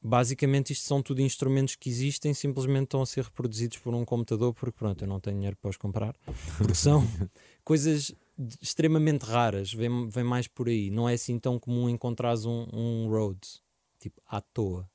Basicamente, 0.00 0.72
isto 0.72 0.86
são 0.86 1.02
tudo 1.02 1.20
instrumentos 1.20 1.74
que 1.74 1.88
existem, 1.88 2.32
simplesmente 2.32 2.84
estão 2.84 3.02
a 3.02 3.06
ser 3.06 3.24
reproduzidos 3.24 3.78
por 3.78 3.94
um 3.94 4.04
computador, 4.04 4.54
porque 4.54 4.78
pronto, 4.78 5.02
eu 5.02 5.08
não 5.08 5.18
tenho 5.18 5.36
dinheiro 5.36 5.56
para 5.56 5.70
os 5.70 5.76
comprar. 5.76 6.14
Porque 6.56 6.74
são 6.74 7.02
coisas 7.64 8.14
extremamente 8.62 9.24
raras, 9.24 9.72
vem, 9.72 10.08
vem 10.08 10.24
mais 10.24 10.46
por 10.46 10.68
aí. 10.68 10.90
Não 10.90 11.08
é 11.08 11.14
assim 11.14 11.38
tão 11.38 11.58
comum 11.58 11.88
encontrares 11.88 12.44
um, 12.44 12.66
um 12.72 13.08
Rhodes, 13.08 13.60
tipo, 13.98 14.22
à 14.26 14.40
toa. 14.40 14.88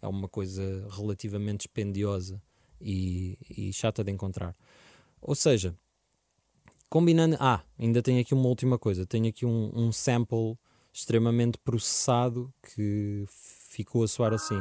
É 0.00 0.06
uma 0.06 0.28
coisa 0.28 0.86
relativamente 0.90 1.60
dispendiosa 1.60 2.40
e, 2.80 3.38
e 3.48 3.72
chata 3.72 4.04
de 4.04 4.12
encontrar. 4.12 4.54
Ou 5.20 5.34
seja, 5.34 5.74
combinando. 6.90 7.36
Ah, 7.40 7.62
ainda 7.78 8.02
tenho 8.02 8.20
aqui 8.20 8.34
uma 8.34 8.48
última 8.48 8.78
coisa. 8.78 9.06
Tenho 9.06 9.28
aqui 9.28 9.46
um, 9.46 9.70
um 9.74 9.90
sample 9.90 10.58
extremamente 10.92 11.56
processado 11.58 12.52
que 12.62 13.24
ficou 13.72 14.04
a 14.04 14.08
soar 14.08 14.32
assim. 14.34 14.60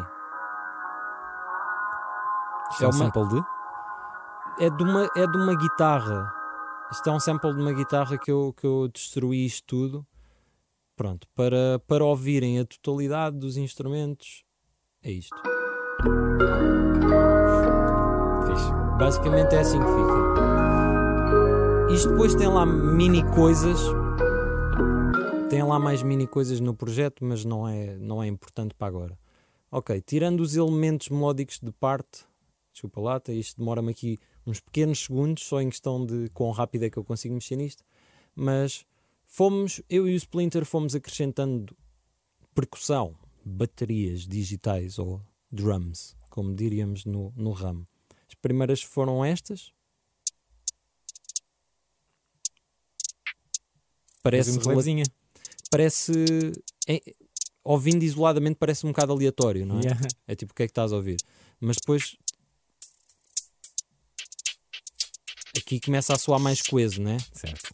Isto 2.71 2.83
é 2.83 2.87
um 2.87 2.91
uma- 2.91 2.93
sample 2.93 3.27
de? 3.27 3.43
É 4.59 4.69
de 4.69 4.83
uma, 4.83 5.09
é 5.15 5.27
de 5.27 5.37
uma 5.37 5.55
guitarra. 5.55 6.33
Isto 6.91 7.09
é 7.09 7.13
um 7.13 7.19
sample 7.19 7.53
de 7.53 7.61
uma 7.61 7.73
guitarra 7.73 8.17
que 8.17 8.31
eu, 8.31 8.53
que 8.55 8.65
eu 8.65 8.87
destruí 8.93 9.45
isto 9.45 9.65
tudo. 9.67 10.05
Pronto, 10.95 11.27
para, 11.35 11.79
para 11.87 12.03
ouvirem 12.03 12.59
a 12.59 12.65
totalidade 12.65 13.37
dos 13.37 13.57
instrumentos, 13.57 14.43
é 15.03 15.11
isto. 15.11 15.35
Fixe. 18.45 18.71
Basicamente 18.99 19.55
é 19.55 19.59
assim 19.59 19.79
que 19.79 19.85
fica. 19.85 20.21
Isto 21.93 22.09
depois 22.09 22.35
tem 22.35 22.47
lá 22.47 22.65
mini 22.65 23.23
coisas. 23.33 23.79
Tem 25.51 25.61
lá 25.63 25.77
mais 25.77 26.01
mini 26.01 26.25
coisas 26.25 26.61
no 26.61 26.73
projeto, 26.73 27.25
mas 27.25 27.43
não 27.43 27.67
é, 27.67 27.97
não 27.97 28.23
é 28.23 28.27
importante 28.27 28.73
para 28.73 28.87
agora. 28.87 29.19
Ok, 29.69 29.99
tirando 29.99 30.39
os 30.39 30.55
elementos 30.55 31.09
melódicos 31.09 31.59
de 31.59 31.73
parte, 31.73 32.25
desculpa 32.71 33.01
lá, 33.01 33.21
isto 33.27 33.57
demora-me 33.57 33.91
aqui 33.91 34.17
uns 34.47 34.61
pequenos 34.61 34.99
segundos, 35.03 35.43
só 35.43 35.59
em 35.61 35.69
questão 35.69 36.05
de 36.05 36.29
quão 36.29 36.51
rápido 36.51 36.83
é 36.83 36.89
que 36.89 36.95
eu 36.95 37.03
consigo 37.03 37.33
mexer 37.33 37.57
nisto, 37.57 37.83
mas 38.33 38.85
fomos, 39.25 39.81
eu 39.89 40.07
e 40.07 40.13
o 40.13 40.15
Splinter 40.15 40.63
fomos 40.63 40.95
acrescentando 40.95 41.75
percussão, 42.55 43.13
baterias 43.43 44.21
digitais 44.21 44.97
ou 44.97 45.21
drums, 45.51 46.15
como 46.29 46.55
diríamos 46.55 47.03
no, 47.03 47.33
no 47.35 47.51
ramo. 47.51 47.85
As 48.25 48.35
primeiras 48.35 48.81
foram 48.81 49.23
estas. 49.23 49.73
Parece, 54.23 54.51
Parece 54.51 54.59
rela- 54.59 54.69
levezinha. 54.69 55.03
Parece 55.71 56.11
é- 56.87 57.01
ouvindo 57.63 58.03
isoladamente 58.03 58.57
parece 58.59 58.85
um 58.85 58.89
bocado 58.89 59.13
aleatório, 59.13 59.65
não 59.65 59.79
é? 59.79 59.83
Yeah. 59.83 60.07
É 60.27 60.35
tipo 60.35 60.51
o 60.51 60.55
que 60.55 60.63
é 60.63 60.67
que 60.67 60.71
estás 60.71 60.91
a 60.91 60.97
ouvir. 60.97 61.17
Mas 61.59 61.77
depois 61.77 62.17
aqui 65.57 65.79
começa 65.79 66.13
a 66.13 66.19
soar 66.19 66.39
mais 66.39 66.61
coeso, 66.61 67.01
né? 67.01 67.17
Certo. 67.33 67.69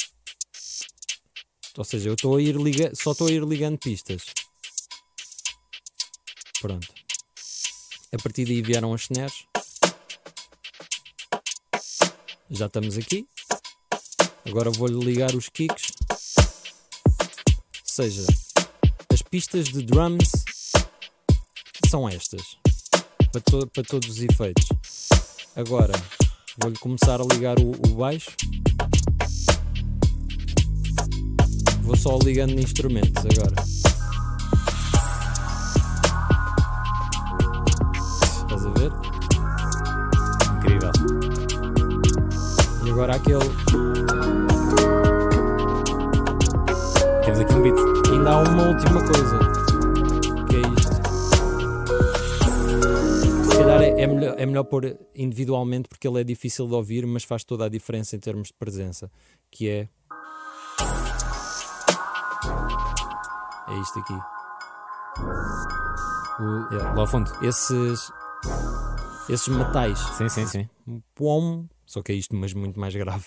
Ou 1.77 1.83
seja, 1.83 2.09
eu 2.09 2.13
estou 2.13 2.35
a 2.35 2.41
ir 2.41 2.55
liga... 2.55 2.91
só 2.95 3.11
estou 3.11 3.27
a 3.27 3.31
ir 3.31 3.43
ligando 3.43 3.77
pistas. 3.77 4.23
Pronto. 6.61 6.87
A 8.11 8.17
partir 8.17 8.45
daí 8.45 8.61
vieram 8.61 8.93
as 8.93 9.01
snares. 9.03 9.45
Já 12.49 12.65
estamos 12.65 12.97
aqui. 12.97 13.27
Agora 14.45 14.71
vou-lhe 14.71 14.97
ligar 15.03 15.35
os 15.35 15.49
kicks. 15.49 15.96
Seja, 17.97 18.27
as 19.11 19.23
pistas 19.23 19.69
de 19.69 19.81
drums 19.81 20.29
são 21.89 22.07
estas. 22.07 22.43
Para, 23.31 23.41
to- 23.41 23.67
para 23.73 23.81
todos 23.81 24.07
os 24.07 24.21
efeitos. 24.21 24.67
Agora 25.55 25.93
vou-lhe 26.61 26.77
começar 26.77 27.19
a 27.19 27.23
ligar 27.23 27.57
o, 27.57 27.71
o 27.71 27.95
baixo. 27.95 28.29
Vou 31.81 31.97
só 31.97 32.19
ligando 32.19 32.59
instrumentos 32.59 33.23
agora. 33.25 33.55
Estás 38.43 38.63
a 38.63 38.69
ver? 38.73 38.91
Incrível. 40.59 40.91
E 42.85 42.89
agora 42.91 43.15
aquele. 43.15 45.16
Aqui 47.39 47.53
beat. 47.61 47.77
Ainda 48.11 48.31
há 48.31 48.41
uma 48.43 48.67
última 48.69 48.99
coisa. 49.05 49.39
Que 50.47 50.55
é 50.55 50.59
isto. 50.79 50.95
Se 53.49 53.57
calhar 53.57 53.81
é, 53.81 54.01
é 54.01 54.07
melhor, 54.07 54.35
é 54.37 54.45
melhor 54.45 54.63
pôr 54.63 54.97
individualmente 55.15 55.87
porque 55.87 56.07
ele 56.07 56.21
é 56.21 56.23
difícil 56.23 56.67
de 56.67 56.73
ouvir, 56.73 57.05
mas 57.05 57.23
faz 57.23 57.43
toda 57.43 57.65
a 57.65 57.69
diferença 57.69 58.15
em 58.15 58.19
termos 58.19 58.47
de 58.47 58.53
presença. 58.55 59.11
Que 59.51 59.69
é. 59.69 59.89
É 63.67 63.79
isto 63.79 63.99
aqui. 63.99 64.13
O... 66.39 66.73
Yeah. 66.73 66.93
Lá 66.93 67.01
ao 67.01 67.07
fundo. 67.07 67.31
Esses. 67.43 68.11
Esses 69.29 69.47
metais. 69.49 69.99
Sim, 70.17 70.29
sim, 70.29 70.47
sim. 70.47 70.69
Pom, 71.13 71.67
só 71.85 72.01
que 72.01 72.11
é 72.11 72.15
isto, 72.15 72.35
mas 72.35 72.53
muito 72.53 72.79
mais 72.79 72.95
grave. 72.95 73.25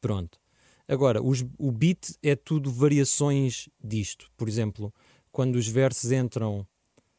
Pronto. 0.00 0.43
Agora, 0.86 1.22
os- 1.22 1.44
o 1.58 1.72
beat 1.72 2.12
é 2.22 2.36
tudo 2.36 2.70
variações 2.70 3.68
disto. 3.82 4.30
Por 4.36 4.48
exemplo, 4.48 4.92
quando 5.32 5.56
os 5.56 5.66
versos 5.66 6.12
entram, 6.12 6.66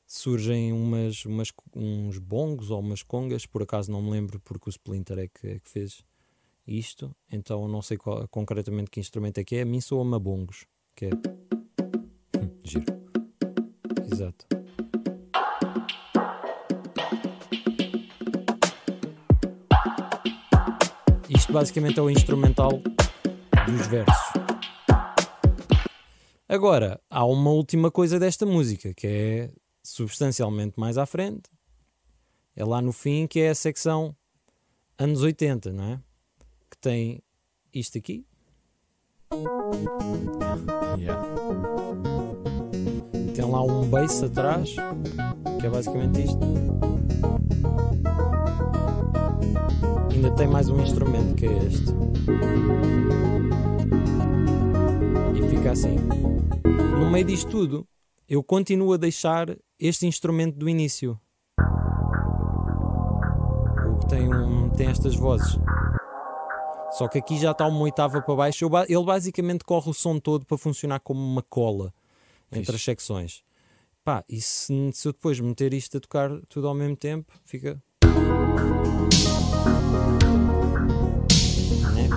surgem 0.05 0.71
umas, 0.71 1.25
umas- 1.25 1.51
uns 1.75 2.17
bongos 2.19 2.69
ou 2.69 2.79
umas 2.79 3.01
congas. 3.01 3.45
Por 3.45 3.63
acaso 3.63 3.91
não 3.91 4.01
me 4.01 4.11
lembro 4.11 4.39
porque 4.41 4.69
o 4.69 4.71
Splinter 4.71 5.17
é 5.17 5.27
que, 5.27 5.47
é 5.47 5.59
que 5.59 5.69
fez 5.69 6.03
isto. 6.67 7.15
Então 7.31 7.67
não 7.67 7.81
sei 7.81 7.97
qual- 7.97 8.27
concretamente 8.27 8.91
que 8.91 8.99
instrumento 8.99 9.39
é 9.39 9.43
que 9.43 9.55
é. 9.55 9.61
A 9.61 9.65
mim 9.65 9.81
soa-me 9.81 10.15
a 10.15 10.19
bongos. 10.19 10.65
Que 10.95 11.05
é, 11.05 11.09
Hum, 11.09 12.49
Giro. 12.63 12.85
exato. 14.11 14.45
Isto 21.29 21.51
basicamente 21.53 21.99
é 21.99 22.01
o 22.01 22.09
instrumental 22.09 22.81
dos 23.65 23.87
versos. 23.87 24.15
Agora, 26.47 27.01
há 27.09 27.25
uma 27.25 27.49
última 27.49 27.89
coisa 27.89 28.19
desta 28.19 28.45
música, 28.45 28.93
que 28.93 29.07
é 29.07 29.51
substancialmente 29.83 30.79
mais 30.79 30.97
à 30.97 31.05
frente. 31.05 31.49
É 32.55 32.63
lá 32.63 32.81
no 32.81 32.93
fim 32.93 33.27
que 33.27 33.39
é 33.39 33.49
a 33.49 33.55
secção 33.55 34.15
anos 34.97 35.21
80, 35.21 35.73
não 35.73 35.83
é? 35.83 35.99
Que 36.69 36.77
tem 36.77 37.23
isto 37.73 37.97
aqui. 37.97 38.25
Yeah. 40.97 41.21
Tem 43.35 43.45
lá 43.45 43.61
um 43.63 43.89
bass 43.89 44.23
atrás, 44.23 44.75
que 45.59 45.65
é 45.65 45.69
basicamente 45.69 46.23
isto. 46.23 46.39
Ainda 50.11 50.31
tem 50.35 50.47
mais 50.47 50.69
um 50.69 50.81
instrumento 50.81 51.35
que 51.35 51.47
é 51.47 51.57
este. 51.57 51.93
Fica 55.49 55.71
assim. 55.71 55.95
No 56.99 57.09
meio 57.09 57.25
disto 57.25 57.49
tudo, 57.49 57.87
eu 58.27 58.43
continuo 58.43 58.93
a 58.93 58.97
deixar 58.97 59.55
este 59.79 60.05
instrumento 60.05 60.57
do 60.57 60.67
início. 60.69 61.19
O 63.87 63.99
que 63.99 64.07
tem, 64.07 64.33
um, 64.33 64.69
tem 64.69 64.87
estas 64.87 65.15
vozes. 65.15 65.59
Só 66.91 67.07
que 67.07 67.17
aqui 67.17 67.37
já 67.37 67.51
está 67.51 67.67
uma 67.67 67.81
oitava 67.81 68.21
para 68.21 68.35
baixo. 68.35 68.69
Ele 68.87 69.03
basicamente 69.03 69.63
corre 69.63 69.89
o 69.89 69.93
som 69.93 70.19
todo 70.19 70.45
para 70.45 70.57
funcionar 70.57 70.99
como 71.01 71.19
uma 71.19 71.41
cola 71.41 71.93
entre 72.51 72.75
as 72.75 72.81
secções. 72.81 73.43
Pá, 74.03 74.23
e 74.29 74.39
se, 74.39 74.91
se 74.93 75.07
eu 75.07 75.11
depois 75.11 75.39
meter 75.39 75.73
isto 75.73 75.97
a 75.97 75.99
tocar 75.99 76.29
tudo 76.47 76.67
ao 76.67 76.73
mesmo 76.73 76.95
tempo, 76.95 77.33
fica. 77.43 77.81
Né? 81.93 82.07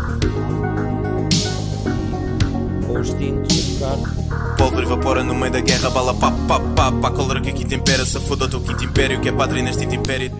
Com 2.88 3.00
os 3.00 3.12
tintos 3.12 3.82
a 3.82 3.96
tocar. 3.96 4.56
Pólvora 4.56 4.86
evapora 4.86 5.22
no 5.22 5.34
meio 5.34 5.52
da 5.52 5.60
guerra, 5.60 5.90
bala 5.90 6.14
pá 6.14 6.32
pá 6.48 6.58
pá 6.74 6.90
pá, 6.90 7.10
calor 7.10 7.40
que 7.42 7.50
aqui 7.50 7.66
tempera, 7.66 8.04
se 8.06 8.18
foda 8.18 8.46
o 8.46 8.48
teu 8.48 8.62
quinto 8.62 8.82
império, 8.82 9.20
que 9.20 9.28
é 9.28 9.32
padre 9.32 9.60
neste 9.60 9.84
império. 9.84 10.32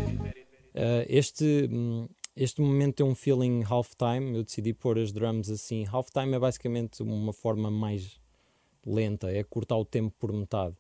Uh, 0.74 1.05
este, 1.09 1.68
hum, 1.70 2.09
este 2.34 2.62
momento 2.62 2.96
tem 2.96 3.07
um 3.07 3.14
feeling 3.14 3.62
halftime. 3.62 4.34
Eu 4.34 4.44
decidi 4.44 4.72
pôr 4.72 4.99
as 4.99 5.12
drums 5.12 5.51
assim. 5.51 5.84
Halftime 5.86 6.34
é 6.34 6.38
basicamente 6.38 7.03
uma 7.03 7.34
forma 7.34 7.70
mais 7.70 8.18
lenta, 8.86 9.30
é 9.30 9.44
cortar 9.44 9.76
o 9.76 9.84
tempo 9.84 10.14
por 10.18 10.32
metade. 10.32 10.74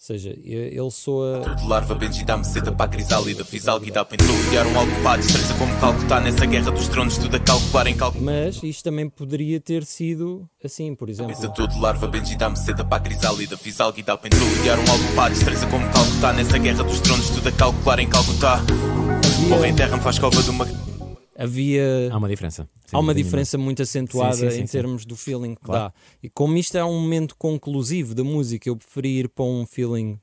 Ou 0.00 0.06
seja, 0.06 0.34
ele 0.42 0.90
soa. 0.90 1.54
De 1.56 1.68
larva, 1.68 1.94
Benji 1.94 2.24
dá-me 2.24 2.42
seta 2.42 2.72
para 2.72 2.86
a 2.86 2.88
crisálida, 2.88 3.44
fiz 3.44 3.68
algo 3.68 3.84
e 3.84 3.90
dá 3.90 4.02
para 4.02 4.14
introduziar 4.14 4.66
um 4.66 5.02
pá, 5.02 5.18
destreza 5.18 5.52
como 5.58 5.78
calcutar 5.78 6.22
nessa 6.22 6.46
guerra 6.46 6.70
dos 6.70 6.88
tronos, 6.88 7.18
tudo 7.18 7.36
a 7.36 7.38
calcular 7.38 7.86
em 7.86 7.94
cálculo. 7.94 8.24
Mas 8.24 8.62
isto 8.62 8.82
também 8.82 9.10
poderia 9.10 9.60
ter 9.60 9.84
sido 9.84 10.48
assim, 10.64 10.94
por 10.94 11.10
exemplo. 11.10 11.34
Pensa 11.34 11.50
tudo, 11.50 11.78
larva, 11.78 12.06
Benji 12.06 12.34
dá-me 12.34 12.56
seta 12.56 12.82
para 12.82 12.96
a 12.96 13.00
crisálida, 13.00 13.58
fiz 13.58 13.78
algo 13.78 13.98
e 13.98 14.02
dá 14.02 14.16
para 14.16 14.28
introduziar 14.28 14.78
um 14.80 15.14
pá, 15.14 15.28
destreza 15.28 15.66
como 15.66 15.86
calcutar 15.90 16.32
nessa 16.32 16.56
guerra 16.56 16.82
dos 16.82 16.98
tronos, 17.00 17.28
tudo 17.28 17.50
a 17.50 17.52
calcular 17.52 17.98
em 17.98 18.08
calcutar. 18.08 18.62
Porra, 19.50 19.68
em 19.68 19.74
terra 19.74 19.98
me 19.98 20.02
faz 20.02 20.18
cova 20.18 20.42
de 20.42 20.48
uma. 20.48 20.89
Havia. 21.42 22.10
Há 22.12 22.16
uma 22.18 22.28
diferença. 22.28 22.68
Há 22.92 22.98
uma 22.98 23.14
diferença 23.14 23.56
muito 23.56 23.80
acentuada 23.80 24.34
Sim, 24.36 24.50
sim, 24.50 24.60
em 24.60 24.66
termos 24.66 25.06
do 25.06 25.16
feeling 25.16 25.54
que 25.54 25.62
Claro. 25.62 25.84
dá. 25.84 25.94
E 26.22 26.28
como 26.28 26.56
isto 26.58 26.76
é 26.76 26.84
um 26.84 27.00
momento 27.00 27.34
conclusivo 27.36 28.14
da 28.14 28.22
música, 28.22 28.68
eu 28.68 28.76
preferi 28.76 29.20
ir 29.20 29.28
para 29.30 29.44
um 29.44 29.64
feeling 29.64 30.20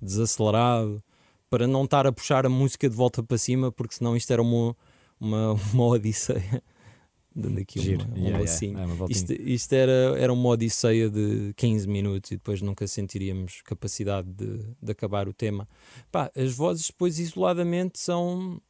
desacelerado 0.00 1.02
para 1.50 1.66
não 1.66 1.84
estar 1.84 2.06
a 2.06 2.12
puxar 2.12 2.46
a 2.46 2.48
música 2.48 2.88
de 2.88 2.94
volta 2.94 3.22
para 3.22 3.36
cima, 3.38 3.70
porque 3.72 3.94
senão 3.94 4.16
isto 4.16 4.30
era 4.32 4.40
uma, 4.40 4.76
uma, 5.20 5.52
uma 5.72 5.86
odisseia. 5.86 6.62
Dando 7.34 7.58
aqui 7.60 7.80
Giro. 7.80 8.04
uma, 8.04 8.12
um 8.14 8.16
Yeah, 8.18 8.28
yeah. 8.28 8.40
lacinho. 8.40 8.78
É 8.78 8.84
uma. 8.86 9.06
Isto, 9.10 9.32
isto 9.32 9.72
era, 9.72 10.16
era 10.18 10.32
uma 10.32 10.48
odisseia 10.50 11.08
de 11.10 11.52
15 11.56 11.88
minutos 11.88 12.30
e 12.30 12.36
depois 12.36 12.60
nunca 12.62 12.86
sentiríamos 12.86 13.62
capacidade 13.64 14.28
de, 14.30 14.58
de 14.82 14.92
acabar 14.92 15.26
o 15.28 15.32
tema. 15.32 15.66
Pá, 16.10 16.30
as 16.36 16.52
vozes 16.54 16.86
depois 16.88 17.18
isoladamente 17.18 17.98
são, 17.98 18.60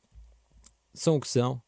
são 0.95 1.17
o 1.17 1.21
que 1.21 1.29
são. 1.29 1.61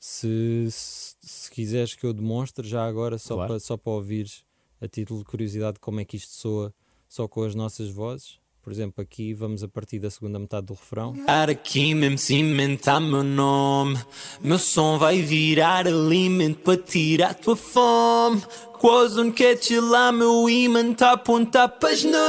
Se, 0.00 0.66
se, 0.70 1.14
se 1.20 1.50
quiseres 1.50 1.94
que 1.94 2.04
eu 2.06 2.12
demonstre 2.14 2.66
já 2.66 2.86
agora, 2.86 3.18
só, 3.18 3.34
Claro. 3.34 3.48
para, 3.50 3.60
só 3.60 3.76
para 3.76 3.92
ouvires 3.92 4.42
a 4.80 4.88
título 4.88 5.18
de 5.20 5.26
curiosidade 5.26 5.78
como 5.78 6.00
é 6.00 6.04
que 6.06 6.16
isto 6.16 6.32
soa 6.32 6.74
só 7.06 7.28
com 7.28 7.42
as 7.42 7.54
nossas 7.54 7.90
vozes. 7.90 8.40
Por 8.62 8.72
exemplo, 8.72 9.02
aqui 9.02 9.32
vamos 9.34 9.62
a 9.62 9.68
partir 9.68 9.98
da 9.98 10.10
segunda 10.10 10.38
metade 10.38 10.66
do 10.66 10.74
refrão. 10.74 11.14
Aqui 11.26 11.94
mesmo 11.94 12.18
cimentar 12.18 13.00
meu 13.00 13.22
nome. 13.22 13.98
Meu 14.40 14.58
som 14.58 14.98
vai 14.98 15.20
virar 15.22 15.86
alimento 15.86 16.60
para 16.60 16.76
tirar 16.76 17.34
tua 17.34 17.56
fome. 17.56 18.42
Quase 18.78 19.20
um 19.20 19.30
catch 19.32 19.70
lá, 19.82 20.10
meu 20.12 20.48
imã 20.48 20.92
tá 20.94 21.10
a 21.10 21.12
apontar 21.12 21.68
para 21.68 21.90
as 21.90 22.02
nuvens. 22.04 22.20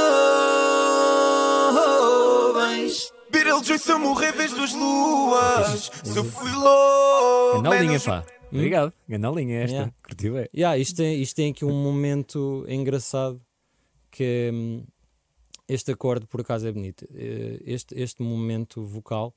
Beetlejuice, 3.62 3.84
se 3.84 3.92
eu 3.92 3.98
morrer, 3.98 4.32
vez 4.32 4.52
duas 4.52 4.72
luas. 4.74 5.90
Se 6.02 6.16
eu 6.18 6.24
fui 6.24 6.50
louco. 6.50 7.62
Ganda 7.62 7.70
linha, 7.70 7.82
menos- 7.86 8.04
pá. 8.04 8.24
Obrigado. 8.50 8.92
Ganda 9.08 9.30
linha 9.30 9.60
esta. 9.60 9.72
Yeah. 9.76 9.94
Curtiu, 10.02 10.36
é. 10.38 10.48
Yeah, 10.54 10.76
isto, 10.78 10.96
tem, 10.96 11.22
isto 11.22 11.36
tem 11.36 11.50
aqui 11.52 11.64
um 11.64 11.72
momento 11.82 12.64
engraçado 12.68 13.40
que 14.10 14.50
hum, 14.52 14.84
este 15.68 15.92
acorde 15.92 16.26
por 16.26 16.40
acaso 16.40 16.66
é 16.66 16.72
bonito. 16.72 17.06
Eh, 17.14 17.60
Este, 17.64 17.94
este 17.98 18.22
momento 18.22 18.82
vocal, 18.84 19.32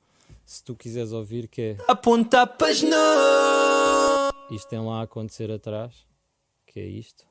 se 0.45 0.63
tu 0.63 0.75
quiseres 0.75 1.11
ouvir, 1.11 1.47
que 1.47 1.61
é 1.61 1.77
Apontar 1.87 2.47
para 2.57 2.67
as 2.71 2.81
nuvens. 2.81 4.51
isto 4.51 4.67
tem 4.67 4.79
lá 4.79 4.99
a 5.01 5.03
acontecer 5.03 5.49
atrás, 5.51 5.93
que 6.65 6.79
é 6.79 6.85
isto. 6.85 7.23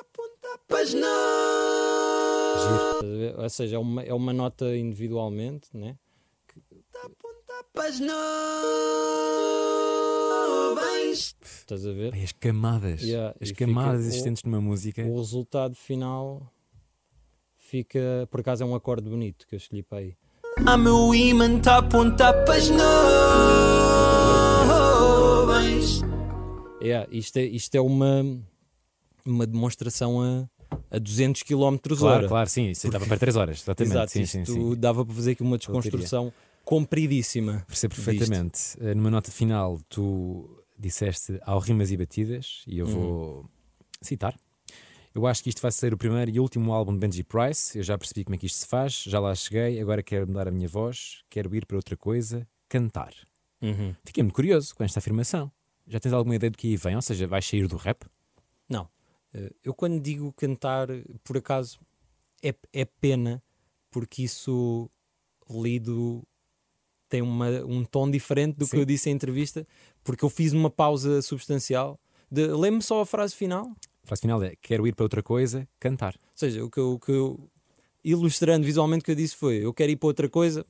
Apontar 0.00 0.58
para 0.66 0.80
as 0.80 0.94
nuvens. 0.94 1.04
Estás 2.56 3.02
a 3.04 3.16
ver? 3.16 3.38
Ou 3.38 3.48
seja, 3.50 3.76
é 3.76 3.78
uma, 3.78 4.02
é 4.02 4.14
uma 4.14 4.32
nota 4.32 4.74
individualmente, 4.76 5.68
né? 5.74 5.96
Apontar 7.74 7.82
para 7.82 7.88
as 7.88 7.98
nuvens. 10.74 11.34
Estás 11.42 11.84
a 11.86 11.92
ver? 11.92 12.12
Ai, 12.14 12.22
As 12.22 12.32
camadas. 12.32 13.02
Yeah, 13.02 13.34
as 13.40 13.50
camadas 13.52 14.02
fica 14.02 14.06
o- 14.06 14.08
existentes 14.08 14.42
numa 14.44 14.60
música. 14.60 15.02
O 15.02 15.16
resultado 15.18 15.74
final 15.74 16.42
fica, 17.58 18.28
por 18.30 18.40
acaso 18.40 18.62
é 18.62 18.66
um 18.66 18.74
acorde 18.74 19.08
bonito 19.10 19.46
que 19.46 19.54
eu 19.54 19.56
escolhi 19.58 19.82
para 19.82 19.98
aí. 19.98 20.14
Ah, 20.64 20.76
meu 20.76 21.12
imã 21.14 21.58
tá 21.58 21.74
a 21.76 21.78
apontar 21.78 22.44
para 22.44 22.54
as 22.54 22.70
nuvens. 22.70 22.84
Yeah, 26.80 27.08
isto, 27.10 27.36
é, 27.38 27.44
isto 27.44 27.74
é 27.74 27.80
uma, 27.80 28.22
uma 29.24 29.46
demonstração 29.46 30.20
a, 30.22 30.48
a 30.90 30.98
200 30.98 31.42
km 31.42 31.76
Claro, 31.98 32.04
hora. 32.04 32.28
claro, 32.28 32.48
sim. 32.50 32.70
Isso 32.70 32.86
estava 32.86 33.04
para 33.06 33.16
3 33.18 33.34
horas. 33.36 33.62
Exatamente. 33.62 33.92
Exato, 33.96 34.12
sim, 34.12 34.20
isto 34.22 34.32
sim, 34.32 34.44
sim. 34.44 34.76
dava 34.76 35.04
para 35.04 35.14
fazer 35.14 35.32
aqui 35.32 35.42
uma 35.42 35.58
desconstrução 35.58 36.32
compridíssima. 36.64 37.64
Percebo 37.66 37.94
disto. 37.94 38.04
perfeitamente. 38.06 38.60
Eh, 38.80 38.94
Numa 38.94 39.10
nota 39.10 39.30
final, 39.30 39.80
tu 39.88 40.62
disseste 40.78 41.38
ao 41.42 41.58
rimas 41.58 41.90
e 41.90 41.96
batidas, 41.96 42.62
e 42.66 42.78
eu 42.78 42.86
Uhum. 42.86 42.92
vou 42.92 43.50
citar. 44.00 44.34
Eu 45.14 45.26
acho 45.28 45.42
que 45.44 45.48
isto 45.48 45.62
vai 45.62 45.70
ser 45.70 45.94
o 45.94 45.96
primeiro 45.96 46.30
e 46.30 46.40
último 46.40 46.72
álbum 46.72 46.92
de 46.92 46.98
Benji 46.98 47.22
Price. 47.22 47.78
Eu 47.78 47.84
já 47.84 47.96
percebi 47.96 48.24
como 48.24 48.34
é 48.34 48.38
que 48.38 48.46
isto 48.46 48.56
se 48.58 48.66
faz, 48.66 48.94
já 49.06 49.20
lá 49.20 49.32
cheguei. 49.34 49.80
Agora 49.80 50.02
quero 50.02 50.26
mudar 50.26 50.48
a 50.48 50.50
minha 50.50 50.66
voz, 50.68 51.22
quero 51.30 51.54
ir 51.54 51.64
para 51.66 51.76
outra 51.76 51.96
coisa, 51.96 52.44
cantar. 52.68 53.14
Uhum. 53.62 53.94
Fiquei 54.04 54.22
muito 54.24 54.34
curioso 54.34 54.74
com 54.74 54.82
esta 54.82 54.98
afirmação. 54.98 55.52
Já 55.86 56.00
tens 56.00 56.12
alguma 56.12 56.34
ideia 56.34 56.50
do 56.50 56.58
que 56.58 56.66
aí 56.66 56.76
vem? 56.76 56.96
Ou 56.96 57.02
seja, 57.02 57.26
vais 57.28 57.46
sair 57.46 57.68
do 57.68 57.76
rap? 57.76 58.04
Não, 58.68 58.88
Eh, 59.36 59.52
eu 59.64 59.74
quando 59.74 60.00
digo 60.00 60.32
cantar, 60.32 60.86
por 61.24 61.36
acaso, 61.36 61.78
é, 62.42 62.54
é 62.72 62.84
pena, 62.84 63.42
porque 63.90 64.22
isso 64.22 64.88
lido 65.50 66.22
tem 67.14 67.22
uma, 67.22 67.48
um 67.64 67.84
tom 67.84 68.10
diferente 68.10 68.56
do 68.56 68.64
Sim. 68.64 68.70
que 68.72 68.76
eu 68.78 68.84
disse 68.84 69.08
em 69.08 69.12
entrevista, 69.12 69.64
porque 70.02 70.24
eu 70.24 70.28
fiz 70.28 70.52
uma 70.52 70.68
pausa 70.68 71.22
substancial. 71.22 71.98
de- 72.30 72.46
Lembro-me 72.48 72.82
só 72.82 73.00
a 73.02 73.06
frase 73.06 73.34
final, 73.36 73.70
A 74.02 74.06
frase 74.06 74.22
final 74.22 74.42
é: 74.42 74.54
quero 74.60 74.84
ir 74.86 74.94
para 74.94 75.04
outra 75.04 75.22
coisa, 75.22 75.68
cantar. 75.78 76.14
Ou 76.16 76.30
seja, 76.34 76.64
o 76.64 76.68
que 76.70 76.78
eu, 76.80 76.92
o 76.94 76.98
que 76.98 77.12
eu- 77.12 77.48
ilustrando 78.02 78.66
visualmente 78.66 79.02
o 79.02 79.04
que 79.04 79.12
eu 79.12 79.14
disse 79.14 79.36
foi: 79.36 79.56
eu 79.64 79.72
quero 79.72 79.92
ir 79.92 79.96
para 79.96 80.08
outra 80.08 80.28
coisa, 80.28 80.66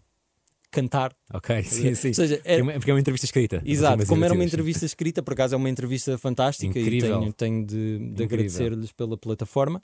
cantar. 0.71 1.17
Ok, 1.33 1.63
sim, 1.65 1.95
sim. 1.95 2.09
Ou 2.09 2.15
seja, 2.15 2.41
É 2.45 2.57
é- 2.57 2.63
porque 2.79 2.91
é 2.91 2.95
uma 2.95 3.01
entrevista 3.01 3.25
escrita. 3.25 3.63
exato, 3.65 4.05
como 4.07 4.23
era 4.25 4.35
uma 4.35 4.45
entrevista 4.45 4.85
escrita, 4.85 5.23
por 5.23 5.33
acaso 5.33 5.55
é 5.55 5.57
uma 5.57 5.71
entrevista 5.71 6.19
fantástica 6.19 6.79
Incrível. 6.79 7.17
e 7.17 7.21
tenho, 7.21 7.33
tenho 7.33 7.67
de, 7.67 7.99
de 8.13 8.23
agradecer-lhes 8.23 8.93
pela 8.93 9.17
plataforma. 9.17 9.81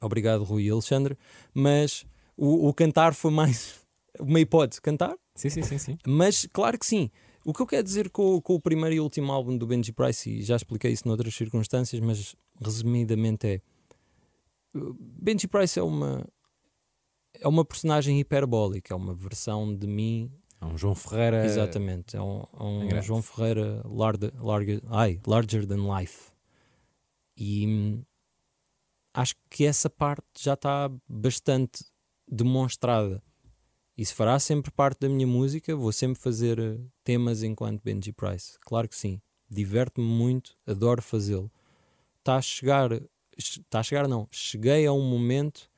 Obrigado, 0.00 0.42
Rui 0.44 0.64
e 0.64 0.70
Alexandre. 0.70 1.16
Mas 1.54 2.04
o, 2.36 2.68
o 2.68 2.74
cantar 2.74 3.14
foi 3.14 3.30
mais 3.30 3.74
uma 4.18 4.40
hipótese, 4.40 4.80
cantar. 4.80 5.14
Sim, 5.40 5.48
sim, 5.48 5.62
sim, 5.62 5.78
sim. 5.78 5.98
Mas 6.06 6.46
claro 6.52 6.78
que 6.78 6.84
sim. 6.84 7.10
O 7.46 7.54
que 7.54 7.62
eu 7.62 7.66
quero 7.66 7.82
dizer 7.82 8.10
com, 8.10 8.38
com 8.42 8.54
o 8.56 8.60
primeiro 8.60 8.94
e 8.94 9.00
último 9.00 9.32
álbum 9.32 9.56
do 9.56 9.66
Benji 9.66 9.90
Price, 9.90 10.28
e 10.28 10.42
já 10.42 10.54
expliquei 10.54 10.92
isso 10.92 11.08
noutras 11.08 11.34
circunstâncias, 11.34 11.98
mas 11.98 12.36
resumidamente 12.62 13.46
é 13.46 13.62
uh, 14.76 14.94
Benji 15.00 15.48
Price 15.48 15.78
é 15.78 15.82
uma 15.82 16.28
é 17.32 17.48
uma 17.48 17.64
personagem 17.64 18.20
hiperbólica, 18.20 18.92
é 18.92 18.96
uma 18.96 19.14
versão 19.14 19.74
de 19.74 19.86
mim, 19.86 20.30
É 20.60 20.66
um 20.66 20.76
João 20.76 20.94
Ferreira. 20.94 21.46
exatamente, 21.46 22.16
é 22.18 22.20
um, 22.20 22.40
é 22.58 22.62
um 22.62 22.88
grande. 22.88 23.06
João 23.06 23.22
Ferreira 23.22 23.82
larga, 23.86 24.30
larga, 24.38 24.82
ai, 24.90 25.18
larger 25.26 25.66
than 25.66 25.88
life. 25.98 26.30
E 27.34 27.66
hum, 27.66 28.04
acho 29.14 29.34
que 29.48 29.64
essa 29.64 29.88
parte 29.88 30.26
já 30.38 30.52
está 30.52 30.90
bastante 31.08 31.82
demonstrada. 32.30 33.22
Isso 34.00 34.14
fará 34.14 34.38
sempre 34.38 34.70
parte 34.70 35.00
da 35.00 35.10
minha 35.10 35.26
música. 35.26 35.76
Vou 35.76 35.92
sempre 35.92 36.18
fazer 36.18 36.58
eh, 36.58 36.78
temas 37.04 37.42
enquanto 37.42 37.82
Benji 37.82 38.14
Price. 38.14 38.58
Claro 38.60 38.88
que 38.88 38.96
sim. 38.96 39.20
Diverte-me 39.46 40.06
muito, 40.06 40.56
adoro 40.66 41.02
fazê-lo. 41.02 41.52
Está 42.20 42.36
a 42.36 42.40
chegar, 42.40 42.92
está 43.36 43.80
a 43.80 43.82
chegar 43.82 44.08
não, 44.08 44.26
cheguei 44.30 44.86
a 44.86 44.92
um 44.94 45.06
momento 45.06 45.70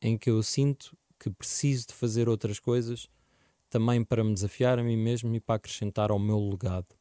em 0.00 0.16
que 0.16 0.30
eu 0.30 0.40
sinto 0.44 0.96
que 1.18 1.28
preciso 1.28 1.88
de 1.88 1.94
fazer 1.94 2.28
outras 2.28 2.60
coisas 2.60 3.10
também 3.68 4.04
para 4.04 4.22
me 4.22 4.32
desafiar 4.32 4.78
a 4.78 4.84
mim 4.84 4.96
mesmo 4.96 5.34
e 5.34 5.40
para 5.40 5.56
acrescentar 5.56 6.12
ao 6.12 6.20
meu 6.20 6.38
legado. 6.38 6.94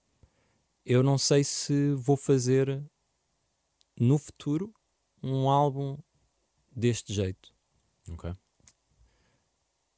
Eu 0.83 1.03
não 1.03 1.19
sei 1.19 1.43
se 1.43 1.93
vou 1.93 2.17
fazer 2.17 2.83
no 3.99 4.17
futuro 4.17 4.73
um 5.21 5.47
álbum 5.47 5.95
deste 6.75 7.13
jeito. 7.13 7.53
Ok. 8.09 8.33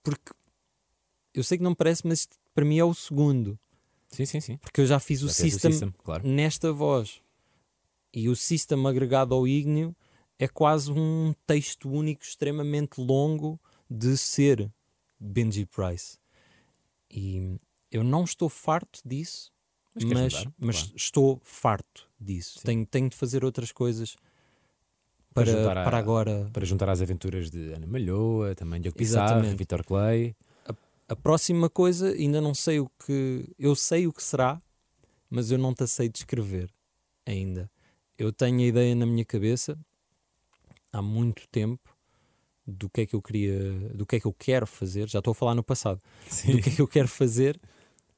Porque 0.03 0.33
eu 1.39 1.43
sei 1.43 1.57
que 1.57 1.63
não 1.63 1.73
parece, 1.75 2.05
mas 2.07 2.27
para 2.53 2.65
mim 2.65 2.77
é 2.79 2.83
o 2.83 2.93
segundo. 2.93 3.57
Sim, 4.09 4.25
sim, 4.25 4.39
sim. 4.39 4.57
Porque 4.57 4.81
eu 4.81 4.85
já 4.85 4.99
fiz 4.99 5.21
o 5.21 5.27
Já 5.27 5.33
fez 5.33 5.53
system, 5.53 5.93
claro. 6.03 6.27
nesta 6.27 6.71
voz. 6.71 7.21
E 8.13 8.29
o 8.29 8.35
system 8.35 8.87
agregado 8.87 9.35
ao 9.35 9.47
ígneo 9.47 9.95
é 10.39 10.47
quase 10.47 10.91
um 10.91 11.33
texto 11.45 11.89
único 11.89 12.23
extremamente 12.23 12.99
longo 13.01 13.59
de 13.89 14.17
ser 14.17 14.71
Benji 15.19 15.65
Price. 15.65 16.17
E 17.11 17.57
eu 17.91 18.03
não 18.03 18.23
estou 18.23 18.49
farto 18.49 19.01
disso, 19.05 19.51
Mas 19.95 20.03
mas, 20.05 20.45
mas 20.59 20.81
Claro. 20.83 20.93
estou 20.95 21.41
farto 21.43 22.09
disso. 22.19 22.59
Sim. 22.59 22.65
Tenho, 22.65 22.85
tenho 22.85 23.09
de 23.09 23.15
fazer 23.15 23.43
outras 23.43 23.71
coisas 23.71 24.15
Para 25.33 25.45
para, 25.63 25.81
a- 25.81 25.83
para 25.83 25.97
agora. 25.97 26.49
Para 26.53 26.65
juntar 26.65 26.89
às 26.89 27.01
aventuras 27.01 27.49
de 27.51 27.73
Ana 27.73 27.85
Malhoa, 27.87 28.55
também 28.55 28.81
Diogo. 28.81 28.97
Pissarro, 28.97 29.55
Vitor 29.55 29.83
Clay. 29.85 30.35
A 31.07 31.15
próxima 31.15 31.69
coisa, 31.69 32.09
ainda 32.09 32.41
não 32.41 32.53
sei 32.53 32.79
o 32.79 32.89
que. 33.05 33.53
Eu 33.57 33.75
sei 33.75 34.07
o 34.07 34.13
que 34.13 34.21
será, 34.21 34.61
mas 35.29 35.51
eu 35.51 35.57
não 35.57 35.73
te 35.73 35.87
sei 35.87 36.09
descrever 36.09 36.69
ainda. 37.25 37.71
Eu 38.17 38.31
tenho 38.31 38.59
a 38.59 38.65
ideia 38.65 38.95
na 38.95 39.05
minha 39.05 39.23
cabeça 39.23 39.77
há 40.91 41.01
muito 41.01 41.47
tempo 41.47 41.95
do 42.65 42.89
que 42.89 43.01
é 43.01 43.05
que 43.05 43.15
eu 43.15 43.21
queria, 43.21 43.59
do 43.93 44.05
que 44.05 44.17
é 44.17 44.19
que 44.19 44.25
eu 44.25 44.33
quero 44.33 44.67
fazer. 44.67 45.07
Já 45.07 45.19
estou 45.19 45.31
a 45.31 45.35
falar 45.35 45.55
no 45.55 45.63
passado, 45.63 46.01
do 46.45 46.61
que 46.61 46.69
é 46.69 46.75
que 46.75 46.81
eu 46.81 46.87
quero 46.87 47.07
fazer, 47.07 47.59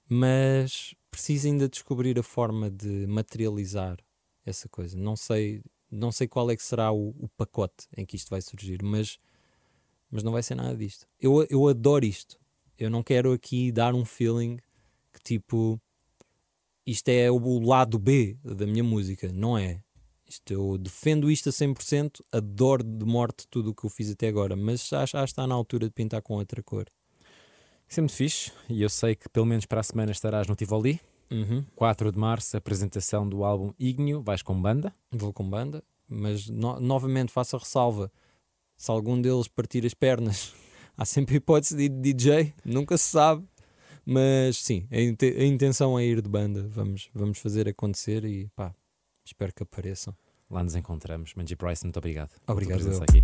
mas 0.08 0.96
preciso 1.12 1.48
ainda 1.48 1.70
descobrir 1.70 2.18
a 2.18 2.24
forma 2.24 2.70
de 2.72 3.06
materializar 3.08 3.98
essa 4.44 4.68
coisa. 4.68 4.98
Não 4.98 5.16
sei, 5.16 5.62
não 5.92 6.12
sei 6.12 6.28
qual 6.28 6.50
é 6.50 6.56
que 6.56 6.64
será 6.64 6.92
o, 6.92 7.10
o 7.20 7.30
pacote 7.38 7.88
em 7.96 8.06
que 8.06 8.16
isto 8.16 8.30
vai 8.30 8.42
surgir, 8.42 8.82
mas, 8.82 9.20
mas 10.10 10.24
não 10.24 10.32
vai 10.32 10.42
ser 10.42 10.56
nada 10.56 10.76
disto. 10.76 11.08
Eu, 11.20 11.46
eu 11.50 11.68
adoro 11.68 12.06
isto. 12.06 12.39
Eu 12.80 12.90
não 12.90 13.04
quero 13.04 13.34
aqui 13.34 13.72
dar 13.72 13.94
um 13.94 14.06
feeling 14.06 14.58
que 15.14 15.22
tipo 15.22 15.80
isto 16.86 17.10
é 17.10 17.30
o 17.30 17.60
lado 17.60 18.00
B 18.00 18.38
da 18.44 18.66
minha 18.66 18.84
música. 18.84 19.32
Não 19.32 19.58
é. 19.58 19.84
Isto, 20.28 20.54
eu 20.54 20.78
defendo 20.78 21.30
isto 21.30 21.50
a 21.50 21.52
100%, 21.52 22.22
adoro 22.32 22.84
de 22.84 23.06
morte 23.06 23.48
tudo 23.50 23.72
o 23.72 23.76
que 23.76 23.86
eu 23.86 23.90
fiz 23.90 24.12
até 24.12 24.28
agora, 24.28 24.56
mas 24.56 24.88
já, 24.88 25.06
já 25.06 25.24
está 25.24 25.46
na 25.46 25.56
altura 25.56 25.88
de 25.88 25.92
pintar 25.94 26.22
com 26.22 26.36
outra 26.36 26.62
cor. 26.64 26.86
Isso 27.88 28.00
é 28.00 28.02
muito 28.02 28.14
fixe. 28.16 28.52
E 28.70 28.82
eu 28.82 28.90
sei 28.90 29.16
que 29.16 29.28
pelo 29.30 29.46
menos 29.46 29.66
para 29.66 29.80
a 29.82 29.84
semana 29.84 30.12
estarás 30.12 30.48
no 30.48 30.56
Tivoli. 30.56 31.00
Uhum. 31.32 31.64
4 31.76 32.12
de 32.12 32.18
março, 32.18 32.56
apresentação 32.58 33.28
do 33.28 33.44
álbum 33.44 33.72
Ignio. 33.78 34.22
Vais 34.22 34.42
com 34.42 34.60
banda. 34.60 34.94
Vou 35.12 35.34
com 35.34 35.48
banda, 35.48 35.84
mas 36.08 36.48
no- 36.48 36.80
novamente 36.80 37.32
faço 37.32 37.56
a 37.56 37.60
ressalva: 37.60 38.12
se 38.78 38.90
algum 38.90 39.20
deles 39.22 39.48
partir 39.48 39.86
as 39.86 39.94
pernas, 39.94 40.54
há 41.00 41.06
sempre 41.06 41.38
hipótese 41.38 41.76
de 41.76 41.88
DJ, 41.88 42.54
nunca 42.66 42.98
se 42.98 43.06
sabe. 43.10 43.44
Mas 44.06 44.58
sim, 44.58 44.86
a, 44.92 45.00
inte- 45.00 45.36
a 45.38 45.46
intenção 45.46 45.98
é 45.98 46.04
ir 46.06 46.22
de 46.22 46.28
banda. 46.30 46.68
Vamos, 46.70 47.10
vamos 47.14 47.38
fazer 47.40 47.68
acontecer 47.70 48.26
e 48.26 48.48
pá, 48.56 48.74
espero 49.24 49.54
que 49.54 49.64
apareçam. 49.64 50.16
Lá 50.50 50.64
nos 50.64 50.76
encontramos. 50.76 51.34
Manji 51.36 51.56
Price, 51.56 51.84
muito 51.86 51.98
obrigado. 51.98 52.32
Obrigado, 52.48 52.82
eu. 52.88 53.04
aqui. 53.04 53.24